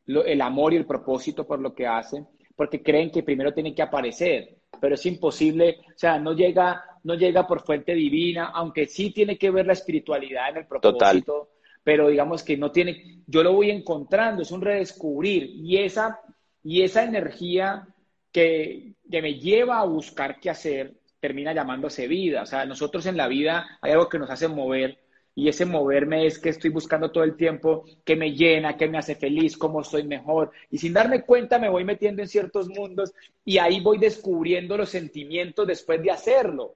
el 0.07 0.41
amor 0.41 0.73
y 0.73 0.77
el 0.77 0.87
propósito 0.87 1.47
por 1.47 1.61
lo 1.61 1.75
que 1.75 1.87
hacen, 1.87 2.27
porque 2.57 2.83
creen 2.83 3.11
que 3.11 3.23
primero 3.23 3.53
tiene 3.53 3.75
que 3.75 3.83
aparecer, 3.83 4.59
pero 4.81 4.95
es 4.95 5.07
imposible, 5.07 5.79
o 5.89 5.99
sea, 5.99 6.19
no 6.19 6.33
llega, 6.33 6.83
no 7.05 7.15
llega 7.15 7.47
por 7.47 7.63
fuente 7.63 7.95
divina, 7.95 8.47
aunque 8.55 8.87
sí 8.87 9.13
tiene 9.13 9.39
que 9.39 9.51
ver 9.51 9.67
la 9.67 9.75
espiritualidad 9.75 10.51
en 10.51 10.57
el 10.59 10.67
propósito, 10.67 11.51
pero 11.89 12.09
digamos 12.09 12.43
que 12.43 12.59
no 12.59 12.71
tiene, 12.71 13.23
yo 13.27 13.43
lo 13.43 13.55
voy 13.55 13.71
encontrando, 13.71 14.43
es 14.43 14.51
un 14.51 14.61
redescubrir, 14.61 15.45
y 15.55 15.79
esa, 15.79 16.21
y 16.63 16.83
esa 16.83 17.03
energía 17.03 17.89
que, 18.31 18.93
que 19.11 19.23
me 19.23 19.39
lleva 19.39 19.81
a 19.81 19.87
buscar 19.87 20.39
qué 20.39 20.51
hacer, 20.51 20.93
termina 21.19 21.55
llamándose 21.55 22.07
vida, 22.07 22.43
o 22.43 22.45
sea, 22.45 22.67
nosotros 22.67 23.07
en 23.07 23.17
la 23.17 23.27
vida 23.27 23.79
hay 23.81 23.93
algo 23.93 24.11
que 24.11 24.19
nos 24.19 24.29
hace 24.29 24.49
mover, 24.49 24.99
y 25.35 25.49
ese 25.49 25.65
moverme 25.65 26.27
es 26.27 26.39
que 26.39 26.51
estoy 26.51 26.69
buscando 26.69 27.11
todo 27.11 27.25
el 27.25 27.37
tiempo 27.37 27.87
que 28.05 28.17
me 28.17 28.33
llena, 28.33 28.77
que 28.77 28.87
me 28.87 28.99
hace 28.99 29.15
feliz, 29.15 29.57
cómo 29.57 29.83
soy 29.83 30.03
mejor. 30.03 30.51
Y 30.69 30.77
sin 30.77 30.93
darme 30.93 31.23
cuenta 31.23 31.59
me 31.59 31.71
voy 31.71 31.85
metiendo 31.85 32.21
en 32.21 32.29
ciertos 32.29 32.69
mundos 32.69 33.15
y 33.47 33.57
ahí 33.59 33.81
voy 33.81 33.99
descubriendo 33.99 34.77
los 34.77 34.91
sentimientos 34.91 35.65
después 35.65 36.03
de 36.03 36.11
hacerlo. 36.11 36.75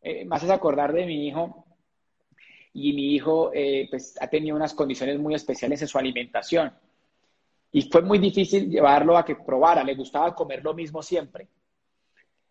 Eh, 0.00 0.24
me 0.24 0.34
haces 0.34 0.48
acordar 0.48 0.94
de 0.94 1.04
mi 1.04 1.28
hijo 1.28 1.66
y 2.72 2.92
mi 2.92 3.14
hijo 3.14 3.50
eh, 3.52 3.86
pues, 3.90 4.16
ha 4.20 4.28
tenido 4.28 4.56
unas 4.56 4.74
condiciones 4.74 5.18
muy 5.18 5.34
especiales 5.34 5.82
en 5.82 5.88
su 5.88 5.98
alimentación. 5.98 6.72
Y 7.72 7.82
fue 7.82 8.02
muy 8.02 8.18
difícil 8.18 8.68
llevarlo 8.68 9.16
a 9.16 9.24
que 9.24 9.36
probara, 9.36 9.84
le 9.84 9.94
gustaba 9.94 10.34
comer 10.34 10.62
lo 10.62 10.74
mismo 10.74 11.02
siempre. 11.02 11.48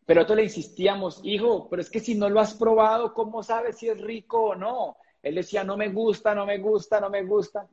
Pero 0.05 0.21
nosotros 0.21 0.37
le 0.37 0.43
insistíamos, 0.45 1.21
hijo, 1.23 1.67
pero 1.69 1.81
es 1.81 1.89
que 1.89 1.99
si 1.99 2.15
no 2.15 2.29
lo 2.29 2.39
has 2.39 2.53
probado, 2.55 3.13
¿cómo 3.13 3.43
sabes 3.43 3.77
si 3.77 3.89
es 3.89 3.99
rico 3.99 4.41
o 4.41 4.55
no? 4.55 4.97
Él 5.21 5.35
decía, 5.35 5.63
no 5.63 5.77
me 5.77 5.89
gusta, 5.89 6.33
no 6.33 6.45
me 6.45 6.57
gusta, 6.57 6.99
no 6.99 7.09
me 7.09 7.23
gusta. 7.23 7.67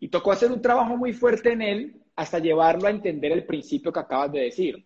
Y 0.00 0.08
tocó 0.08 0.32
hacer 0.32 0.50
un 0.50 0.62
trabajo 0.62 0.96
muy 0.96 1.12
fuerte 1.12 1.52
en 1.52 1.62
él 1.62 2.02
hasta 2.16 2.38
llevarlo 2.38 2.88
a 2.88 2.90
entender 2.90 3.32
el 3.32 3.44
principio 3.44 3.92
que 3.92 4.00
acabas 4.00 4.32
de 4.32 4.40
decir. 4.40 4.84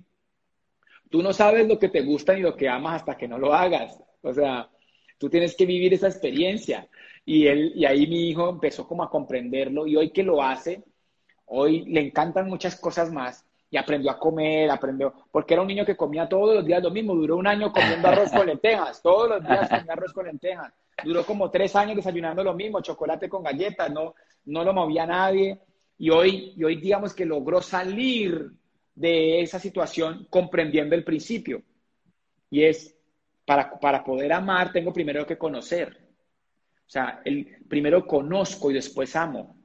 Tú 1.09 1.23
no 1.23 1.33
sabes 1.33 1.67
lo 1.67 1.79
que 1.79 1.89
te 1.89 2.03
gusta 2.03 2.35
ni 2.35 2.41
lo 2.41 2.57
que 2.57 2.69
amas 2.69 2.97
hasta 2.97 3.17
que 3.17 3.29
no 3.29 3.39
lo 3.39 3.55
hagas. 3.55 3.99
O 4.21 4.33
sea, 4.33 4.69
tú 5.25 5.31
tienes 5.31 5.57
que 5.57 5.65
vivir 5.65 5.95
esa 5.95 6.09
experiencia. 6.09 6.87
Y, 7.25 7.47
él, 7.47 7.73
y 7.75 7.87
ahí 7.87 8.07
mi 8.07 8.29
hijo 8.29 8.51
empezó 8.51 8.87
como 8.87 9.03
a 9.03 9.09
comprenderlo 9.09 9.87
y 9.87 9.97
hoy 9.97 10.11
que 10.11 10.23
lo 10.23 10.43
hace, 10.43 10.85
hoy 11.47 11.83
le 11.87 12.03
encantan 12.03 12.47
muchas 12.47 12.77
cosas 12.77 13.11
más 13.11 13.47
y 13.71 13.79
aprendió 13.79 14.11
a 14.11 14.19
comer, 14.19 14.71
aprendió, 14.71 15.15
porque 15.33 15.55
era 15.55 15.63
un 15.63 15.69
niño 15.69 15.87
que 15.87 15.97
comía 15.97 16.29
todos 16.29 16.57
los 16.57 16.67
días 16.67 16.83
lo 16.83 16.91
mismo, 16.91 17.15
duró 17.15 17.39
un 17.39 17.47
año 17.47 17.73
comiendo 17.73 18.07
arroz 18.07 18.31
con 18.33 18.47
lentejas, 18.47 19.01
todos 19.01 19.31
los 19.31 19.43
días 19.43 19.67
comía 19.71 19.93
arroz 19.95 20.13
con 20.13 20.27
lentejas. 20.27 20.75
Duró 21.03 21.25
como 21.25 21.51
tres 21.51 21.75
años 21.75 21.97
desayunando 21.97 22.45
lo 22.45 22.53
mismo, 22.53 22.83
chocolate 22.83 23.31
con 23.31 23.43
galletas, 23.43 23.91
no, 23.91 24.15
no 24.45 24.63
lo 24.63 24.75
movía 24.75 25.07
nadie. 25.07 25.59
Y 25.97 26.11
hoy, 26.11 26.53
y 26.55 26.65
hoy 26.65 26.77
digamos 26.77 27.15
que 27.15 27.25
logró 27.25 27.63
salir 27.63 28.51
de 28.95 29.41
esa 29.41 29.59
situación 29.59 30.27
comprendiendo 30.29 30.95
el 30.95 31.03
principio. 31.03 31.63
Y 32.51 32.65
es, 32.65 32.94
para, 33.45 33.79
para 33.79 34.03
poder 34.03 34.33
amar, 34.33 34.73
tengo 34.73 34.93
primero 34.93 35.27
que 35.27 35.39
conocer. 35.39 36.05
O 36.87 36.91
sea, 36.91 37.21
el 37.25 37.65
primero 37.69 38.07
conozco 38.07 38.71
y 38.71 38.75
después 38.75 39.17
amo. 39.17 39.57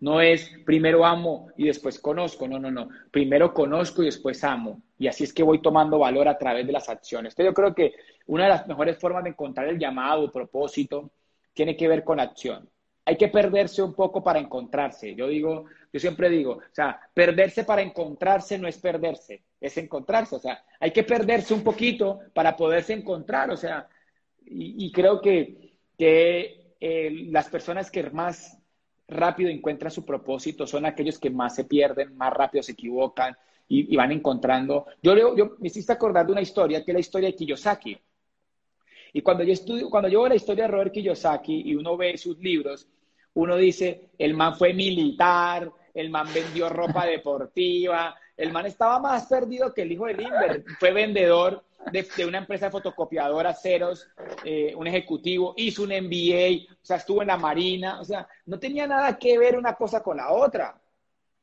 No 0.00 0.20
es 0.20 0.50
primero 0.64 1.04
amo 1.04 1.48
y 1.56 1.66
después 1.66 1.98
conozco, 1.98 2.48
no, 2.48 2.58
no, 2.58 2.70
no. 2.70 2.88
Primero 3.10 3.52
conozco 3.52 4.02
y 4.02 4.06
después 4.06 4.42
amo. 4.44 4.82
Y 4.98 5.08
así 5.08 5.24
es 5.24 5.32
que 5.32 5.42
voy 5.42 5.60
tomando 5.60 5.98
valor 5.98 6.26
a 6.26 6.38
través 6.38 6.66
de 6.66 6.72
las 6.72 6.88
acciones. 6.88 7.32
Entonces 7.32 7.50
yo 7.50 7.54
creo 7.54 7.74
que 7.74 7.94
una 8.26 8.44
de 8.44 8.50
las 8.50 8.66
mejores 8.66 8.98
formas 8.98 9.24
de 9.24 9.30
encontrar 9.30 9.68
el 9.68 9.78
llamado, 9.78 10.32
propósito, 10.32 11.10
tiene 11.52 11.76
que 11.76 11.88
ver 11.88 12.02
con 12.02 12.18
acción. 12.18 12.68
Hay 13.10 13.16
que 13.16 13.26
perderse 13.26 13.82
un 13.82 13.92
poco 13.92 14.22
para 14.22 14.38
encontrarse. 14.38 15.16
Yo 15.16 15.26
digo, 15.26 15.64
yo 15.92 15.98
siempre 15.98 16.30
digo, 16.30 16.52
o 16.52 16.62
sea, 16.70 17.00
perderse 17.12 17.64
para 17.64 17.82
encontrarse 17.82 18.56
no 18.56 18.68
es 18.68 18.78
perderse, 18.78 19.42
es 19.60 19.76
encontrarse. 19.78 20.36
O 20.36 20.38
sea, 20.38 20.62
hay 20.78 20.92
que 20.92 21.02
perderse 21.02 21.52
un 21.52 21.64
poquito 21.64 22.20
para 22.32 22.56
poderse 22.56 22.92
encontrar. 22.92 23.50
O 23.50 23.56
sea, 23.56 23.88
y, 24.46 24.92
creo 24.92 25.20
que, 25.20 25.74
que 25.98 26.76
eh, 26.78 27.26
las 27.32 27.48
personas 27.48 27.90
que 27.90 28.08
más 28.10 28.56
rápido 29.08 29.50
encuentran 29.50 29.90
su 29.90 30.04
propósito, 30.04 30.68
son 30.68 30.86
aquellos 30.86 31.18
que 31.18 31.30
más 31.30 31.56
se 31.56 31.64
pierden, 31.64 32.16
más 32.16 32.32
rápido 32.32 32.62
se 32.62 32.72
equivocan 32.72 33.36
y, 33.66 33.96
van 33.96 34.12
encontrando. 34.12 34.86
Yo, 35.02 35.34
yo 35.34 35.56
me 35.58 35.66
hiciste 35.66 35.92
acordar 35.92 36.26
de 36.26 36.32
una 36.32 36.42
historia, 36.42 36.84
que 36.84 36.92
es 36.92 36.94
la 36.94 37.00
historia 37.00 37.28
de 37.28 37.34
Kiyosaki. 37.34 37.98
Y 39.12 39.22
cuando 39.22 39.42
yo 39.42 39.52
estudio, 39.52 39.90
cuando 39.90 40.08
yo 40.08 40.20
veo 40.20 40.28
la 40.28 40.36
historia 40.36 40.64
de 40.64 40.70
Robert 40.70 40.92
Kiyosaki 40.92 41.62
y 41.66 41.74
uno 41.74 41.96
ve 41.96 42.16
sus 42.16 42.38
libros, 42.38 42.86
uno 43.34 43.56
dice, 43.56 44.10
el 44.18 44.34
man 44.34 44.56
fue 44.56 44.72
militar, 44.74 45.70
el 45.94 46.10
man 46.10 46.26
vendió 46.32 46.68
ropa 46.68 47.06
deportiva, 47.06 48.16
el 48.36 48.52
man 48.52 48.66
estaba 48.66 48.98
más 48.98 49.26
perdido 49.26 49.72
que 49.72 49.82
el 49.82 49.92
hijo 49.92 50.06
de 50.06 50.14
Limber, 50.14 50.64
fue 50.78 50.92
vendedor 50.92 51.64
de, 51.92 52.26
una 52.26 52.38
empresa 52.38 52.66
de 52.66 52.72
fotocopiadora 52.72 53.54
ceros, 53.54 54.08
eh, 54.44 54.74
un 54.76 54.86
ejecutivo, 54.86 55.54
hizo 55.56 55.82
un 55.82 55.90
MBA, 55.90 56.72
o 56.74 56.84
sea, 56.84 56.96
estuvo 56.96 57.22
en 57.22 57.28
la 57.28 57.36
Marina, 57.36 58.00
o 58.00 58.04
sea, 58.04 58.28
no 58.46 58.58
tenía 58.58 58.86
nada 58.86 59.18
que 59.18 59.38
ver 59.38 59.56
una 59.56 59.74
cosa 59.74 60.02
con 60.02 60.16
la 60.16 60.30
otra, 60.30 60.80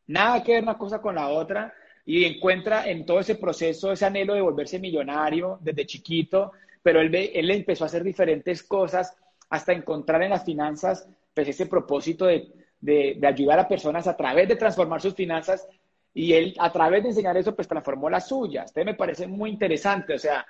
nada 0.08 0.44
que 0.44 0.54
ver 0.54 0.64
una 0.64 0.78
cosa 0.78 1.02
con 1.02 1.16
la 1.16 1.30
otra, 1.30 1.74
y 2.06 2.24
encuentra 2.24 2.88
en 2.88 3.06
todo 3.06 3.20
ese 3.20 3.36
proceso 3.36 3.92
ese 3.92 4.06
anhelo 4.06 4.34
de 4.34 4.42
volverse 4.42 4.80
millonario 4.80 5.58
desde 5.62 5.86
chiquito, 5.86 6.52
pero 6.82 7.02
él, 7.02 7.14
él 7.14 7.52
empezó 7.52 7.84
a 7.84 7.88
hacer 7.88 8.04
diferentes 8.04 8.64
cosas 8.64 9.14
hasta 9.50 9.74
encontrar 9.74 10.24
en 10.24 10.30
las 10.30 10.46
finanzas 10.46 11.10
pues 11.38 11.50
ese 11.50 11.68
propósito 11.68 12.26
de, 12.26 12.52
de, 12.82 13.16
de 13.20 13.28
ayudar 13.28 13.60
a 13.60 13.68
personas 13.68 14.08
a 14.08 14.18
través 14.18 14.48
de 14.48 14.56
transformar 14.56 15.00
sus 15.00 15.14
finanzas 15.14 15.68
y 16.12 16.34
él, 16.34 16.56
a 16.58 16.72
través 16.72 17.04
de 17.04 17.10
enseñar 17.10 17.38
eso, 17.38 17.56
pues 17.56 17.68
transformó 17.68 18.10
las 18.10 18.28
suyas. 18.28 18.66
Este 18.66 18.84
me 18.84 18.96
parece 18.96 19.28
muy 19.28 19.52
interesante, 19.52 20.16
o 20.16 20.18
sea, 20.18 20.48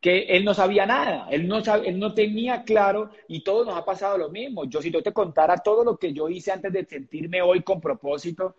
que 0.00 0.22
él 0.24 0.44
no 0.44 0.52
sabía 0.52 0.86
nada, 0.86 1.28
él 1.30 1.46
no, 1.46 1.58
él 1.60 2.00
no 2.00 2.14
tenía 2.14 2.64
claro 2.64 3.10
y 3.28 3.44
todo 3.44 3.64
nos 3.64 3.76
ha 3.76 3.84
pasado 3.84 4.18
lo 4.18 4.28
mismo. 4.28 4.64
Yo 4.64 4.82
si 4.82 4.90
yo 4.90 5.04
te 5.04 5.12
contara 5.12 5.58
todo 5.58 5.84
lo 5.84 5.96
que 5.98 6.12
yo 6.12 6.28
hice 6.28 6.50
antes 6.50 6.72
de 6.72 6.84
sentirme 6.84 7.40
hoy 7.40 7.62
con 7.62 7.80
propósito, 7.80 8.46
o 8.46 8.54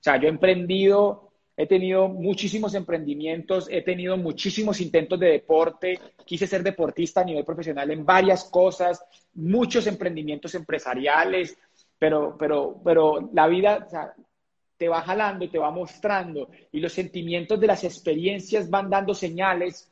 sea, 0.00 0.16
yo 0.16 0.26
he 0.26 0.30
emprendido, 0.30 1.31
he 1.62 1.66
tenido 1.68 2.08
muchísimos 2.08 2.74
emprendimientos, 2.74 3.68
he 3.70 3.82
tenido 3.82 4.16
muchísimos 4.16 4.80
intentos 4.80 5.20
de 5.20 5.28
deporte, 5.28 5.96
quise 6.24 6.48
ser 6.48 6.64
deportista 6.64 7.20
a 7.20 7.24
nivel 7.24 7.44
profesional 7.44 7.88
en 7.92 8.04
varias 8.04 8.42
cosas, 8.42 9.04
muchos 9.34 9.86
emprendimientos 9.86 10.56
empresariales, 10.56 11.56
pero, 12.00 12.36
pero, 12.36 12.80
pero 12.84 13.30
la 13.32 13.46
vida, 13.46 13.84
o 13.86 13.88
sea, 13.88 14.12
te 14.76 14.88
va 14.88 15.02
jalando 15.02 15.48
te 15.48 15.58
va 15.60 15.70
mostrando 15.70 16.50
y 16.72 16.80
los 16.80 16.92
sentimientos 16.92 17.60
de 17.60 17.68
las 17.68 17.84
experiencias 17.84 18.68
van 18.68 18.90
dando 18.90 19.14
señales 19.14 19.88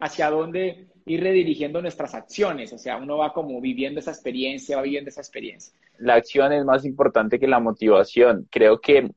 hacia 0.00 0.28
dónde 0.28 0.88
ir 1.06 1.22
redirigiendo 1.22 1.80
nuestras 1.80 2.14
acciones. 2.14 2.70
O 2.74 2.76
sea, 2.76 2.98
uno 2.98 3.16
va 3.16 3.32
como 3.32 3.58
viviendo 3.62 4.00
esa 4.00 4.10
experiencia, 4.10 4.76
va 4.76 4.82
viviendo 4.82 5.08
esa 5.08 5.22
experiencia. 5.22 5.72
La 5.96 6.16
acción 6.16 6.52
es 6.52 6.66
más 6.66 6.84
importante 6.84 7.40
que 7.40 7.46
la 7.46 7.60
motivación. 7.60 8.46
Creo 8.50 8.78
que 8.82 9.10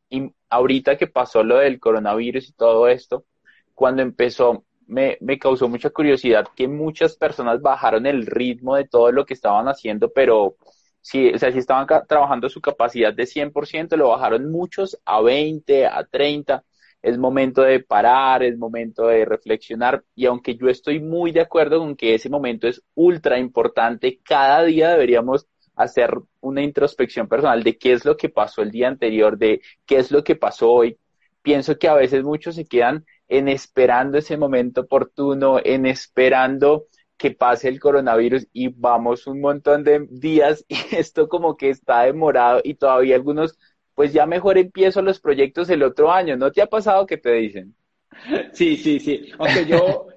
ahorita 0.50 0.98
que 0.98 1.08
pasó 1.08 1.44
lo 1.44 1.58
del 1.58 1.80
coronavirus 1.80 2.50
y 2.50 2.54
todo 2.54 2.88
esto, 2.88 3.26
cuando 3.74 4.02
empezó, 4.02 4.66
me, 4.88 5.18
me 5.22 5.38
causó 5.40 5.68
mucha 5.70 5.90
curiosidad 5.90 6.48
que 6.56 6.68
muchas 6.68 7.16
personas 7.18 7.62
bajaron 7.62 8.06
el 8.06 8.26
ritmo 8.26 8.76
de 8.76 8.88
todo 8.88 9.12
lo 9.12 9.26
que 9.26 9.34
estaban 9.34 9.68
haciendo, 9.68 10.12
pero 10.12 10.56
si, 11.02 11.30
o 11.30 11.38
sea, 11.40 11.52
si 11.52 11.60
estaban 11.60 11.88
trabajando 12.08 12.50
su 12.50 12.60
capacidad 12.62 13.14
de 13.14 13.26
100%, 13.26 13.96
lo 13.96 14.10
bajaron 14.10 14.52
muchos 14.52 15.00
a 15.06 15.22
20, 15.22 15.86
a 15.88 16.04
30. 16.04 16.66
Es 17.02 17.18
momento 17.18 17.62
de 17.62 17.80
parar, 17.80 18.44
es 18.44 18.58
momento 18.58 19.08
de 19.08 19.24
reflexionar. 19.24 20.04
Y 20.16 20.26
aunque 20.26 20.56
yo 20.58 20.68
estoy 20.68 21.00
muy 21.00 21.32
de 21.32 21.42
acuerdo 21.42 21.80
con 21.80 21.96
que 21.96 22.16
ese 22.16 22.30
momento 22.30 22.68
es 22.68 22.82
ultra 22.96 23.40
importante, 23.40 24.20
cada 24.24 24.64
día 24.64 24.90
deberíamos 24.90 25.48
hacer 25.78 26.12
una 26.42 26.62
introspección 26.62 27.28
personal 27.28 27.64
de 27.64 27.78
qué 27.78 27.94
es 27.94 28.04
lo 28.04 28.18
que 28.18 28.30
pasó 28.30 28.62
el 28.62 28.72
día 28.72 28.88
anterior, 28.88 29.38
de 29.38 29.62
qué 29.86 29.98
es 29.98 30.12
lo 30.12 30.24
que 30.24 30.36
pasó 30.36 30.72
hoy. 30.72 30.98
Pienso 31.42 31.78
que 31.78 31.88
a 31.88 31.94
veces 31.94 32.24
muchos 32.24 32.56
se 32.56 32.66
quedan 32.66 33.06
en 33.30 33.48
esperando 33.48 34.18
ese 34.18 34.38
momento 34.38 34.82
oportuno, 34.82 35.60
en 35.64 35.86
esperando 35.86 36.88
que 37.18 37.32
pase 37.32 37.68
el 37.68 37.80
coronavirus 37.80 38.48
y 38.54 38.70
vamos 38.70 39.28
un 39.28 39.42
montón 39.42 39.84
de 39.84 40.08
días 40.10 40.66
y 40.70 40.78
esto 40.96 41.30
como 41.30 41.56
que 41.56 41.70
está 41.70 42.04
demorado 42.04 42.62
y 42.64 42.76
todavía 42.76 43.16
algunos, 43.16 43.58
pues 43.96 44.14
ya 44.14 44.26
mejor 44.26 44.58
empiezo 44.58 45.02
los 45.02 45.20
proyectos 45.20 45.70
el 45.70 45.84
otro 45.84 46.12
año. 46.12 46.38
¿No 46.38 46.52
te 46.52 46.62
ha 46.62 46.68
pasado 46.68 47.06
que 47.06 47.18
te 47.18 47.32
dicen? 47.34 47.76
Sí, 48.52 48.78
sí, 48.78 49.00
sí. 49.00 49.32
Aunque 49.38 49.66
yo, 49.66 50.08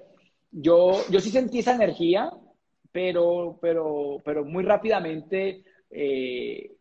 yo, 0.51 1.01
yo 1.09 1.19
sí 1.19 1.29
sentí 1.29 1.59
esa 1.59 1.75
energía, 1.75 2.31
pero, 2.91 3.57
pero, 3.61 4.21
pero 4.23 4.43
muy 4.45 4.63
rápidamente 4.63 5.63
eh, 5.89 6.71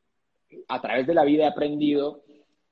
a 0.68 0.80
través 0.80 1.06
de 1.06 1.14
la 1.14 1.24
vida 1.24 1.44
he 1.44 1.48
aprendido 1.48 2.22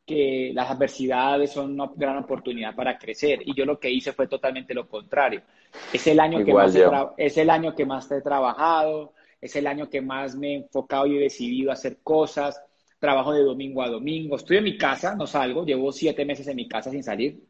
que 0.04 0.52
las 0.54 0.70
adversidades 0.70 1.52
son 1.52 1.72
una 1.72 1.90
gran 1.94 2.16
oportunidad 2.16 2.74
para 2.74 2.98
crecer. 2.98 3.40
Y 3.44 3.54
yo 3.54 3.66
lo 3.66 3.78
que 3.78 3.90
hice 3.90 4.12
fue 4.12 4.26
totalmente 4.26 4.72
lo 4.72 4.88
contrario. 4.88 5.42
Es 5.92 6.06
el 6.06 6.18
año, 6.18 6.42
que 6.44 6.54
más, 6.54 6.74
he 6.74 6.86
es 7.18 7.36
el 7.36 7.50
año 7.50 7.74
que 7.74 7.84
más 7.84 8.10
he 8.10 8.22
trabajado, 8.22 9.12
es 9.38 9.54
el 9.54 9.66
año 9.66 9.90
que 9.90 10.00
más 10.00 10.34
me 10.34 10.52
he 10.52 10.54
enfocado 10.56 11.06
y 11.06 11.18
he 11.18 11.20
decidido 11.20 11.70
hacer 11.70 11.98
cosas. 12.02 12.60
Trabajo 12.98 13.32
de 13.32 13.42
domingo 13.42 13.82
a 13.82 13.88
domingo. 13.88 14.36
Estoy 14.36 14.56
en 14.56 14.64
mi 14.64 14.78
casa, 14.78 15.14
no 15.14 15.26
salgo, 15.26 15.66
llevo 15.66 15.92
siete 15.92 16.24
meses 16.24 16.48
en 16.48 16.56
mi 16.56 16.66
casa 16.66 16.90
sin 16.90 17.04
salir. 17.04 17.44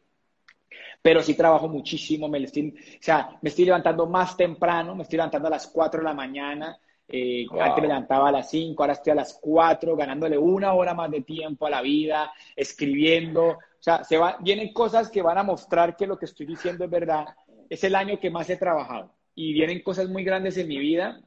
Pero 1.00 1.22
sí 1.22 1.34
trabajo 1.34 1.68
muchísimo, 1.68 2.28
me 2.28 2.42
estoy, 2.42 2.70
o 2.70 3.02
sea, 3.02 3.38
me 3.40 3.50
estoy 3.50 3.64
levantando 3.64 4.06
más 4.06 4.36
temprano, 4.36 4.94
me 4.94 5.04
estoy 5.04 5.16
levantando 5.16 5.48
a 5.48 5.52
las 5.52 5.66
cuatro 5.68 6.00
de 6.00 6.04
la 6.04 6.14
mañana, 6.14 6.78
eh, 7.10 7.46
Antes 7.58 7.80
me 7.80 7.88
levantaba 7.88 8.28
a 8.28 8.32
las 8.32 8.50
5, 8.50 8.82
ahora 8.82 8.92
estoy 8.92 9.12
a 9.12 9.16
las 9.16 9.38
4, 9.40 9.96
ganándole 9.96 10.36
una 10.36 10.74
hora 10.74 10.92
más 10.92 11.10
de 11.10 11.22
tiempo 11.22 11.66
a 11.66 11.70
la 11.70 11.80
vida, 11.80 12.30
escribiendo. 12.54 13.48
O 13.48 13.58
sea, 13.80 14.04
se 14.04 14.18
va, 14.18 14.36
vienen 14.40 14.74
cosas 14.74 15.10
que 15.10 15.22
van 15.22 15.38
a 15.38 15.42
mostrar 15.42 15.96
que 15.96 16.06
lo 16.06 16.18
que 16.18 16.26
estoy 16.26 16.44
diciendo 16.44 16.84
es 16.84 16.90
verdad. 16.90 17.24
Es 17.70 17.82
el 17.84 17.94
año 17.94 18.20
que 18.20 18.30
más 18.30 18.50
he 18.50 18.58
trabajado. 18.58 19.14
Y 19.34 19.54
vienen 19.54 19.82
cosas 19.82 20.08
muy 20.08 20.22
grandes 20.22 20.58
en 20.58 20.68
mi 20.68 20.78
vida 20.78 21.20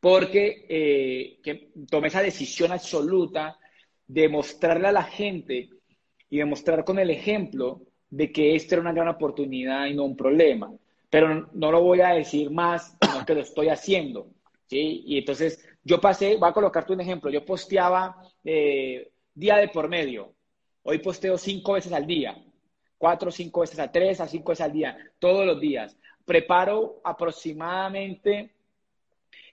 porque 0.00 0.64
eh, 0.68 1.40
que 1.42 1.72
tomé 1.90 2.08
esa 2.08 2.22
decisión 2.22 2.72
absoluta 2.72 3.58
de 4.06 4.30
mostrarle 4.30 4.88
a 4.88 4.92
la 4.92 5.02
gente 5.02 5.68
y 6.30 6.38
demostrar 6.38 6.84
con 6.84 6.98
el 6.98 7.10
ejemplo 7.10 7.82
de 8.10 8.32
que 8.32 8.54
esto 8.54 8.74
era 8.74 8.82
una 8.82 8.92
gran 8.92 9.08
oportunidad 9.08 9.86
y 9.86 9.94
no 9.94 10.04
un 10.04 10.16
problema. 10.16 10.72
Pero 11.08 11.48
no 11.52 11.72
lo 11.72 11.80
voy 11.82 12.00
a 12.00 12.10
decir 12.10 12.50
más, 12.50 12.96
sino 13.00 13.24
que 13.24 13.34
lo 13.34 13.40
estoy 13.40 13.68
haciendo. 13.68 14.28
¿sí? 14.66 15.02
Y 15.06 15.18
entonces 15.18 15.64
yo 15.82 16.00
pasé, 16.00 16.36
voy 16.36 16.48
a 16.48 16.52
colocarte 16.52 16.92
un 16.92 17.00
ejemplo, 17.00 17.30
yo 17.30 17.44
posteaba 17.44 18.22
eh, 18.44 19.10
día 19.34 19.56
de 19.56 19.68
por 19.68 19.88
medio, 19.88 20.34
hoy 20.82 20.98
posteo 20.98 21.38
cinco 21.38 21.72
veces 21.72 21.92
al 21.92 22.06
día, 22.06 22.36
cuatro, 22.98 23.30
cinco 23.30 23.60
veces 23.60 23.78
a 23.78 23.90
tres, 23.90 24.20
a 24.20 24.28
cinco 24.28 24.52
veces 24.52 24.66
al 24.66 24.72
día, 24.72 24.96
todos 25.18 25.46
los 25.46 25.60
días. 25.60 25.96
Preparo 26.24 27.00
aproximadamente 27.02 28.54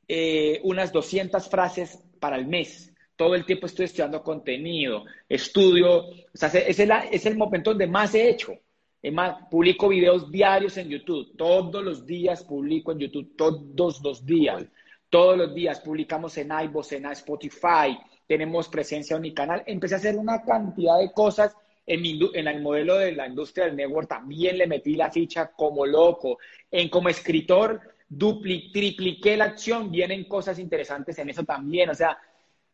eh, 0.08 0.60
unas 0.64 0.92
200 0.92 1.50
frases 1.50 2.04
para 2.20 2.36
el 2.36 2.48
mes. 2.48 2.94
Todo 3.18 3.36
el 3.36 3.46
tiempo 3.46 3.66
estoy 3.66 3.86
estudiando 3.86 4.24
contenido, 4.24 5.04
estudio, 5.28 6.06
o 6.06 6.16
sea, 6.34 6.48
es 6.50 6.80
el, 6.80 6.92
es 7.12 7.26
el 7.26 7.36
momento 7.36 7.72
donde 7.72 7.88
más 7.88 8.16
he 8.16 8.30
hecho. 8.30 8.54
Es 9.02 9.12
más, 9.12 9.36
publico 9.52 9.90
videos 9.90 10.32
diarios 10.32 10.78
en 10.78 10.90
YouTube. 10.90 11.36
Todos 11.36 11.84
los 11.84 12.06
días 12.06 12.44
publico 12.44 12.94
en 12.94 13.00
YouTube, 13.00 13.36
todos 13.36 14.02
los 14.02 14.26
días. 14.26 14.66
Todos 15.10 15.38
los 15.38 15.54
días 15.54 15.82
publicamos 15.82 16.38
en 16.38 16.52
iVoox, 16.52 16.94
en 16.94 17.06
Spotify, 17.08 17.98
tenemos 18.28 18.68
presencia 18.68 19.16
en 19.16 19.22
mi 19.22 19.34
canal. 19.34 19.64
Empecé 19.66 19.96
a 19.96 19.98
hacer 19.98 20.18
una 20.18 20.44
cantidad 20.44 21.00
de 21.00 21.12
cosas 21.12 21.56
en, 21.86 22.04
en, 22.06 22.48
el 22.48 22.62
modelo 22.62 22.98
de 22.98 23.14
la 23.14 23.28
industria 23.28 23.66
del 23.66 23.78
network 23.78 24.10
también 24.10 24.58
le 24.58 24.68
metí 24.68 24.96
la 24.96 25.10
ficha 25.10 25.48
como 25.56 25.86
loco. 25.86 26.38
En 26.70 26.90
como 26.90 27.08
escritor, 27.08 27.80
dupli, 28.10 28.72
tripliqué 28.74 29.38
la 29.38 29.46
acción, 29.46 29.90
vienen 29.90 30.26
cosas 30.26 30.60
interesantes 30.60 31.18
en 31.18 31.30
eso 31.30 31.46
también. 31.46 31.90
O 31.90 31.96
sea, 31.96 32.20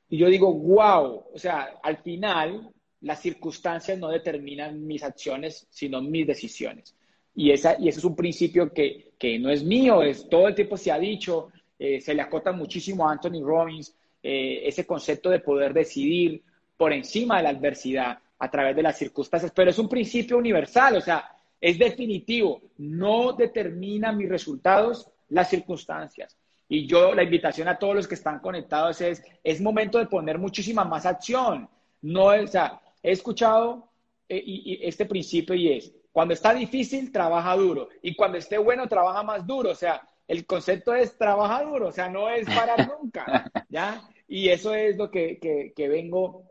y 0.09 0.17
yo 0.17 0.27
digo, 0.27 0.53
wow, 0.53 1.25
o 1.33 1.37
sea, 1.39 1.79
al 1.81 1.97
final 1.97 2.69
las 3.01 3.21
circunstancias 3.21 3.97
no 3.97 4.09
determinan 4.09 4.85
mis 4.85 5.03
acciones, 5.03 5.67
sino 5.69 6.01
mis 6.01 6.25
decisiones. 6.25 6.95
Y, 7.35 7.51
esa, 7.51 7.75
y 7.79 7.89
ese 7.89 7.99
es 7.99 8.05
un 8.05 8.15
principio 8.15 8.71
que, 8.71 9.13
que 9.17 9.39
no 9.39 9.49
es 9.49 9.63
mío, 9.63 10.03
es 10.03 10.29
todo 10.29 10.47
el 10.47 10.55
tiempo 10.55 10.77
se 10.77 10.91
ha 10.91 10.99
dicho, 10.99 11.49
eh, 11.79 11.99
se 11.99 12.13
le 12.13 12.21
acota 12.21 12.51
muchísimo 12.51 13.07
a 13.07 13.11
Anthony 13.11 13.43
Robbins 13.43 13.95
eh, 14.21 14.61
ese 14.67 14.85
concepto 14.85 15.29
de 15.29 15.39
poder 15.39 15.73
decidir 15.73 16.43
por 16.77 16.93
encima 16.93 17.37
de 17.37 17.43
la 17.43 17.49
adversidad 17.49 18.19
a 18.39 18.51
través 18.51 18.75
de 18.75 18.83
las 18.83 18.97
circunstancias, 18.97 19.51
pero 19.53 19.69
es 19.69 19.79
un 19.79 19.89
principio 19.89 20.37
universal, 20.37 20.95
o 20.97 21.01
sea, 21.01 21.29
es 21.59 21.77
definitivo, 21.79 22.61
no 22.77 23.33
determina 23.33 24.11
mis 24.11 24.29
resultados 24.29 25.09
las 25.29 25.49
circunstancias. 25.49 26.37
Y 26.67 26.87
yo, 26.87 27.13
la 27.13 27.23
invitación 27.23 27.67
a 27.67 27.77
todos 27.77 27.95
los 27.95 28.07
que 28.07 28.15
están 28.15 28.39
conectados 28.39 29.01
es, 29.01 29.23
es 29.43 29.61
momento 29.61 29.99
de 29.99 30.07
poner 30.07 30.39
muchísima 30.39 30.83
más 30.83 31.05
acción. 31.05 31.69
No, 32.01 32.25
o 32.25 32.47
sea, 32.47 32.81
he 33.01 33.11
escuchado 33.11 33.89
y 34.29 34.79
este 34.81 35.05
principio 35.05 35.53
y 35.53 35.73
es, 35.73 35.93
cuando 36.11 36.33
está 36.35 36.53
difícil, 36.53 37.11
trabaja 37.11 37.55
duro. 37.55 37.89
Y 38.01 38.15
cuando 38.15 38.37
esté 38.37 38.57
bueno, 38.57 38.87
trabaja 38.87 39.23
más 39.23 39.45
duro. 39.45 39.71
O 39.71 39.75
sea, 39.75 40.01
el 40.27 40.45
concepto 40.45 40.93
es 40.93 41.17
trabaja 41.17 41.63
duro, 41.63 41.87
o 41.87 41.91
sea, 41.91 42.07
no 42.07 42.29
es 42.29 42.45
parar 42.45 42.87
nunca, 43.01 43.51
¿ya? 43.69 44.01
Y 44.27 44.49
eso 44.49 44.73
es 44.73 44.95
lo 44.95 45.11
que, 45.11 45.37
que, 45.39 45.87
vengo 45.89 46.43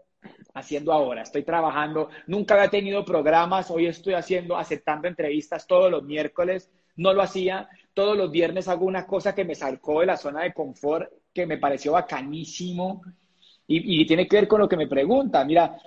haciendo 0.54 0.92
ahora. 0.92 1.22
Estoy 1.22 1.44
trabajando, 1.44 2.10
nunca 2.26 2.54
había 2.54 2.68
tenido 2.68 3.04
programas, 3.04 3.70
hoy 3.70 3.86
estoy 3.86 4.14
haciendo, 4.14 4.56
aceptando 4.56 5.08
entrevistas 5.08 5.66
todos 5.66 5.90
los 5.90 6.02
miércoles, 6.02 6.70
no 6.96 7.14
lo 7.14 7.22
hacía, 7.22 7.68
todos 7.95 8.16
los 8.16 8.30
viernes 8.30 8.68
hago 8.68 8.86
una 8.86 9.07
cosa 9.07 9.34
que 9.34 9.45
me 9.45 9.55
sacó 9.55 10.01
de 10.01 10.07
la 10.07 10.16
zona 10.16 10.43
de 10.43 10.53
confort, 10.53 11.11
que 11.32 11.47
me 11.47 11.59
pareció 11.59 11.93
bacanísimo 11.93 13.03
y, 13.66 14.07
tiene 14.07 14.26
que 14.26 14.36
ver 14.36 14.49
con 14.49 14.61
lo 14.61 14.68
que 14.68 14.76
me 14.76 14.86
pregunta. 14.86 15.45
Mira, 15.45 15.78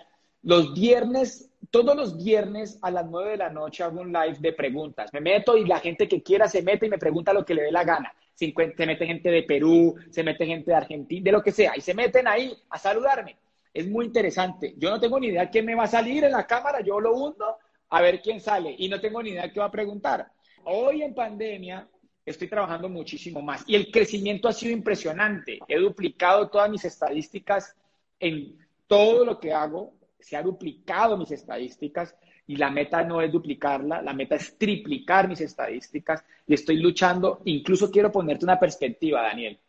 los 0.43 0.74
viernes 0.74 1.51
todos 1.72 1.95
los 1.95 2.24
viernes 2.24 2.80
a 2.82 2.91
las 2.91 3.06
9 3.06 3.32
de 3.32 3.38
la 3.38 3.49
noche 3.49 3.84
hago 3.84 3.99
un 3.99 4.14
live 4.14 4.38
de 4.39 4.53
preguntas. 4.53 5.12
Me 5.12 5.20
meto 5.20 5.58
y 5.58 5.66
la 5.66 5.80
gente 5.80 6.08
que 6.08 6.24
quiera 6.24 6.47
se 6.47 6.62
mete 6.62 6.86
y 6.86 6.89
me 6.89 6.97
pregunta 6.97 7.34
lo 7.34 7.45
que 7.45 7.53
le 7.53 7.64
dé 7.64 7.72
la 7.72 7.84
gana. 7.84 8.14
Se 8.34 8.53
mete 8.56 9.06
gente 9.06 9.30
de 9.30 9.43
Perú, 9.43 9.95
se 10.10 10.24
mete 10.24 10.45
gente 10.45 10.72
de 10.72 10.78
Argentina, 10.78 11.24
de 11.24 11.32
lo 11.32 11.41
que 11.41 11.51
sea, 11.51 11.74
y 11.76 11.82
se 11.82 11.93
meten 11.93 12.28
ahí 12.28 12.56
a 12.70 12.78
saludarme. 12.78 13.38
Es 13.74 13.88
muy 13.88 14.06
interesante. 14.06 14.74
Yo 14.78 14.89
no 14.89 14.99
tengo 14.99 15.20
ni 15.20 15.28
idea 15.28 15.49
quién 15.49 15.66
me 15.66 15.76
va 15.76 15.84
a 15.84 15.88
salir 15.88 16.24
en 16.24 16.32
la 16.32 16.47
cámara, 16.47 16.82
yo 16.82 16.99
lo 16.99 17.14
hundo 17.14 17.58
a 17.89 18.01
ver 18.01 18.22
quién 18.22 18.39
sale 18.39 18.76
y 18.78 18.89
no 18.89 18.99
tengo 18.99 19.22
ni 19.22 19.32
idea 19.32 19.51
qué 19.51 19.60
va 19.60 19.66
a 19.66 19.72
preguntar. 19.72 20.28
Hoy 20.64 21.01
en 21.01 21.14
pandemia 21.14 21.88
estoy 22.26 22.47
trabajando 22.47 22.89
muchísimo 22.89 23.41
más 23.41 23.63
y 23.67 23.76
el 23.76 23.91
crecimiento 23.91 24.47
ha 24.47 24.53
sido 24.53 24.73
impresionante. 24.73 25.59
He 25.67 25.78
duplicado 25.78 26.49
todas 26.49 26.69
mis 26.69 26.84
estadísticas 26.86 27.76
en 28.19 28.57
todo 28.88 29.26
lo 29.26 29.39
que 29.39 29.53
hago 29.53 29.93
se 30.26 30.36
ha 30.36 30.41
duplicado 30.41 31.17
mis 31.17 31.30
estadísticas 31.30 32.15
y 32.47 32.55
la 32.55 32.71
meta 32.71 33.03
no 33.03 33.21
es 33.21 33.32
duplicarla, 33.32 34.01
la 34.01 34.13
meta 34.13 34.36
es 34.36 34.57
triplicar 34.57 35.28
mis 35.28 35.39
estadísticas 35.41 36.26
y 36.47 36.55
estoy 36.55 36.78
luchando, 36.78 37.41
incluso 37.45 37.91
quiero 37.91 38.11
ponerte 38.11 38.43
una 38.43 38.59
perspectiva, 38.59 39.21
Daniel, 39.21 39.59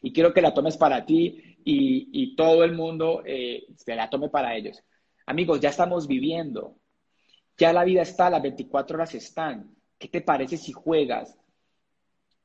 y 0.00 0.12
quiero 0.12 0.34
que 0.34 0.42
la 0.42 0.52
tomes 0.52 0.76
para 0.76 1.06
ti 1.06 1.58
y, 1.64 2.34
todo 2.34 2.64
el 2.64 2.72
mundo 2.72 3.22
eh, 3.24 3.66
se 3.76 3.94
la 3.94 4.10
tome 4.10 4.28
para 4.28 4.56
ellos. 4.56 4.82
Amigos, 5.26 5.60
ya 5.60 5.68
estamos 5.68 6.08
viviendo, 6.08 6.74
ya 7.56 7.72
la 7.72 7.84
vida 7.84 8.02
está, 8.02 8.30
las 8.30 8.42
24 8.42 8.96
horas 8.96 9.14
están. 9.14 9.76
¿Qué 9.96 10.08
te 10.08 10.22
parece 10.22 10.56
si 10.56 10.72
juegas 10.72 11.38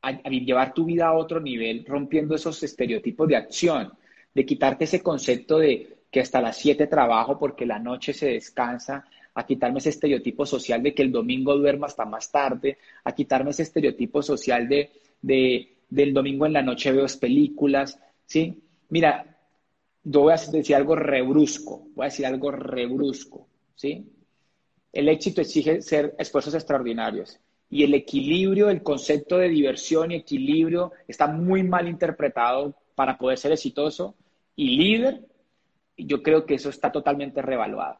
a 0.01 0.29
llevar 0.29 0.73
tu 0.73 0.85
vida 0.85 1.07
a 1.07 1.13
otro 1.13 1.39
nivel, 1.39 1.85
rompiendo 1.85 2.35
esos 2.35 2.61
estereotipos 2.63 3.27
de 3.27 3.35
acción, 3.35 3.93
de 4.33 4.45
quitarte 4.45 4.85
ese 4.85 5.01
concepto 5.01 5.57
de 5.57 5.97
que 6.11 6.21
hasta 6.21 6.41
las 6.41 6.57
7 6.57 6.87
trabajo 6.87 7.37
porque 7.37 7.65
la 7.65 7.79
noche 7.79 8.13
se 8.13 8.27
descansa, 8.27 9.05
a 9.33 9.45
quitarme 9.45 9.79
ese 9.79 9.89
estereotipo 9.89 10.45
social 10.45 10.81
de 10.81 10.95
que 10.95 11.03
el 11.03 11.11
domingo 11.11 11.55
duermo 11.55 11.85
hasta 11.85 12.05
más 12.05 12.31
tarde, 12.31 12.79
a 13.03 13.13
quitarme 13.13 13.51
ese 13.51 13.63
estereotipo 13.63 14.23
social 14.23 14.67
de, 14.67 14.91
de 15.21 15.77
del 15.89 16.13
domingo 16.13 16.45
en 16.45 16.53
la 16.53 16.61
noche 16.61 16.91
veo 16.91 17.05
películas, 17.19 17.99
¿sí? 18.25 18.61
Mira, 18.89 19.37
yo 20.03 20.21
voy 20.21 20.33
a 20.33 20.37
decir 20.37 20.75
algo 20.75 20.95
rebrusco, 20.95 21.87
voy 21.95 22.05
a 22.05 22.09
decir 22.09 22.25
algo 22.25 22.51
rebrusco, 22.51 23.47
¿sí? 23.75 24.11
El 24.91 25.07
éxito 25.09 25.41
exige 25.41 25.81
ser 25.81 26.15
esfuerzos 26.17 26.55
extraordinarios 26.55 27.39
y 27.69 27.83
el 27.83 27.93
equilibrio, 27.93 28.69
el 28.69 28.81
concepto 28.81 29.37
de 29.37 29.49
diversión 29.49 30.11
y 30.11 30.15
equilibrio 30.15 30.93
está 31.07 31.27
muy 31.27 31.63
mal 31.63 31.87
interpretado 31.87 32.75
para 32.95 33.17
poder 33.17 33.37
ser 33.37 33.51
exitoso 33.51 34.15
y 34.55 34.77
líder 34.77 35.21
yo 35.97 36.21
creo 36.21 36.45
que 36.45 36.55
eso 36.55 36.69
está 36.69 36.91
totalmente 36.91 37.41
revaluado. 37.41 37.99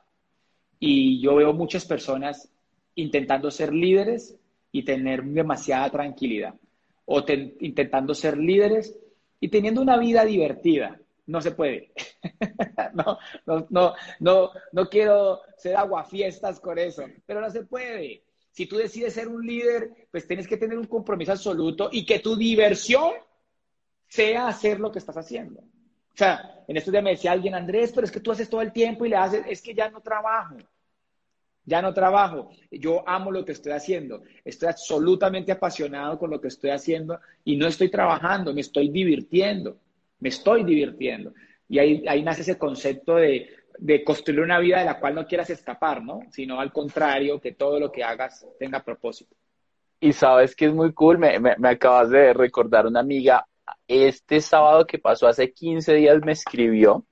Y 0.80 1.20
yo 1.20 1.36
veo 1.36 1.53
muchas 1.53 1.86
personas 1.86 2.49
intentando 2.95 3.49
ser 3.49 3.74
líderes 3.74 4.38
y 4.72 4.84
tener 4.84 5.24
demasiada 5.24 5.89
tranquilidad. 5.89 6.53
O 7.05 7.24
intentando 7.61 8.13
ser 8.13 8.38
líderes 8.38 8.97
y 9.39 9.49
teniendo 9.49 9.82
una 9.82 9.97
vida 9.97 10.24
divertida. 10.26 10.99
No 11.26 11.41
se 11.41 11.51
puede. 11.51 11.91
no, 12.93 13.18
no, 13.45 13.68
no, 13.70 13.93
no, 14.20 14.51
no 14.72 14.89
quiero 14.89 15.41
ser 15.57 15.76
aguafiestas 15.76 16.59
con 16.59 16.78
eso, 16.78 17.03
pero 17.26 17.41
no 17.41 17.49
se 17.49 17.63
puede. 17.65 18.24
Si 18.58 18.66
tú 18.66 18.78
decides 18.78 19.14
ser 19.14 19.28
un 19.28 19.45
líder, 19.45 20.08
pues 20.10 20.26
tienes 20.26 20.47
que 20.47 20.58
tener 20.58 20.80
un 20.80 20.88
compromiso 20.88 21.32
absoluto 21.32 21.89
y 21.91 22.03
que 22.03 22.18
tu 22.18 22.36
diversión 22.36 23.12
sea 24.08 24.47
hacer 24.47 24.80
lo 24.80 24.91
que 24.91 24.97
estás 24.97 25.16
haciendo. 25.16 25.60
O 25.60 26.16
sea, 26.16 26.64
en 26.68 26.76
estos 26.76 26.91
días 26.91 27.03
me 27.03 27.12
decía 27.12 27.34
alguien, 27.34 27.53
Andrés, 27.53 27.91
pero 27.93 28.05
es 28.05 28.12
que 28.12 28.20
tú 28.20 28.32
haces 28.32 28.49
todo 28.49 28.64
el 28.64 28.72
tiempo 28.72 29.05
y 29.05 29.10
le 29.10 29.16
haces, 29.16 29.45
es 29.47 29.62
que 29.62 29.76
ya 29.76 29.91
no 29.91 30.01
trabajo. 30.01 30.58
Ya 31.66 31.84
no 31.84 31.93
trabajo. 31.93 32.49
Yo 32.72 33.08
amo 33.08 33.30
lo 33.30 33.45
que 33.45 33.51
estoy 33.51 33.74
haciendo. 33.74 34.24
Estoy 34.43 34.70
absolutamente 34.70 35.51
apasionado 35.51 36.18
con 36.18 36.32
lo 36.32 36.41
que 36.41 36.47
estoy 36.47 36.72
haciendo 36.72 37.20
y 37.43 37.58
no 37.58 37.68
estoy 37.68 37.91
trabajando, 37.91 38.55
me 38.55 38.62
estoy 38.62 38.89
divirtiendo. 38.89 39.78
Me 40.20 40.30
estoy 40.30 40.64
divirtiendo. 40.64 41.32
Y 41.70 41.78
ahí, 41.78 42.03
ahí 42.08 42.24
nace 42.24 42.41
ese 42.41 42.58
concepto 42.58 43.18
de, 43.18 43.51
de 43.78 44.03
construir 44.03 44.41
una 44.41 44.59
vida 44.59 44.80
de 44.80 44.86
la 44.86 44.99
cual 44.99 45.15
no 45.15 45.25
quieras 45.25 45.49
escapar, 45.49 46.03
¿no? 46.03 46.21
Sino 46.32 46.59
al 46.59 46.71
contrario, 46.71 47.39
que 47.39 47.53
todo 47.53 47.80
lo 47.80 47.91
que 47.91 48.03
hagas 48.03 48.45
tenga 48.59 48.84
propósito. 48.84 49.36
Y 49.99 50.13
sabes 50.13 50.55
que 50.55 50.65
es 50.65 50.73
muy 50.73 50.93
cool, 50.93 51.17
me, 51.17 51.39
me, 51.39 51.69
acabas 51.69 52.09
de 52.09 52.34
recordar 52.34 52.86
una 52.86 52.99
amiga 52.99 53.47
este 53.88 54.41
sábado 54.41 54.86
que 54.86 54.99
pasó 54.99 55.28
hace 55.28 55.51
15 55.51 55.93
días 55.95 56.21
me 56.23 56.34
escribió 56.34 57.05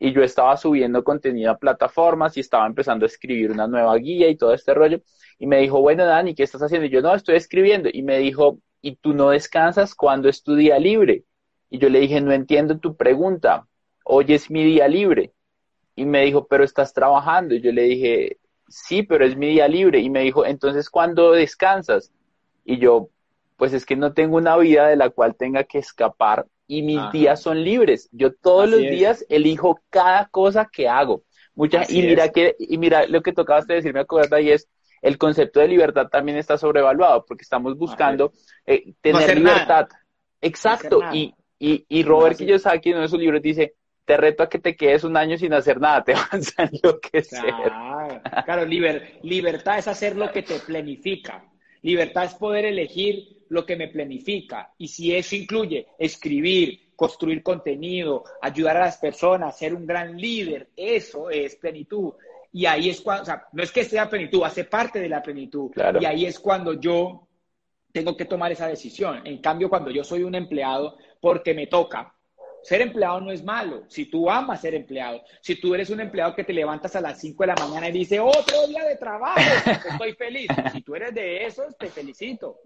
y 0.00 0.12
yo 0.12 0.22
estaba 0.22 0.56
subiendo 0.56 1.04
contenido 1.04 1.50
a 1.50 1.58
plataformas 1.58 2.36
y 2.36 2.40
estaba 2.40 2.66
empezando 2.66 3.04
a 3.04 3.08
escribir 3.08 3.50
una 3.50 3.66
nueva 3.66 3.94
guía 3.96 4.28
y 4.30 4.36
todo 4.36 4.54
este 4.54 4.72
rollo. 4.72 5.02
Y 5.38 5.46
me 5.46 5.58
dijo, 5.58 5.80
bueno, 5.82 6.06
Dani, 6.06 6.34
¿qué 6.34 6.42
estás 6.42 6.62
haciendo? 6.62 6.86
Y 6.86 6.90
yo, 6.90 7.02
no, 7.02 7.14
estoy 7.14 7.36
escribiendo. 7.36 7.90
Y 7.92 8.02
me 8.02 8.16
dijo, 8.18 8.58
¿y 8.80 8.96
tú 8.96 9.12
no 9.12 9.28
descansas 9.28 9.94
cuando 9.94 10.30
es 10.30 10.42
tu 10.42 10.54
día 10.54 10.78
libre? 10.78 11.24
Y 11.68 11.78
yo 11.78 11.90
le 11.90 12.00
dije, 12.00 12.20
no 12.22 12.32
entiendo 12.32 12.78
tu 12.78 12.96
pregunta. 12.96 13.68
Hoy 14.04 14.24
es 14.28 14.50
mi 14.50 14.64
día 14.64 14.88
libre. 14.88 15.34
Y 16.00 16.06
me 16.06 16.24
dijo, 16.24 16.46
pero 16.46 16.64
estás 16.64 16.94
trabajando. 16.94 17.54
Y 17.54 17.60
yo 17.60 17.72
le 17.72 17.82
dije, 17.82 18.38
sí, 18.68 19.02
pero 19.02 19.26
es 19.26 19.36
mi 19.36 19.48
día 19.48 19.68
libre. 19.68 19.98
Y 19.98 20.08
me 20.08 20.22
dijo, 20.22 20.46
entonces, 20.46 20.88
¿cuándo 20.88 21.32
descansas? 21.32 22.10
Y 22.64 22.78
yo, 22.78 23.10
pues 23.58 23.74
es 23.74 23.84
que 23.84 23.96
no 23.96 24.14
tengo 24.14 24.38
una 24.38 24.56
vida 24.56 24.88
de 24.88 24.96
la 24.96 25.10
cual 25.10 25.34
tenga 25.34 25.64
que 25.64 25.78
escapar 25.78 26.46
y 26.66 26.80
mis 26.80 27.12
días 27.12 27.42
son 27.42 27.62
libres. 27.62 28.08
Yo 28.12 28.32
todos 28.32 28.70
los 28.70 28.80
días 28.80 29.26
elijo 29.28 29.78
cada 29.90 30.28
cosa 30.28 30.70
que 30.72 30.88
hago. 30.88 31.22
Mucha, 31.54 31.82
y 31.86 32.00
mira 32.00 32.30
que, 32.30 32.56
y 32.58 32.78
mira 32.78 33.06
lo 33.06 33.20
que 33.20 33.34
tocabas 33.34 33.66
de 33.66 33.74
decir, 33.74 33.92
me 33.92 34.00
acuerdo 34.00 34.36
ahí 34.36 34.52
es 34.52 34.70
el 35.02 35.18
concepto 35.18 35.60
de 35.60 35.68
libertad 35.68 36.08
también 36.08 36.38
está 36.38 36.56
sobrevaluado 36.56 37.26
porque 37.26 37.42
estamos 37.42 37.76
buscando 37.76 38.32
eh, 38.64 38.94
tener 39.02 39.36
libertad. 39.36 39.86
Exacto. 40.40 41.02
y, 41.12 41.34
y, 41.58 41.84
y 41.90 42.02
Robert 42.04 42.38
Kiyosaki 42.38 42.88
en 42.88 42.94
uno 42.94 43.02
de 43.02 43.08
sus 43.08 43.18
libros 43.18 43.42
dice, 43.42 43.74
te 44.10 44.16
reto 44.16 44.42
a 44.42 44.48
que 44.48 44.58
te 44.58 44.74
quedes 44.74 45.04
un 45.04 45.16
año 45.16 45.38
sin 45.38 45.52
hacer 45.52 45.80
nada, 45.80 46.02
te 46.04 46.14
vas 46.14 46.52
a 46.56 46.64
enloquecer. 46.64 47.44
Claro, 47.44 48.20
claro 48.44 48.64
libertad 48.64 49.78
es 49.78 49.86
hacer 49.86 50.16
lo 50.16 50.32
que 50.32 50.42
te 50.42 50.58
planifica. 50.58 51.44
Libertad 51.82 52.24
es 52.24 52.34
poder 52.34 52.64
elegir 52.64 53.44
lo 53.50 53.64
que 53.64 53.76
me 53.76 53.86
planifica. 53.86 54.74
Y 54.78 54.88
si 54.88 55.14
eso 55.14 55.36
incluye 55.36 55.86
escribir, 55.96 56.90
construir 56.96 57.40
contenido, 57.44 58.24
ayudar 58.42 58.78
a 58.78 58.86
las 58.86 58.98
personas, 58.98 59.56
ser 59.56 59.74
un 59.74 59.86
gran 59.86 60.16
líder, 60.16 60.70
eso 60.76 61.30
es 61.30 61.54
plenitud. 61.54 62.12
Y 62.52 62.66
ahí 62.66 62.90
es 62.90 63.00
cuando, 63.02 63.22
o 63.22 63.26
sea, 63.26 63.46
no 63.52 63.62
es 63.62 63.70
que 63.70 63.84
sea 63.84 64.10
plenitud, 64.10 64.42
hace 64.42 64.64
parte 64.64 64.98
de 64.98 65.08
la 65.08 65.22
plenitud. 65.22 65.70
Y 66.00 66.04
ahí 66.04 66.26
es 66.26 66.40
cuando 66.40 66.72
yo 66.72 67.28
tengo 67.92 68.16
que 68.16 68.24
tomar 68.24 68.50
esa 68.50 68.66
decisión. 68.66 69.24
En 69.24 69.38
cambio, 69.38 69.68
cuando 69.70 69.92
yo 69.92 70.02
soy 70.02 70.24
un 70.24 70.34
empleado, 70.34 70.96
porque 71.20 71.54
me 71.54 71.68
toca, 71.68 72.12
ser 72.62 72.82
empleado 72.82 73.20
no 73.20 73.32
es 73.32 73.42
malo. 73.42 73.84
Si 73.88 74.06
tú 74.06 74.30
amas 74.30 74.60
ser 74.60 74.74
empleado, 74.74 75.22
si 75.40 75.60
tú 75.60 75.74
eres 75.74 75.90
un 75.90 76.00
empleado 76.00 76.34
que 76.34 76.44
te 76.44 76.52
levantas 76.52 76.94
a 76.96 77.00
las 77.00 77.20
5 77.20 77.42
de 77.42 77.46
la 77.46 77.54
mañana 77.54 77.88
y 77.88 77.92
dices, 77.92 78.20
otro 78.20 78.66
día 78.66 78.84
de 78.84 78.96
trabajo, 78.96 79.40
estoy 79.88 80.14
feliz. 80.14 80.48
Si 80.72 80.82
tú 80.82 80.94
eres 80.94 81.14
de 81.14 81.46
esos, 81.46 81.76
te 81.78 81.88
felicito 81.88 82.58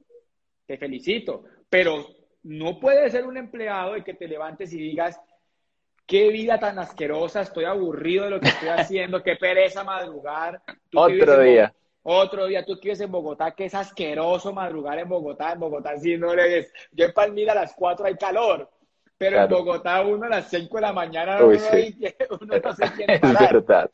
te 0.67 0.79
felicito, 0.79 1.45
pero 1.69 2.07
no 2.43 2.79
puedes 2.79 3.13
ser 3.13 3.27
un 3.27 3.37
empleado 3.37 3.97
y 3.97 4.03
que 4.03 4.15
te 4.15 4.29
levantes 4.29 4.73
y 4.73 4.79
digas, 4.79 5.21
qué 6.07 6.29
vida 6.29 6.59
tan 6.59 6.79
asquerosa, 6.79 7.43
estoy 7.43 7.65
aburrido 7.65 8.25
de 8.25 8.31
lo 8.31 8.41
que 8.41 8.49
estoy 8.49 8.69
haciendo, 8.77 9.23
qué 9.23 9.37
pereza 9.37 9.85
madrugar. 9.85 10.63
Otro 10.95 11.41
día. 11.41 11.75
Otro 12.07 12.47
día 12.47 12.65
tú 12.65 12.79
quieres 12.79 13.01
en 13.01 13.11
Bogotá, 13.11 13.53
que 13.53 13.65
es 13.65 13.75
asqueroso 13.75 14.53
madrugar 14.53 14.99
en 14.99 15.09
Bogotá. 15.09 15.53
En 15.53 15.61
Bogotá 15.61 15.97
sí 15.97 16.19
no 16.19 16.35
le 16.35 16.43
ves. 16.43 16.73
Yo 16.93 17.07
en 17.07 17.13
Palmira 17.15 17.53
a 17.53 17.55
las 17.55 17.75
4 17.75 18.05
hay 18.05 18.17
calor. 18.17 18.71
Pero 19.17 19.43
en 19.43 19.49
Bogotá 19.49 20.03
uno 20.03 20.27
a 20.27 20.29
las 20.29 20.51
5 20.51 20.77
de 20.77 20.81
la 20.81 20.93
mañana 20.93 21.45
uno, 21.45 21.57
uno, 22.41 22.59
no 22.63 22.73
se 22.73 22.93
quiere 22.93 23.19
parar. 23.21 23.43
Es 23.43 23.53
verdad. 23.53 23.91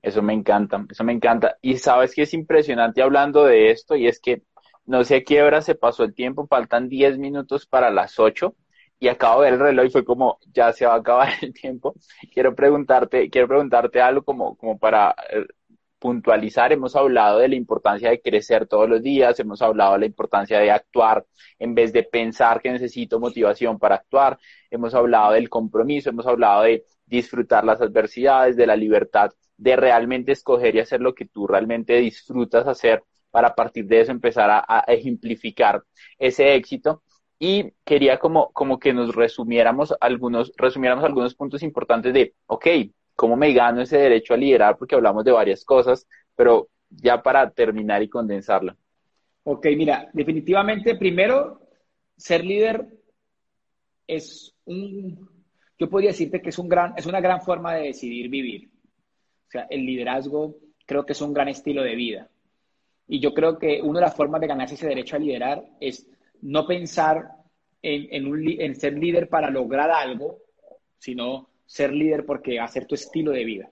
Eso 0.00 0.22
me 0.22 0.32
encanta, 0.32 0.84
eso 0.90 1.04
me 1.04 1.12
encanta. 1.12 1.56
Y 1.60 1.76
sabes 1.78 2.14
que 2.14 2.22
es 2.22 2.32
impresionante 2.34 3.02
hablando 3.02 3.44
de 3.44 3.70
esto 3.70 3.96
y 3.96 4.06
es 4.06 4.20
que 4.20 4.42
no 4.86 5.04
sé 5.04 5.16
a 5.16 5.24
qué 5.24 5.42
hora 5.42 5.60
se 5.60 5.74
pasó 5.74 6.04
el 6.04 6.14
tiempo, 6.14 6.46
faltan 6.46 6.88
10 6.88 7.18
minutos 7.18 7.66
para 7.66 7.90
las 7.90 8.18
8 8.18 8.54
y 8.98 9.08
acabo 9.08 9.42
de 9.42 9.50
ver 9.50 9.54
el 9.54 9.66
reloj 9.66 9.86
y 9.86 9.90
fue 9.90 10.04
como, 10.04 10.38
ya 10.52 10.72
se 10.72 10.86
va 10.86 10.94
a 10.94 10.98
acabar 10.98 11.28
el 11.42 11.52
tiempo. 11.52 11.94
Quiero 12.32 12.54
preguntarte, 12.54 13.28
quiero 13.30 13.48
preguntarte 13.48 14.00
algo 14.00 14.22
como, 14.22 14.56
como 14.56 14.78
para 14.78 15.14
eh, 15.30 15.44
puntualizar. 15.98 16.72
Hemos 16.72 16.96
hablado 16.96 17.38
de 17.38 17.48
la 17.48 17.54
importancia 17.56 18.10
de 18.10 18.20
crecer 18.20 18.66
todos 18.66 18.88
los 18.88 19.02
días, 19.02 19.38
hemos 19.40 19.62
hablado 19.62 19.94
de 19.94 20.00
la 20.00 20.06
importancia 20.06 20.58
de 20.58 20.70
actuar 20.70 21.24
en 21.58 21.74
vez 21.74 21.92
de 21.92 22.02
pensar 22.02 22.60
que 22.60 22.70
necesito 22.70 23.20
motivación 23.20 23.78
para 23.78 23.96
actuar, 23.96 24.38
hemos 24.70 24.94
hablado 24.94 25.32
del 25.32 25.48
compromiso, 25.48 26.10
hemos 26.10 26.26
hablado 26.26 26.62
de 26.62 26.84
disfrutar 27.06 27.64
las 27.64 27.80
adversidades, 27.80 28.56
de 28.56 28.66
la 28.66 28.76
libertad 28.76 29.30
de 29.56 29.76
realmente 29.76 30.32
escoger 30.32 30.74
y 30.74 30.80
hacer 30.80 31.00
lo 31.00 31.14
que 31.14 31.26
tú 31.26 31.46
realmente 31.46 31.94
disfrutas 31.96 32.66
hacer 32.66 33.02
para 33.30 33.48
a 33.48 33.54
partir 33.54 33.86
de 33.86 34.00
eso 34.00 34.12
empezar 34.12 34.50
a, 34.50 34.84
ejemplificar 34.88 35.82
ese 36.18 36.54
éxito. 36.54 37.02
Y 37.38 37.72
quería 37.84 38.18
como, 38.18 38.50
como 38.52 38.78
que 38.78 38.94
nos 38.94 39.14
resumiéramos 39.14 39.94
algunos, 40.00 40.52
resumiéramos 40.56 41.04
algunos 41.04 41.34
puntos 41.34 41.62
importantes 41.62 42.14
de, 42.14 42.34
ok, 42.46 42.66
¿cómo 43.16 43.36
me 43.36 43.52
gano 43.52 43.80
ese 43.80 43.98
derecho 43.98 44.34
a 44.34 44.36
liderar? 44.36 44.76
Porque 44.76 44.94
hablamos 44.94 45.24
de 45.24 45.32
varias 45.32 45.64
cosas, 45.64 46.06
pero 46.36 46.68
ya 46.88 47.22
para 47.22 47.50
terminar 47.50 48.02
y 48.02 48.08
condensarlo. 48.08 48.76
Ok, 49.44 49.66
mira, 49.76 50.08
definitivamente 50.12 50.96
primero, 50.96 51.60
ser 52.16 52.44
líder 52.44 52.86
es 54.06 54.54
un, 54.64 55.28
yo 55.78 55.88
podría 55.88 56.10
decirte 56.10 56.40
que 56.40 56.50
es, 56.50 56.58
un 56.58 56.68
gran, 56.68 56.94
es 56.96 57.06
una 57.06 57.20
gran 57.20 57.40
forma 57.42 57.74
de 57.74 57.86
decidir 57.88 58.28
vivir. 58.28 58.70
O 59.48 59.50
sea, 59.50 59.66
el 59.70 59.84
liderazgo 59.84 60.56
creo 60.84 61.04
que 61.04 61.12
es 61.12 61.20
un 61.20 61.32
gran 61.32 61.48
estilo 61.48 61.82
de 61.82 61.94
vida. 61.94 62.28
Y 63.08 63.20
yo 63.20 63.32
creo 63.34 63.58
que 63.58 63.80
una 63.82 64.00
de 64.00 64.06
las 64.06 64.16
formas 64.16 64.40
de 64.40 64.46
ganarse 64.48 64.74
ese 64.74 64.88
derecho 64.88 65.16
a 65.16 65.20
liderar 65.20 65.64
es 65.80 66.08
no 66.42 66.66
pensar 66.66 67.30
en, 67.82 68.74
ser 68.74 68.98
líder 68.98 69.28
para 69.28 69.50
lograr 69.50 69.90
algo, 69.90 70.38
sino 70.98 71.50
ser 71.66 71.92
líder 71.92 72.24
porque 72.24 72.58
va 72.58 72.64
a 72.64 72.68
ser 72.68 72.86
tu 72.86 72.94
estilo 72.94 73.32
de 73.32 73.44
vida. 73.44 73.70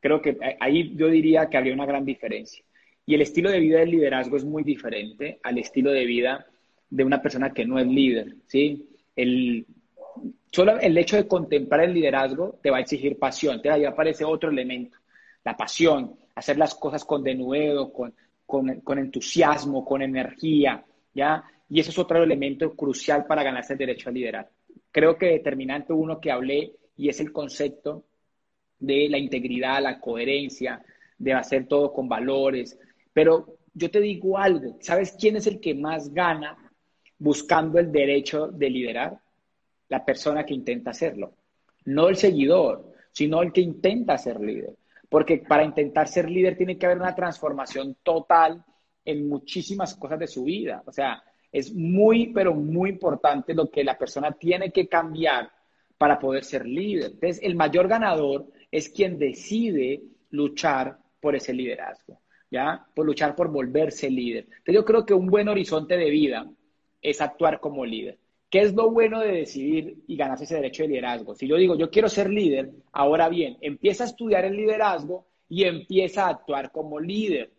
Creo 0.00 0.20
que 0.20 0.36
ahí 0.58 0.94
yo 0.96 1.08
diría 1.08 1.48
que 1.48 1.56
habría 1.56 1.74
una 1.74 1.86
gran 1.86 2.04
diferencia. 2.04 2.64
Y 3.06 3.14
el 3.14 3.22
estilo 3.22 3.50
de 3.50 3.60
vida 3.60 3.80
del 3.80 3.90
liderazgo 3.90 4.36
es 4.36 4.44
muy 4.44 4.62
diferente 4.62 5.40
al 5.42 5.58
estilo 5.58 5.90
de 5.90 6.04
vida 6.04 6.46
de 6.88 7.04
una 7.04 7.22
persona 7.22 7.52
que 7.52 7.64
no 7.64 7.78
es 7.78 7.86
líder, 7.86 8.34
¿sí? 8.46 8.88
El, 9.14 9.66
solo 10.50 10.78
el 10.80 10.96
hecho 10.98 11.16
de 11.16 11.26
contemplar 11.26 11.82
el 11.82 11.94
liderazgo 11.94 12.58
te 12.62 12.70
va 12.70 12.78
a 12.78 12.80
exigir 12.80 13.18
pasión, 13.18 13.62
te 13.62 13.70
ahí 13.70 13.84
aparece 13.84 14.24
otro 14.24 14.50
elemento, 14.50 14.98
la 15.44 15.56
pasión, 15.56 16.16
hacer 16.34 16.58
las 16.58 16.74
cosas 16.74 17.04
con 17.04 17.22
denuedo, 17.22 17.92
con, 17.92 18.14
con, 18.46 18.98
entusiasmo, 18.98 19.84
con 19.84 20.02
energía, 20.02 20.84
¿ya? 21.14 21.44
Y 21.68 21.80
eso 21.80 21.90
es 21.90 21.98
otro 21.98 22.22
elemento 22.22 22.74
crucial 22.74 23.24
para 23.26 23.44
ganarse 23.44 23.74
el 23.74 23.78
derecho 23.78 24.08
a 24.08 24.12
liderar. 24.12 24.48
Creo 24.90 25.16
que 25.16 25.26
determinante 25.26 25.92
uno 25.92 26.20
que 26.20 26.32
hablé 26.32 26.72
y 27.00 27.08
es 27.08 27.20
el 27.20 27.32
concepto 27.32 28.04
de 28.78 29.08
la 29.08 29.18
integridad, 29.18 29.82
la 29.82 29.98
coherencia, 30.00 30.84
de 31.18 31.32
hacer 31.32 31.66
todo 31.66 31.92
con 31.92 32.08
valores. 32.08 32.78
Pero 33.12 33.58
yo 33.74 33.90
te 33.90 34.00
digo 34.00 34.38
algo, 34.38 34.76
¿sabes 34.80 35.16
quién 35.18 35.36
es 35.36 35.46
el 35.46 35.60
que 35.60 35.74
más 35.74 36.12
gana 36.12 36.56
buscando 37.18 37.78
el 37.78 37.90
derecho 37.90 38.48
de 38.48 38.70
liderar? 38.70 39.18
La 39.88 40.04
persona 40.04 40.44
que 40.44 40.54
intenta 40.54 40.90
hacerlo. 40.90 41.34
No 41.84 42.08
el 42.08 42.16
seguidor, 42.16 42.92
sino 43.12 43.42
el 43.42 43.52
que 43.52 43.60
intenta 43.60 44.18
ser 44.18 44.40
líder 44.40 44.76
porque 45.10 45.38
para 45.38 45.64
intentar 45.64 46.06
ser 46.06 46.30
líder 46.30 46.56
tiene 46.56 46.78
que 46.78 46.86
haber 46.86 46.98
una 46.98 47.14
transformación 47.14 47.96
total 48.02 48.64
en 49.04 49.28
muchísimas 49.28 49.96
cosas 49.96 50.20
de 50.20 50.28
su 50.28 50.44
vida. 50.44 50.84
O 50.86 50.92
sea, 50.92 51.22
es 51.50 51.74
muy, 51.74 52.28
pero 52.32 52.54
muy 52.54 52.90
importante 52.90 53.52
lo 53.52 53.68
que 53.68 53.82
la 53.82 53.98
persona 53.98 54.30
tiene 54.30 54.70
que 54.70 54.88
cambiar 54.88 55.50
para 56.00 56.18
poder 56.18 56.44
ser 56.44 56.64
líder. 56.64 57.10
Entonces, 57.12 57.40
el 57.42 57.54
mayor 57.54 57.86
ganador 57.86 58.46
es 58.70 58.88
quien 58.88 59.18
decide 59.18 60.00
luchar 60.30 60.96
por 61.20 61.36
ese 61.36 61.52
liderazgo, 61.52 62.22
¿ya? 62.50 62.86
Por 62.94 63.04
luchar 63.04 63.36
por 63.36 63.52
volverse 63.52 64.08
líder. 64.08 64.44
Entonces, 64.44 64.74
yo 64.76 64.84
creo 64.86 65.04
que 65.04 65.12
un 65.12 65.26
buen 65.26 65.46
horizonte 65.48 65.98
de 65.98 66.08
vida 66.08 66.50
es 67.02 67.20
actuar 67.20 67.60
como 67.60 67.84
líder. 67.84 68.16
¿Qué 68.48 68.60
es 68.60 68.72
lo 68.72 68.90
bueno 68.90 69.20
de 69.20 69.30
decidir 69.30 69.98
y 70.06 70.16
ganarse 70.16 70.44
ese 70.44 70.54
derecho 70.54 70.84
de 70.84 70.88
liderazgo? 70.88 71.34
Si 71.34 71.46
yo 71.46 71.56
digo, 71.56 71.76
yo 71.76 71.90
quiero 71.90 72.08
ser 72.08 72.30
líder, 72.30 72.70
ahora 72.92 73.28
bien, 73.28 73.58
empieza 73.60 74.04
a 74.04 74.06
estudiar 74.06 74.46
el 74.46 74.56
liderazgo 74.56 75.26
y 75.50 75.64
empieza 75.64 76.24
a 76.24 76.30
actuar 76.30 76.72
como 76.72 76.98
líder. 76.98 77.50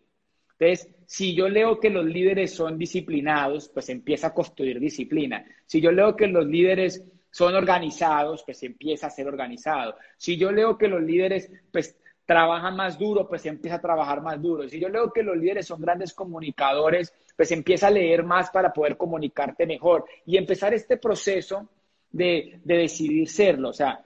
Entonces, 0.58 0.92
si 1.06 1.36
yo 1.36 1.48
leo 1.48 1.78
que 1.78 1.90
los 1.90 2.06
líderes 2.06 2.52
son 2.52 2.76
disciplinados, 2.76 3.68
pues 3.68 3.88
empieza 3.88 4.28
a 4.28 4.34
construir 4.34 4.80
disciplina. 4.80 5.46
Si 5.64 5.80
yo 5.80 5.92
leo 5.92 6.16
que 6.16 6.26
los 6.26 6.44
líderes 6.44 7.04
son 7.32 7.54
organizados, 7.54 8.44
pues 8.44 8.62
empieza 8.62 9.08
a 9.08 9.10
ser 9.10 9.26
organizado. 9.26 9.96
Si 10.18 10.36
yo 10.36 10.52
leo 10.52 10.76
que 10.76 10.86
los 10.86 11.02
líderes, 11.02 11.50
pues 11.72 11.96
trabajan 12.26 12.76
más 12.76 12.98
duro, 12.98 13.26
pues 13.26 13.44
empieza 13.46 13.76
a 13.76 13.80
trabajar 13.80 14.20
más 14.20 14.40
duro. 14.40 14.68
Si 14.68 14.78
yo 14.78 14.88
leo 14.88 15.12
que 15.12 15.22
los 15.22 15.36
líderes 15.36 15.66
son 15.66 15.80
grandes 15.80 16.12
comunicadores, 16.12 17.12
pues 17.34 17.50
empieza 17.50 17.88
a 17.88 17.90
leer 17.90 18.22
más 18.22 18.50
para 18.50 18.72
poder 18.72 18.96
comunicarte 18.96 19.66
mejor 19.66 20.04
y 20.26 20.36
empezar 20.36 20.74
este 20.74 20.98
proceso 20.98 21.68
de, 22.10 22.60
decidir 22.64 23.28
serlo. 23.28 23.70
O 23.70 23.72
sea, 23.72 24.04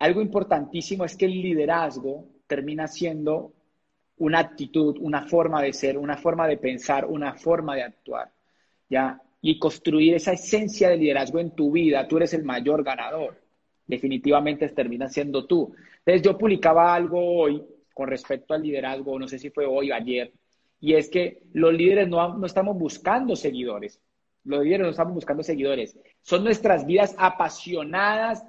algo 0.00 0.20
importantísimo 0.20 1.04
es 1.04 1.16
que 1.16 1.26
el 1.26 1.40
liderazgo 1.40 2.26
termina 2.48 2.88
siendo 2.88 3.52
una 4.16 4.40
actitud, 4.40 4.96
una 5.00 5.26
forma 5.26 5.62
de 5.62 5.72
ser, 5.72 5.96
una 5.96 6.16
forma 6.16 6.48
de 6.48 6.56
pensar, 6.58 7.06
una 7.06 7.34
forma 7.34 7.76
de 7.76 7.84
actuar, 7.84 8.32
¿ya? 8.88 9.20
Y 9.46 9.58
construir 9.58 10.14
esa 10.14 10.32
esencia 10.32 10.88
de 10.88 10.96
liderazgo 10.96 11.38
en 11.38 11.50
tu 11.50 11.70
vida, 11.70 12.08
tú 12.08 12.16
eres 12.16 12.32
el 12.32 12.44
mayor 12.44 12.82
ganador. 12.82 13.38
Definitivamente 13.86 14.66
termina 14.70 15.10
siendo 15.10 15.46
tú. 15.46 15.74
Entonces 15.98 16.22
yo 16.22 16.38
publicaba 16.38 16.94
algo 16.94 17.20
hoy 17.20 17.62
con 17.92 18.08
respecto 18.08 18.54
al 18.54 18.62
liderazgo, 18.62 19.18
no 19.18 19.28
sé 19.28 19.38
si 19.38 19.50
fue 19.50 19.66
hoy 19.66 19.90
o 19.90 19.94
ayer, 19.94 20.32
y 20.80 20.94
es 20.94 21.10
que 21.10 21.42
los 21.52 21.74
líderes 21.74 22.08
no, 22.08 22.38
no 22.38 22.46
estamos 22.46 22.78
buscando 22.78 23.36
seguidores. 23.36 24.00
Los 24.44 24.64
líderes 24.64 24.84
no 24.84 24.90
estamos 24.90 25.14
buscando 25.14 25.42
seguidores. 25.42 25.98
Son 26.22 26.42
nuestras 26.42 26.86
vidas 26.86 27.14
apasionadas, 27.18 28.46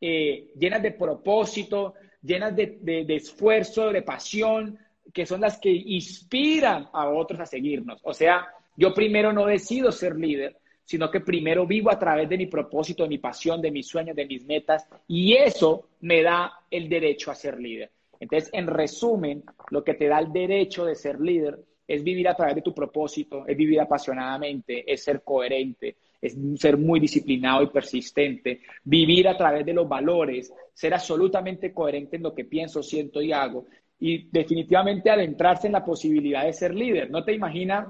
eh, 0.00 0.52
llenas 0.58 0.82
de 0.82 0.92
propósito, 0.92 1.94
llenas 2.22 2.54
de, 2.54 2.78
de, 2.82 3.16
esfuerzo, 3.16 3.92
de 3.92 4.02
pasión, 4.02 4.78
que 5.12 5.26
son 5.26 5.40
las 5.40 5.58
que 5.58 5.70
inspiran 5.70 6.88
a 6.92 7.08
otros 7.08 7.40
a 7.40 7.46
seguirnos. 7.46 8.00
O 8.04 8.14
sea, 8.14 8.46
yo 8.76 8.94
primero 8.94 9.32
no 9.32 9.46
decido 9.46 9.90
ser 9.92 10.16
líder, 10.16 10.56
sino 10.84 11.10
que 11.10 11.20
primero 11.20 11.66
vivo 11.66 11.90
a 11.90 11.98
través 11.98 12.28
de 12.28 12.38
mi 12.38 12.46
propósito, 12.46 13.02
de 13.02 13.08
mi 13.08 13.18
pasión, 13.18 13.60
de 13.60 13.72
mis 13.72 13.88
sueños, 13.88 14.14
de 14.14 14.26
mis 14.26 14.44
metas, 14.44 14.86
y 15.08 15.34
eso 15.34 15.88
me 16.00 16.22
da 16.22 16.52
el 16.70 16.88
derecho 16.88 17.30
a 17.30 17.34
ser 17.34 17.58
líder. 17.58 17.90
Entonces, 18.20 18.48
en 18.52 18.66
resumen, 18.68 19.42
lo 19.70 19.82
que 19.82 19.94
te 19.94 20.06
da 20.06 20.20
el 20.20 20.32
derecho 20.32 20.84
de 20.84 20.94
ser 20.94 21.20
líder 21.20 21.58
es 21.88 22.02
vivir 22.02 22.28
a 22.28 22.34
través 22.34 22.54
de 22.54 22.62
tu 22.62 22.74
propósito, 22.74 23.44
es 23.46 23.56
vivir 23.56 23.80
apasionadamente, 23.80 24.90
es 24.90 25.02
ser 25.04 25.22
coherente, 25.22 25.96
es 26.20 26.36
ser 26.56 26.76
muy 26.76 26.98
disciplinado 26.98 27.62
y 27.62 27.68
persistente, 27.68 28.60
vivir 28.84 29.28
a 29.28 29.36
través 29.36 29.64
de 29.66 29.74
los 29.74 29.88
valores, 29.88 30.52
ser 30.72 30.94
absolutamente 30.94 31.72
coherente 31.72 32.16
en 32.16 32.22
lo 32.22 32.34
que 32.34 32.44
pienso, 32.44 32.82
siento 32.82 33.20
y 33.22 33.32
hago, 33.32 33.66
y 33.98 34.28
definitivamente 34.30 35.10
adentrarse 35.10 35.68
en 35.68 35.74
la 35.74 35.84
posibilidad 35.84 36.44
de 36.44 36.52
ser 36.52 36.74
líder. 36.74 37.10
No 37.10 37.24
te 37.24 37.32
imaginas, 37.32 37.86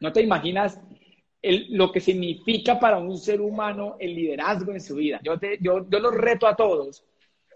no 0.00 0.12
te 0.12 0.22
imaginas 0.22 0.80
lo 1.42 1.92
que 1.92 2.00
significa 2.00 2.80
para 2.80 2.98
un 2.98 3.16
ser 3.16 3.40
humano 3.40 3.96
el 4.00 4.14
liderazgo 4.14 4.72
en 4.72 4.80
su 4.80 4.96
vida. 4.96 5.20
Yo, 5.22 5.38
te, 5.38 5.58
yo, 5.60 5.88
yo 5.88 5.98
los 6.00 6.14
reto 6.14 6.46
a 6.46 6.56
todos 6.56 7.04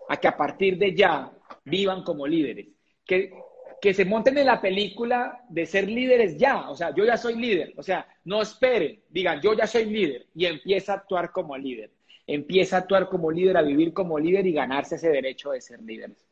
a 0.09 0.17
que 0.17 0.29
a 0.29 0.37
partir 0.37 0.79
de 0.79 0.95
ya 0.95 1.33
vivan 1.65 2.03
como 2.03 2.27
líderes, 2.27 2.69
que 3.05 3.33
que 3.83 3.93
se 3.93 4.05
monten 4.05 4.39
en 4.39 4.47
la 4.47 4.61
película 4.61 5.45
de 5.49 5.67
ser 5.67 5.89
líderes 5.89 6.39
ya, 6.39 6.71
o 6.71 6.77
sea, 6.77 6.95
yo 6.95 7.05
ya 7.05 7.17
soy 7.17 7.35
líder, 7.35 7.75
o 7.77 7.83
sea, 7.83 8.07
no 8.25 8.41
esperen, 8.41 9.03
digan, 9.09 9.41
yo 9.43 9.55
ya 9.55 9.67
soy 9.67 9.87
líder 9.87 10.29
y 10.37 10.47
empieza 10.47 10.93
a 10.93 10.97
actuar 10.99 11.33
como 11.33 11.59
líder, 11.59 11.91
empieza 12.25 12.77
a 12.77 12.79
actuar 12.79 13.09
como 13.09 13.33
líder, 13.33 13.57
a 13.57 13.63
vivir 13.63 13.93
como 13.93 14.21
líder 14.21 14.47
y 14.47 14.53
ganarse 14.53 14.95
ese 14.95 15.11
derecho 15.11 15.51
de 15.51 15.61
ser 15.61 15.83
líderes. 15.83 16.25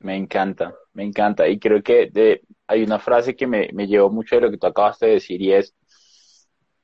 Me 0.00 0.14
encanta, 0.14 0.74
me 0.92 1.04
encanta. 1.04 1.48
Y 1.48 1.58
creo 1.58 1.82
que 1.82 2.10
de, 2.12 2.42
hay 2.68 2.82
una 2.84 2.98
frase 2.98 3.34
que 3.34 3.46
me, 3.46 3.70
me 3.72 3.86
llevó 3.86 4.10
mucho 4.10 4.36
de 4.36 4.42
lo 4.42 4.50
que 4.50 4.58
tú 4.58 4.66
acabaste 4.66 5.06
de 5.06 5.12
decir 5.12 5.42
y 5.42 5.52
es, 5.52 5.74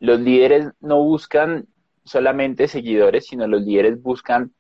los 0.01 0.21
líderes 0.21 0.69
no 0.81 1.03
buscan 1.03 1.69
solamente 2.05 2.67
seguidores, 2.69 3.27
sino 3.27 3.47
los 3.47 3.63
líderes 3.63 4.03
buscan 4.03 4.53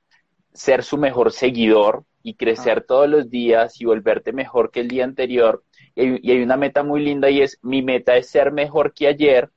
ser 0.53 0.85
su 0.85 0.97
mejor 0.97 1.33
seguidor 1.33 2.05
y 2.22 2.35
crecer 2.35 2.85
todos 2.87 3.09
los 3.09 3.29
días 3.29 3.81
y 3.81 3.85
volverte 3.85 4.33
mejor 4.33 4.70
que 4.70 4.81
el 4.81 4.89
día 4.89 5.05
anterior 5.05 5.64
y 5.97 6.31
hay, 6.31 6.43
una 6.43 6.57
meta 6.57 6.83
muy 6.83 7.03
linda 7.05 7.31
y 7.31 7.41
es, 7.41 7.59
mi 7.62 7.83
meta 7.83 8.16
es 8.16 8.29
ser 8.29 8.53
mejor 8.53 8.93
que 8.93 9.07
ayer, 9.07 9.51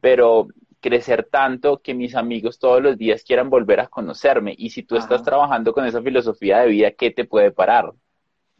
pero 0.00 0.48
crecer 0.80 1.28
tanto 1.30 1.80
que 1.80 1.94
mis 1.94 2.14
amigos 2.14 2.58
todos 2.58 2.82
los 2.82 2.98
días 2.98 3.22
quieran 3.24 3.48
volver 3.48 3.80
a 3.80 3.86
conocerme. 3.86 4.54
Y 4.58 4.70
si 4.70 4.82
tú 4.82 4.96
estás 4.96 5.22
trabajando 5.22 5.72
con 5.72 5.86
esa 5.86 6.02
filosofía 6.02 6.60
de 6.60 6.68
vida, 6.68 6.90
¿qué 6.90 7.10
te 7.10 7.24
puede 7.24 7.52
parar? 7.52 7.92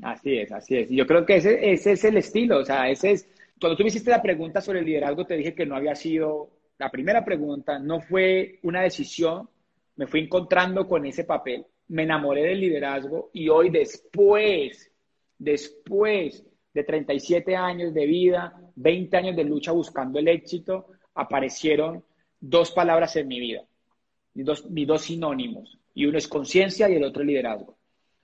Así 0.01 0.39
es, 0.39 0.51
así 0.53 0.77
es. 0.77 0.89
Yo 0.91 1.07
creo 1.07 1.25
que 1.25 1.37
ese, 1.37 1.73
ese 1.73 1.93
es 1.93 2.05
el 2.05 2.17
estilo, 2.17 2.59
o 2.59 2.65
sea, 2.65 2.89
ese 2.89 3.13
es, 3.13 3.29
cuando 3.61 3.77
tú 3.77 3.85
me 3.85 3.89
hiciste 3.89 4.11
la 4.11 4.23
pregunta 4.23 4.61
sobre 4.61 4.81
el 4.81 4.87
liderazgo, 4.87 5.25
te 5.25 5.37
dije 5.37 5.55
que 5.55 5.67
no 5.67 5.77
había 5.77 5.95
sido, 5.95 6.51
la 6.79 6.91
primera 6.91 7.25
pregunta 7.25 7.79
no 7.79 8.01
fue 8.01 8.59
una 8.63 8.83
decisión, 8.83 9.49
me 9.97 10.07
fui 10.07 10.21
encontrando 10.21 10.89
con 10.89 11.07
ese 11.07 11.25
papel, 11.25 11.65
me 11.89 12.03
enamoré 12.03 12.43
del 12.43 12.61
liderazgo 12.61 13.31
y 13.33 13.49
hoy 13.49 13.71
después, 13.71 14.91
después 15.39 16.45
de 16.73 16.85
37 16.85 17.55
años 17.55 17.95
de 17.95 18.07
vida, 18.07 18.59
20 18.75 19.17
años 19.17 19.37
de 19.37 19.45
lucha 19.45 19.73
buscando 19.73 20.19
el 20.19 20.29
éxito, 20.29 20.89
aparecieron 21.15 22.03
dos 22.41 22.73
palabras 22.73 23.15
en 23.17 23.29
mi 23.29 23.39
vida, 23.39 23.63
mis 24.35 24.47
dos, 24.47 24.71
mis 24.71 24.87
dos 24.87 25.03
sinónimos, 25.03 25.79
y 25.95 26.07
uno 26.07 26.19
es 26.19 26.27
conciencia 26.27 26.89
y 26.89 26.95
el 26.95 27.05
otro 27.05 27.23
es 27.23 27.29
liderazgo. 27.29 27.77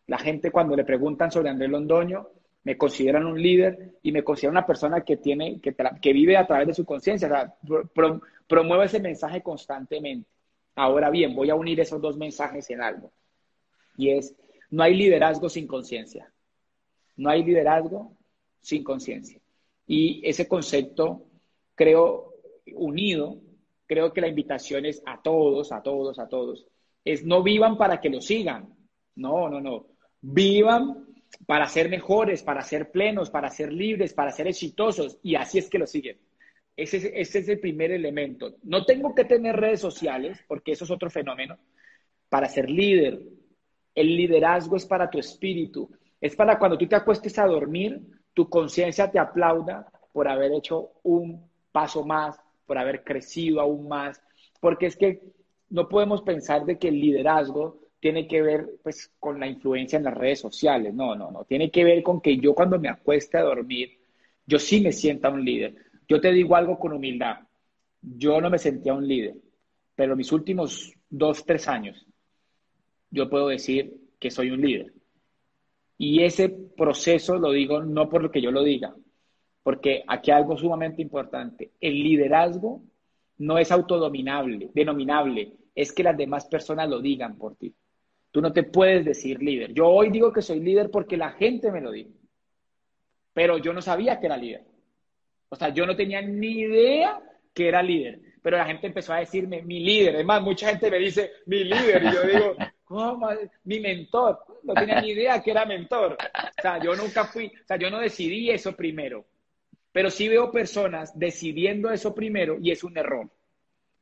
La 0.08 0.18
gente 0.18 0.50
cuando 0.50 0.76
le 0.76 0.84
preguntan 0.84 1.30
sobre 1.30 1.50
Andrés 1.50 1.70
Londoño, 1.70 2.28
me 2.64 2.76
consideran 2.76 3.24
un 3.24 3.40
líder 3.40 3.98
y 4.02 4.12
me 4.12 4.24
consideran 4.24 4.56
una 4.56 4.66
persona 4.66 5.02
que 5.02 5.16
tiene, 5.18 5.60
que, 5.60 5.74
que 6.02 6.12
vive 6.12 6.36
a 6.36 6.46
través 6.46 6.66
de 6.68 6.74
su 6.74 6.84
conciencia, 6.84 7.54
o 7.68 8.20
promueve 8.46 8.86
ese 8.86 9.00
mensaje 9.00 9.42
constantemente. 9.42 10.28
Ahora 10.74 11.10
bien, 11.10 11.34
voy 11.34 11.50
a 11.50 11.54
unir 11.54 11.80
esos 11.80 12.00
dos 12.00 12.16
mensajes 12.16 12.68
en 12.70 12.80
algo. 12.80 13.12
Y 13.96 14.10
es, 14.10 14.34
no 14.70 14.82
hay 14.82 14.94
liderazgo 14.94 15.48
sin 15.48 15.66
conciencia. 15.66 16.32
No 17.16 17.30
hay 17.30 17.42
liderazgo 17.42 18.16
sin 18.60 18.84
conciencia. 18.84 19.40
Y 19.86 20.20
ese 20.24 20.46
concepto, 20.46 21.24
creo, 21.74 22.34
unido, 22.74 23.40
creo 23.86 24.12
que 24.12 24.20
la 24.20 24.28
invitación 24.28 24.86
es 24.86 25.02
a 25.06 25.20
todos, 25.20 25.72
a 25.72 25.82
todos, 25.82 26.18
a 26.18 26.28
todos, 26.28 26.66
es 27.04 27.24
no 27.24 27.42
vivan 27.42 27.76
para 27.76 28.00
que 28.00 28.10
lo 28.10 28.20
sigan. 28.20 28.74
No, 29.16 29.48
no, 29.48 29.60
no. 29.60 29.86
Vivan 30.20 31.06
para 31.46 31.66
ser 31.66 31.88
mejores, 31.88 32.42
para 32.42 32.62
ser 32.62 32.90
plenos, 32.90 33.30
para 33.30 33.50
ser 33.50 33.72
libres, 33.72 34.12
para 34.12 34.32
ser 34.32 34.46
exitosos. 34.48 35.18
Y 35.22 35.34
así 35.34 35.58
es 35.58 35.68
que 35.68 35.78
lo 35.78 35.86
siguen. 35.86 36.18
Ese, 36.76 37.12
ese, 37.20 37.38
es 37.40 37.48
el 37.48 37.58
primer 37.58 37.90
elemento. 37.90 38.56
No 38.62 38.84
tengo 38.84 39.14
que 39.14 39.24
tener 39.24 39.56
redes 39.56 39.80
sociales, 39.80 40.38
porque 40.46 40.72
eso 40.72 40.84
es 40.84 40.90
otro 40.90 41.10
fenómeno, 41.10 41.58
para 42.28 42.48
ser 42.48 42.70
líder. 42.70 43.20
El 43.94 44.16
liderazgo 44.16 44.76
es 44.76 44.86
para 44.86 45.10
tu 45.10 45.18
espíritu. 45.18 45.90
Es 46.20 46.36
para 46.36 46.58
cuando 46.58 46.78
tú 46.78 46.86
te 46.86 46.96
acuestes 46.96 47.38
a 47.38 47.46
dormir, 47.46 48.00
tu 48.34 48.48
conciencia 48.48 49.10
te 49.10 49.18
aplauda 49.18 49.90
por 50.12 50.28
haber 50.28 50.52
hecho 50.52 50.92
un 51.02 51.48
paso 51.72 52.04
más, 52.04 52.38
por 52.66 52.78
haber 52.78 53.02
crecido 53.02 53.60
aún 53.60 53.88
más. 53.88 54.22
Porque 54.60 54.86
es 54.86 54.96
que 54.96 55.22
no 55.70 55.88
podemos 55.88 56.22
pensar 56.22 56.64
de 56.64 56.78
que 56.78 56.88
el 56.88 57.00
liderazgo 57.00 57.80
tiene 58.00 58.28
que 58.28 58.42
ver 58.42 58.66
pues 58.82 59.12
con 59.18 59.40
la 59.40 59.46
influencia 59.46 59.96
en 59.96 60.04
las 60.04 60.16
redes 60.16 60.40
sociales. 60.40 60.94
No, 60.94 61.14
no, 61.14 61.30
no. 61.30 61.44
Tiene 61.44 61.70
que 61.70 61.84
ver 61.84 62.02
con 62.02 62.20
que 62.20 62.36
yo 62.38 62.54
cuando 62.54 62.78
me 62.78 62.88
acueste 62.88 63.38
a 63.38 63.42
dormir, 63.42 63.98
yo 64.46 64.58
sí 64.58 64.80
me 64.80 64.92
sienta 64.92 65.30
un 65.30 65.44
líder. 65.44 65.74
Yo 66.08 66.20
te 66.20 66.32
digo 66.32 66.56
algo 66.56 66.78
con 66.78 66.92
humildad. 66.92 67.40
Yo 68.00 68.40
no 68.40 68.48
me 68.50 68.58
sentía 68.58 68.94
un 68.94 69.06
líder, 69.06 69.34
pero 69.94 70.16
mis 70.16 70.30
últimos 70.32 70.92
dos, 71.10 71.44
tres 71.44 71.66
años, 71.68 72.06
yo 73.10 73.28
puedo 73.28 73.48
decir 73.48 73.94
que 74.18 74.30
soy 74.30 74.50
un 74.50 74.60
líder. 74.60 74.92
Y 75.96 76.22
ese 76.22 76.48
proceso 76.48 77.38
lo 77.38 77.50
digo 77.50 77.82
no 77.82 78.08
por 78.08 78.22
lo 78.22 78.30
que 78.30 78.40
yo 78.40 78.52
lo 78.52 78.62
diga, 78.62 78.94
porque 79.64 80.04
aquí 80.06 80.30
hay 80.30 80.38
algo 80.42 80.56
sumamente 80.56 81.02
importante. 81.02 81.72
El 81.80 81.94
liderazgo 81.94 82.84
no 83.38 83.58
es 83.58 83.72
autodominable, 83.72 84.70
denominable, 84.72 85.56
es 85.74 85.92
que 85.92 86.04
las 86.04 86.16
demás 86.16 86.46
personas 86.46 86.88
lo 86.88 87.00
digan 87.00 87.36
por 87.36 87.56
ti. 87.56 87.74
Tú 88.38 88.42
no 88.42 88.52
te 88.52 88.62
puedes 88.62 89.04
decir 89.04 89.42
líder. 89.42 89.74
Yo 89.74 89.88
hoy 89.88 90.10
digo 90.10 90.32
que 90.32 90.42
soy 90.42 90.60
líder 90.60 90.92
porque 90.92 91.16
la 91.16 91.32
gente 91.32 91.72
me 91.72 91.80
lo 91.80 91.90
dijo. 91.90 92.10
Pero 93.34 93.58
yo 93.58 93.72
no 93.72 93.82
sabía 93.82 94.20
que 94.20 94.26
era 94.26 94.36
líder. 94.36 94.62
O 95.48 95.56
sea, 95.56 95.70
yo 95.70 95.84
no 95.84 95.96
tenía 95.96 96.22
ni 96.22 96.60
idea 96.60 97.20
que 97.52 97.66
era 97.66 97.82
líder. 97.82 98.20
Pero 98.40 98.56
la 98.56 98.66
gente 98.66 98.86
empezó 98.86 99.12
a 99.12 99.18
decirme 99.18 99.62
mi 99.62 99.80
líder. 99.80 100.14
Es 100.14 100.24
más, 100.24 100.40
mucha 100.40 100.68
gente 100.68 100.88
me 100.88 101.00
dice 101.00 101.32
mi 101.46 101.64
líder. 101.64 102.00
Y 102.04 102.12
yo 102.12 102.22
digo, 102.22 102.56
¿cómo? 102.84 103.28
Mi 103.64 103.80
mentor. 103.80 104.38
No 104.62 104.72
tenía 104.72 105.00
ni 105.00 105.08
idea 105.08 105.42
que 105.42 105.50
era 105.50 105.66
mentor. 105.66 106.12
O 106.12 106.62
sea, 106.62 106.80
yo 106.80 106.94
nunca 106.94 107.24
fui, 107.24 107.46
o 107.46 107.66
sea, 107.66 107.76
yo 107.76 107.90
no 107.90 107.98
decidí 107.98 108.50
eso 108.50 108.76
primero. 108.76 109.26
Pero 109.90 110.10
sí 110.10 110.28
veo 110.28 110.52
personas 110.52 111.18
decidiendo 111.18 111.90
eso 111.90 112.14
primero 112.14 112.56
y 112.62 112.70
es 112.70 112.84
un 112.84 112.96
error. 112.96 113.28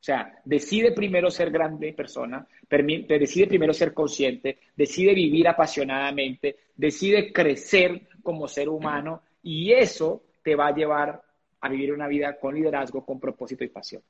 Sea, 0.07 0.39
decide 0.45 0.93
primero 0.93 1.29
ser 1.29 1.51
grande 1.51 1.91
persona, 1.91 2.47
decide 2.69 3.45
primero 3.45 3.73
ser 3.73 3.93
consciente, 3.93 4.57
decide 4.73 5.13
vivir 5.13 5.49
apasionadamente, 5.49 6.55
decide 6.77 7.33
crecer 7.33 8.07
como 8.23 8.47
ser 8.47 8.69
humano 8.69 9.23
y 9.43 9.73
eso 9.73 10.23
te 10.41 10.55
va 10.55 10.67
a 10.67 10.73
llevar 10.73 11.21
a 11.59 11.67
vivir 11.67 11.91
una 11.91 12.07
vida 12.07 12.39
con 12.39 12.55
liderazgo, 12.55 13.05
con 13.05 13.19
propósito 13.19 13.65
y 13.65 13.67
pasión. 13.67 14.01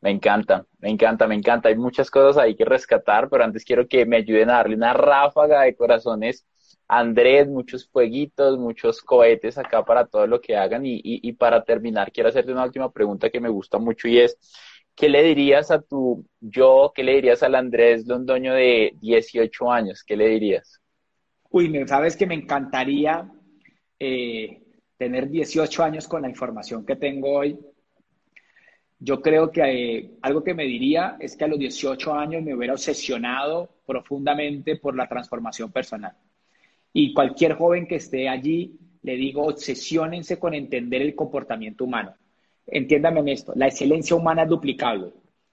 Me 0.00 0.10
encanta, 0.10 0.66
me 0.80 0.90
encanta, 0.90 1.28
me 1.28 1.36
encanta. 1.36 1.68
Hay 1.68 1.76
muchas 1.76 2.10
cosas 2.10 2.42
ahí 2.42 2.56
que 2.56 2.64
rescatar, 2.64 3.28
pero 3.28 3.44
antes 3.44 3.64
quiero 3.64 3.86
que 3.86 4.04
me 4.04 4.16
ayuden 4.16 4.50
a 4.50 4.54
darle 4.54 4.74
una 4.74 4.92
ráfaga 4.92 5.62
de 5.62 5.76
corazones 5.76 6.44
Andrés, 6.88 7.48
muchos 7.48 7.88
fueguitos, 7.88 8.58
muchos 8.58 9.00
cohetes 9.00 9.56
acá 9.56 9.84
para 9.84 10.06
todo 10.06 10.26
lo 10.26 10.40
que 10.40 10.56
hagan. 10.56 10.82
Y, 10.84 11.32
para 11.32 11.64
terminar, 11.64 12.12
quiero 12.12 12.28
hacerte 12.28 12.52
una 12.52 12.64
última 12.64 12.90
pregunta 12.92 13.30
que 13.30 13.40
me 13.40 13.48
gusta 13.48 13.78
mucho 13.78 14.08
y 14.08 14.18
es, 14.18 14.36
¿qué 14.94 15.08
le 15.08 15.22
dirías 15.22 15.70
a 15.70 15.80
tu 15.80 16.26
yo, 16.40 16.92
qué 16.94 17.02
le 17.02 17.14
dirías 17.14 17.42
al 17.42 17.54
Andrés 17.54 18.06
Londoño 18.06 18.54
de 18.54 18.94
18 19.00 19.72
años? 19.72 20.04
¿Qué 20.04 20.16
le 20.16 20.28
dirías? 20.28 20.80
Uy, 21.50 21.86
sabes 21.86 22.16
que 22.16 22.26
me 22.26 22.34
encantaría 22.34 23.30
eh, 23.98 24.62
tener 24.98 25.30
18 25.30 25.82
años 25.82 26.06
con 26.06 26.22
la 26.22 26.28
información 26.28 26.84
que 26.84 26.96
tengo 26.96 27.32
hoy. 27.32 27.58
Yo 28.98 29.20
creo 29.20 29.50
que 29.50 29.62
eh, 29.62 30.10
algo 30.22 30.42
que 30.42 30.54
me 30.54 30.64
diría 30.64 31.16
es 31.20 31.36
que 31.36 31.44
a 31.44 31.48
los 31.48 31.58
18 31.58 32.14
años 32.14 32.42
me 32.42 32.54
hubiera 32.54 32.74
obsesionado 32.74 33.70
profundamente 33.86 34.76
por 34.76 34.96
la 34.96 35.08
transformación 35.08 35.70
personal 35.72 36.16
y 36.96 37.12
cualquier 37.12 37.56
joven 37.56 37.88
que 37.88 37.96
esté 37.96 38.28
allí, 38.28 38.78
le 39.02 39.16
digo, 39.16 39.44
obsesiónense 39.46 40.38
con 40.38 40.54
entender 40.54 41.02
el 41.02 41.16
comportamiento 41.16 41.84
humano. 41.84 42.14
Entiéndame 42.66 43.20
en 43.20 43.28
esto, 43.28 43.52
la 43.56 43.66
excelencia 43.66 44.16
humana 44.16 44.44
es 44.44 44.48
duplicable. 44.48 45.12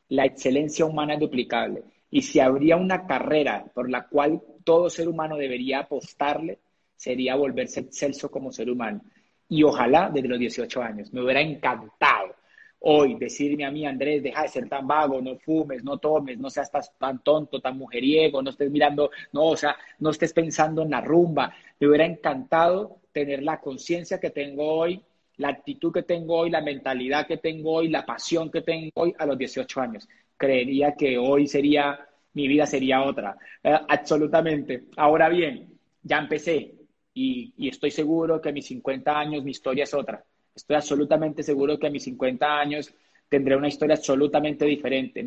La 0.09 0.23
excelencia 0.25 0.85
humana 0.85 1.15
es 1.15 1.19
duplicable. 1.19 1.83
Y 2.11 2.21
si 2.21 2.39
habría 2.39 2.77
una 2.77 3.07
carrera 3.07 3.65
por 3.73 3.89
la 3.89 4.07
cual 4.07 4.39
todo 4.63 4.89
ser 4.89 5.09
humano 5.09 5.35
debería 5.35 5.79
apostarle, 5.79 6.59
sería 6.95 7.35
volverse 7.35 7.79
excelso 7.79 8.29
como 8.29 8.51
ser 8.51 8.69
humano. 8.69 9.01
Y 9.49 9.63
ojalá 9.63 10.11
desde 10.13 10.27
los 10.27 10.37
18 10.37 10.81
años. 10.83 11.11
Me 11.11 11.23
hubiera 11.23 11.41
encantado 11.41 12.35
hoy 12.81 13.15
decirme 13.15 13.65
a 13.65 13.71
mí, 13.71 13.85
Andrés, 13.85 14.23
deja 14.23 14.43
de 14.43 14.47
ser 14.47 14.69
tan 14.69 14.87
vago, 14.87 15.21
no 15.21 15.37
fumes, 15.37 15.83
no 15.83 15.97
tomes, 15.97 16.37
no 16.39 16.49
seas 16.49 16.71
tan 16.97 17.23
tonto, 17.23 17.59
tan 17.59 17.77
mujeriego, 17.77 18.41
no 18.41 18.49
estés 18.49 18.71
mirando, 18.71 19.11
no, 19.33 19.49
o 19.49 19.57
sea, 19.57 19.75
no 19.99 20.09
estés 20.09 20.33
pensando 20.33 20.81
en 20.81 20.91
la 20.91 21.01
rumba. 21.01 21.53
Me 21.79 21.87
hubiera 21.87 22.05
encantado 22.05 23.01
tener 23.11 23.43
la 23.43 23.59
conciencia 23.59 24.19
que 24.19 24.31
tengo 24.31 24.67
hoy, 24.67 25.01
la 25.37 25.49
actitud 25.49 25.93
que 25.93 26.03
tengo 26.03 26.37
hoy, 26.39 26.49
la 26.49 26.61
mentalidad 26.61 27.27
que 27.27 27.37
tengo 27.37 27.73
hoy, 27.73 27.89
la 27.89 28.05
pasión 28.05 28.49
que 28.51 28.61
tengo 28.61 28.91
hoy 28.95 29.13
a 29.17 29.25
los 29.25 29.37
18 29.37 29.81
años. 29.81 30.07
Creería 30.37 30.95
que 30.95 31.17
hoy 31.17 31.47
sería, 31.47 31.99
mi 32.33 32.47
vida 32.47 32.65
sería 32.65 33.03
otra. 33.03 33.37
Eh, 33.63 33.77
absolutamente. 33.89 34.85
Ahora 34.97 35.29
bien, 35.29 35.79
ya 36.01 36.17
empecé 36.17 36.75
y, 37.13 37.53
y 37.57 37.69
estoy 37.69 37.91
seguro 37.91 38.41
que 38.41 38.49
a 38.49 38.53
mis 38.53 38.65
50 38.65 39.19
años 39.19 39.43
mi 39.43 39.51
historia 39.51 39.83
es 39.83 39.93
otra 39.93 40.23
Estoy 40.55 40.75
absolutamente 40.75 41.43
seguro 41.43 41.79
que 41.79 41.87
a 41.87 41.91
mis 41.91 42.03
50 42.03 42.59
años 42.59 42.93
tendré 43.29 43.55
una 43.55 43.69
historia 43.69 43.95
absolutamente 43.95 44.65
diferente. 44.65 45.25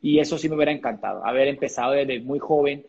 y 0.00 0.18
eso 0.18 0.38
sí 0.38 0.48
me 0.48 0.56
hubiera 0.56 0.72
encantado, 0.72 1.24
haber 1.24 1.48
empezado 1.48 1.92
desde 1.92 2.20
muy 2.20 2.38
joven 2.38 2.86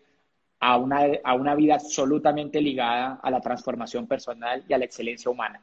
a 0.60 0.78
una, 0.78 1.02
a 1.24 1.34
una 1.36 1.56
vida 1.56 1.76
absolutamente 1.76 2.62
ligada 2.62 3.20
a 3.22 3.30
la 3.30 3.42
transformación 3.42 4.08
personal 4.08 4.64
y 4.68 4.74
a 4.74 4.78
la 4.78 4.86
excelencia 4.86 5.30
humana. 5.30 5.62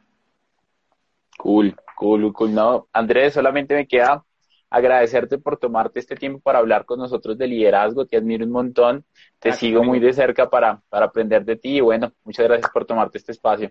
Cool, 1.38 1.74
cool, 1.96 2.32
cool. 2.32 2.54
No, 2.54 2.86
Andrés, 2.92 3.32
solamente 3.34 3.74
me 3.74 3.86
queda 3.86 4.22
agradecerte 4.68 5.38
por 5.38 5.56
tomarte 5.56 5.98
este 5.98 6.14
tiempo 6.14 6.40
para 6.40 6.58
hablar 6.58 6.84
con 6.84 6.98
nosotros 6.98 7.36
de 7.36 7.46
liderazgo. 7.46 8.06
Te 8.06 8.16
admiro 8.16 8.44
un 8.44 8.52
montón. 8.52 9.04
Te 9.38 9.52
sigo 9.52 9.82
muy 9.82 10.00
de 10.00 10.12
cerca 10.12 10.48
para, 10.48 10.80
para 10.88 11.06
aprender 11.06 11.44
de 11.44 11.56
ti. 11.56 11.76
Y 11.76 11.80
bueno, 11.80 12.12
muchas 12.24 12.46
gracias 12.46 12.70
por 12.70 12.84
tomarte 12.84 13.18
este 13.18 13.32
espacio. 13.32 13.70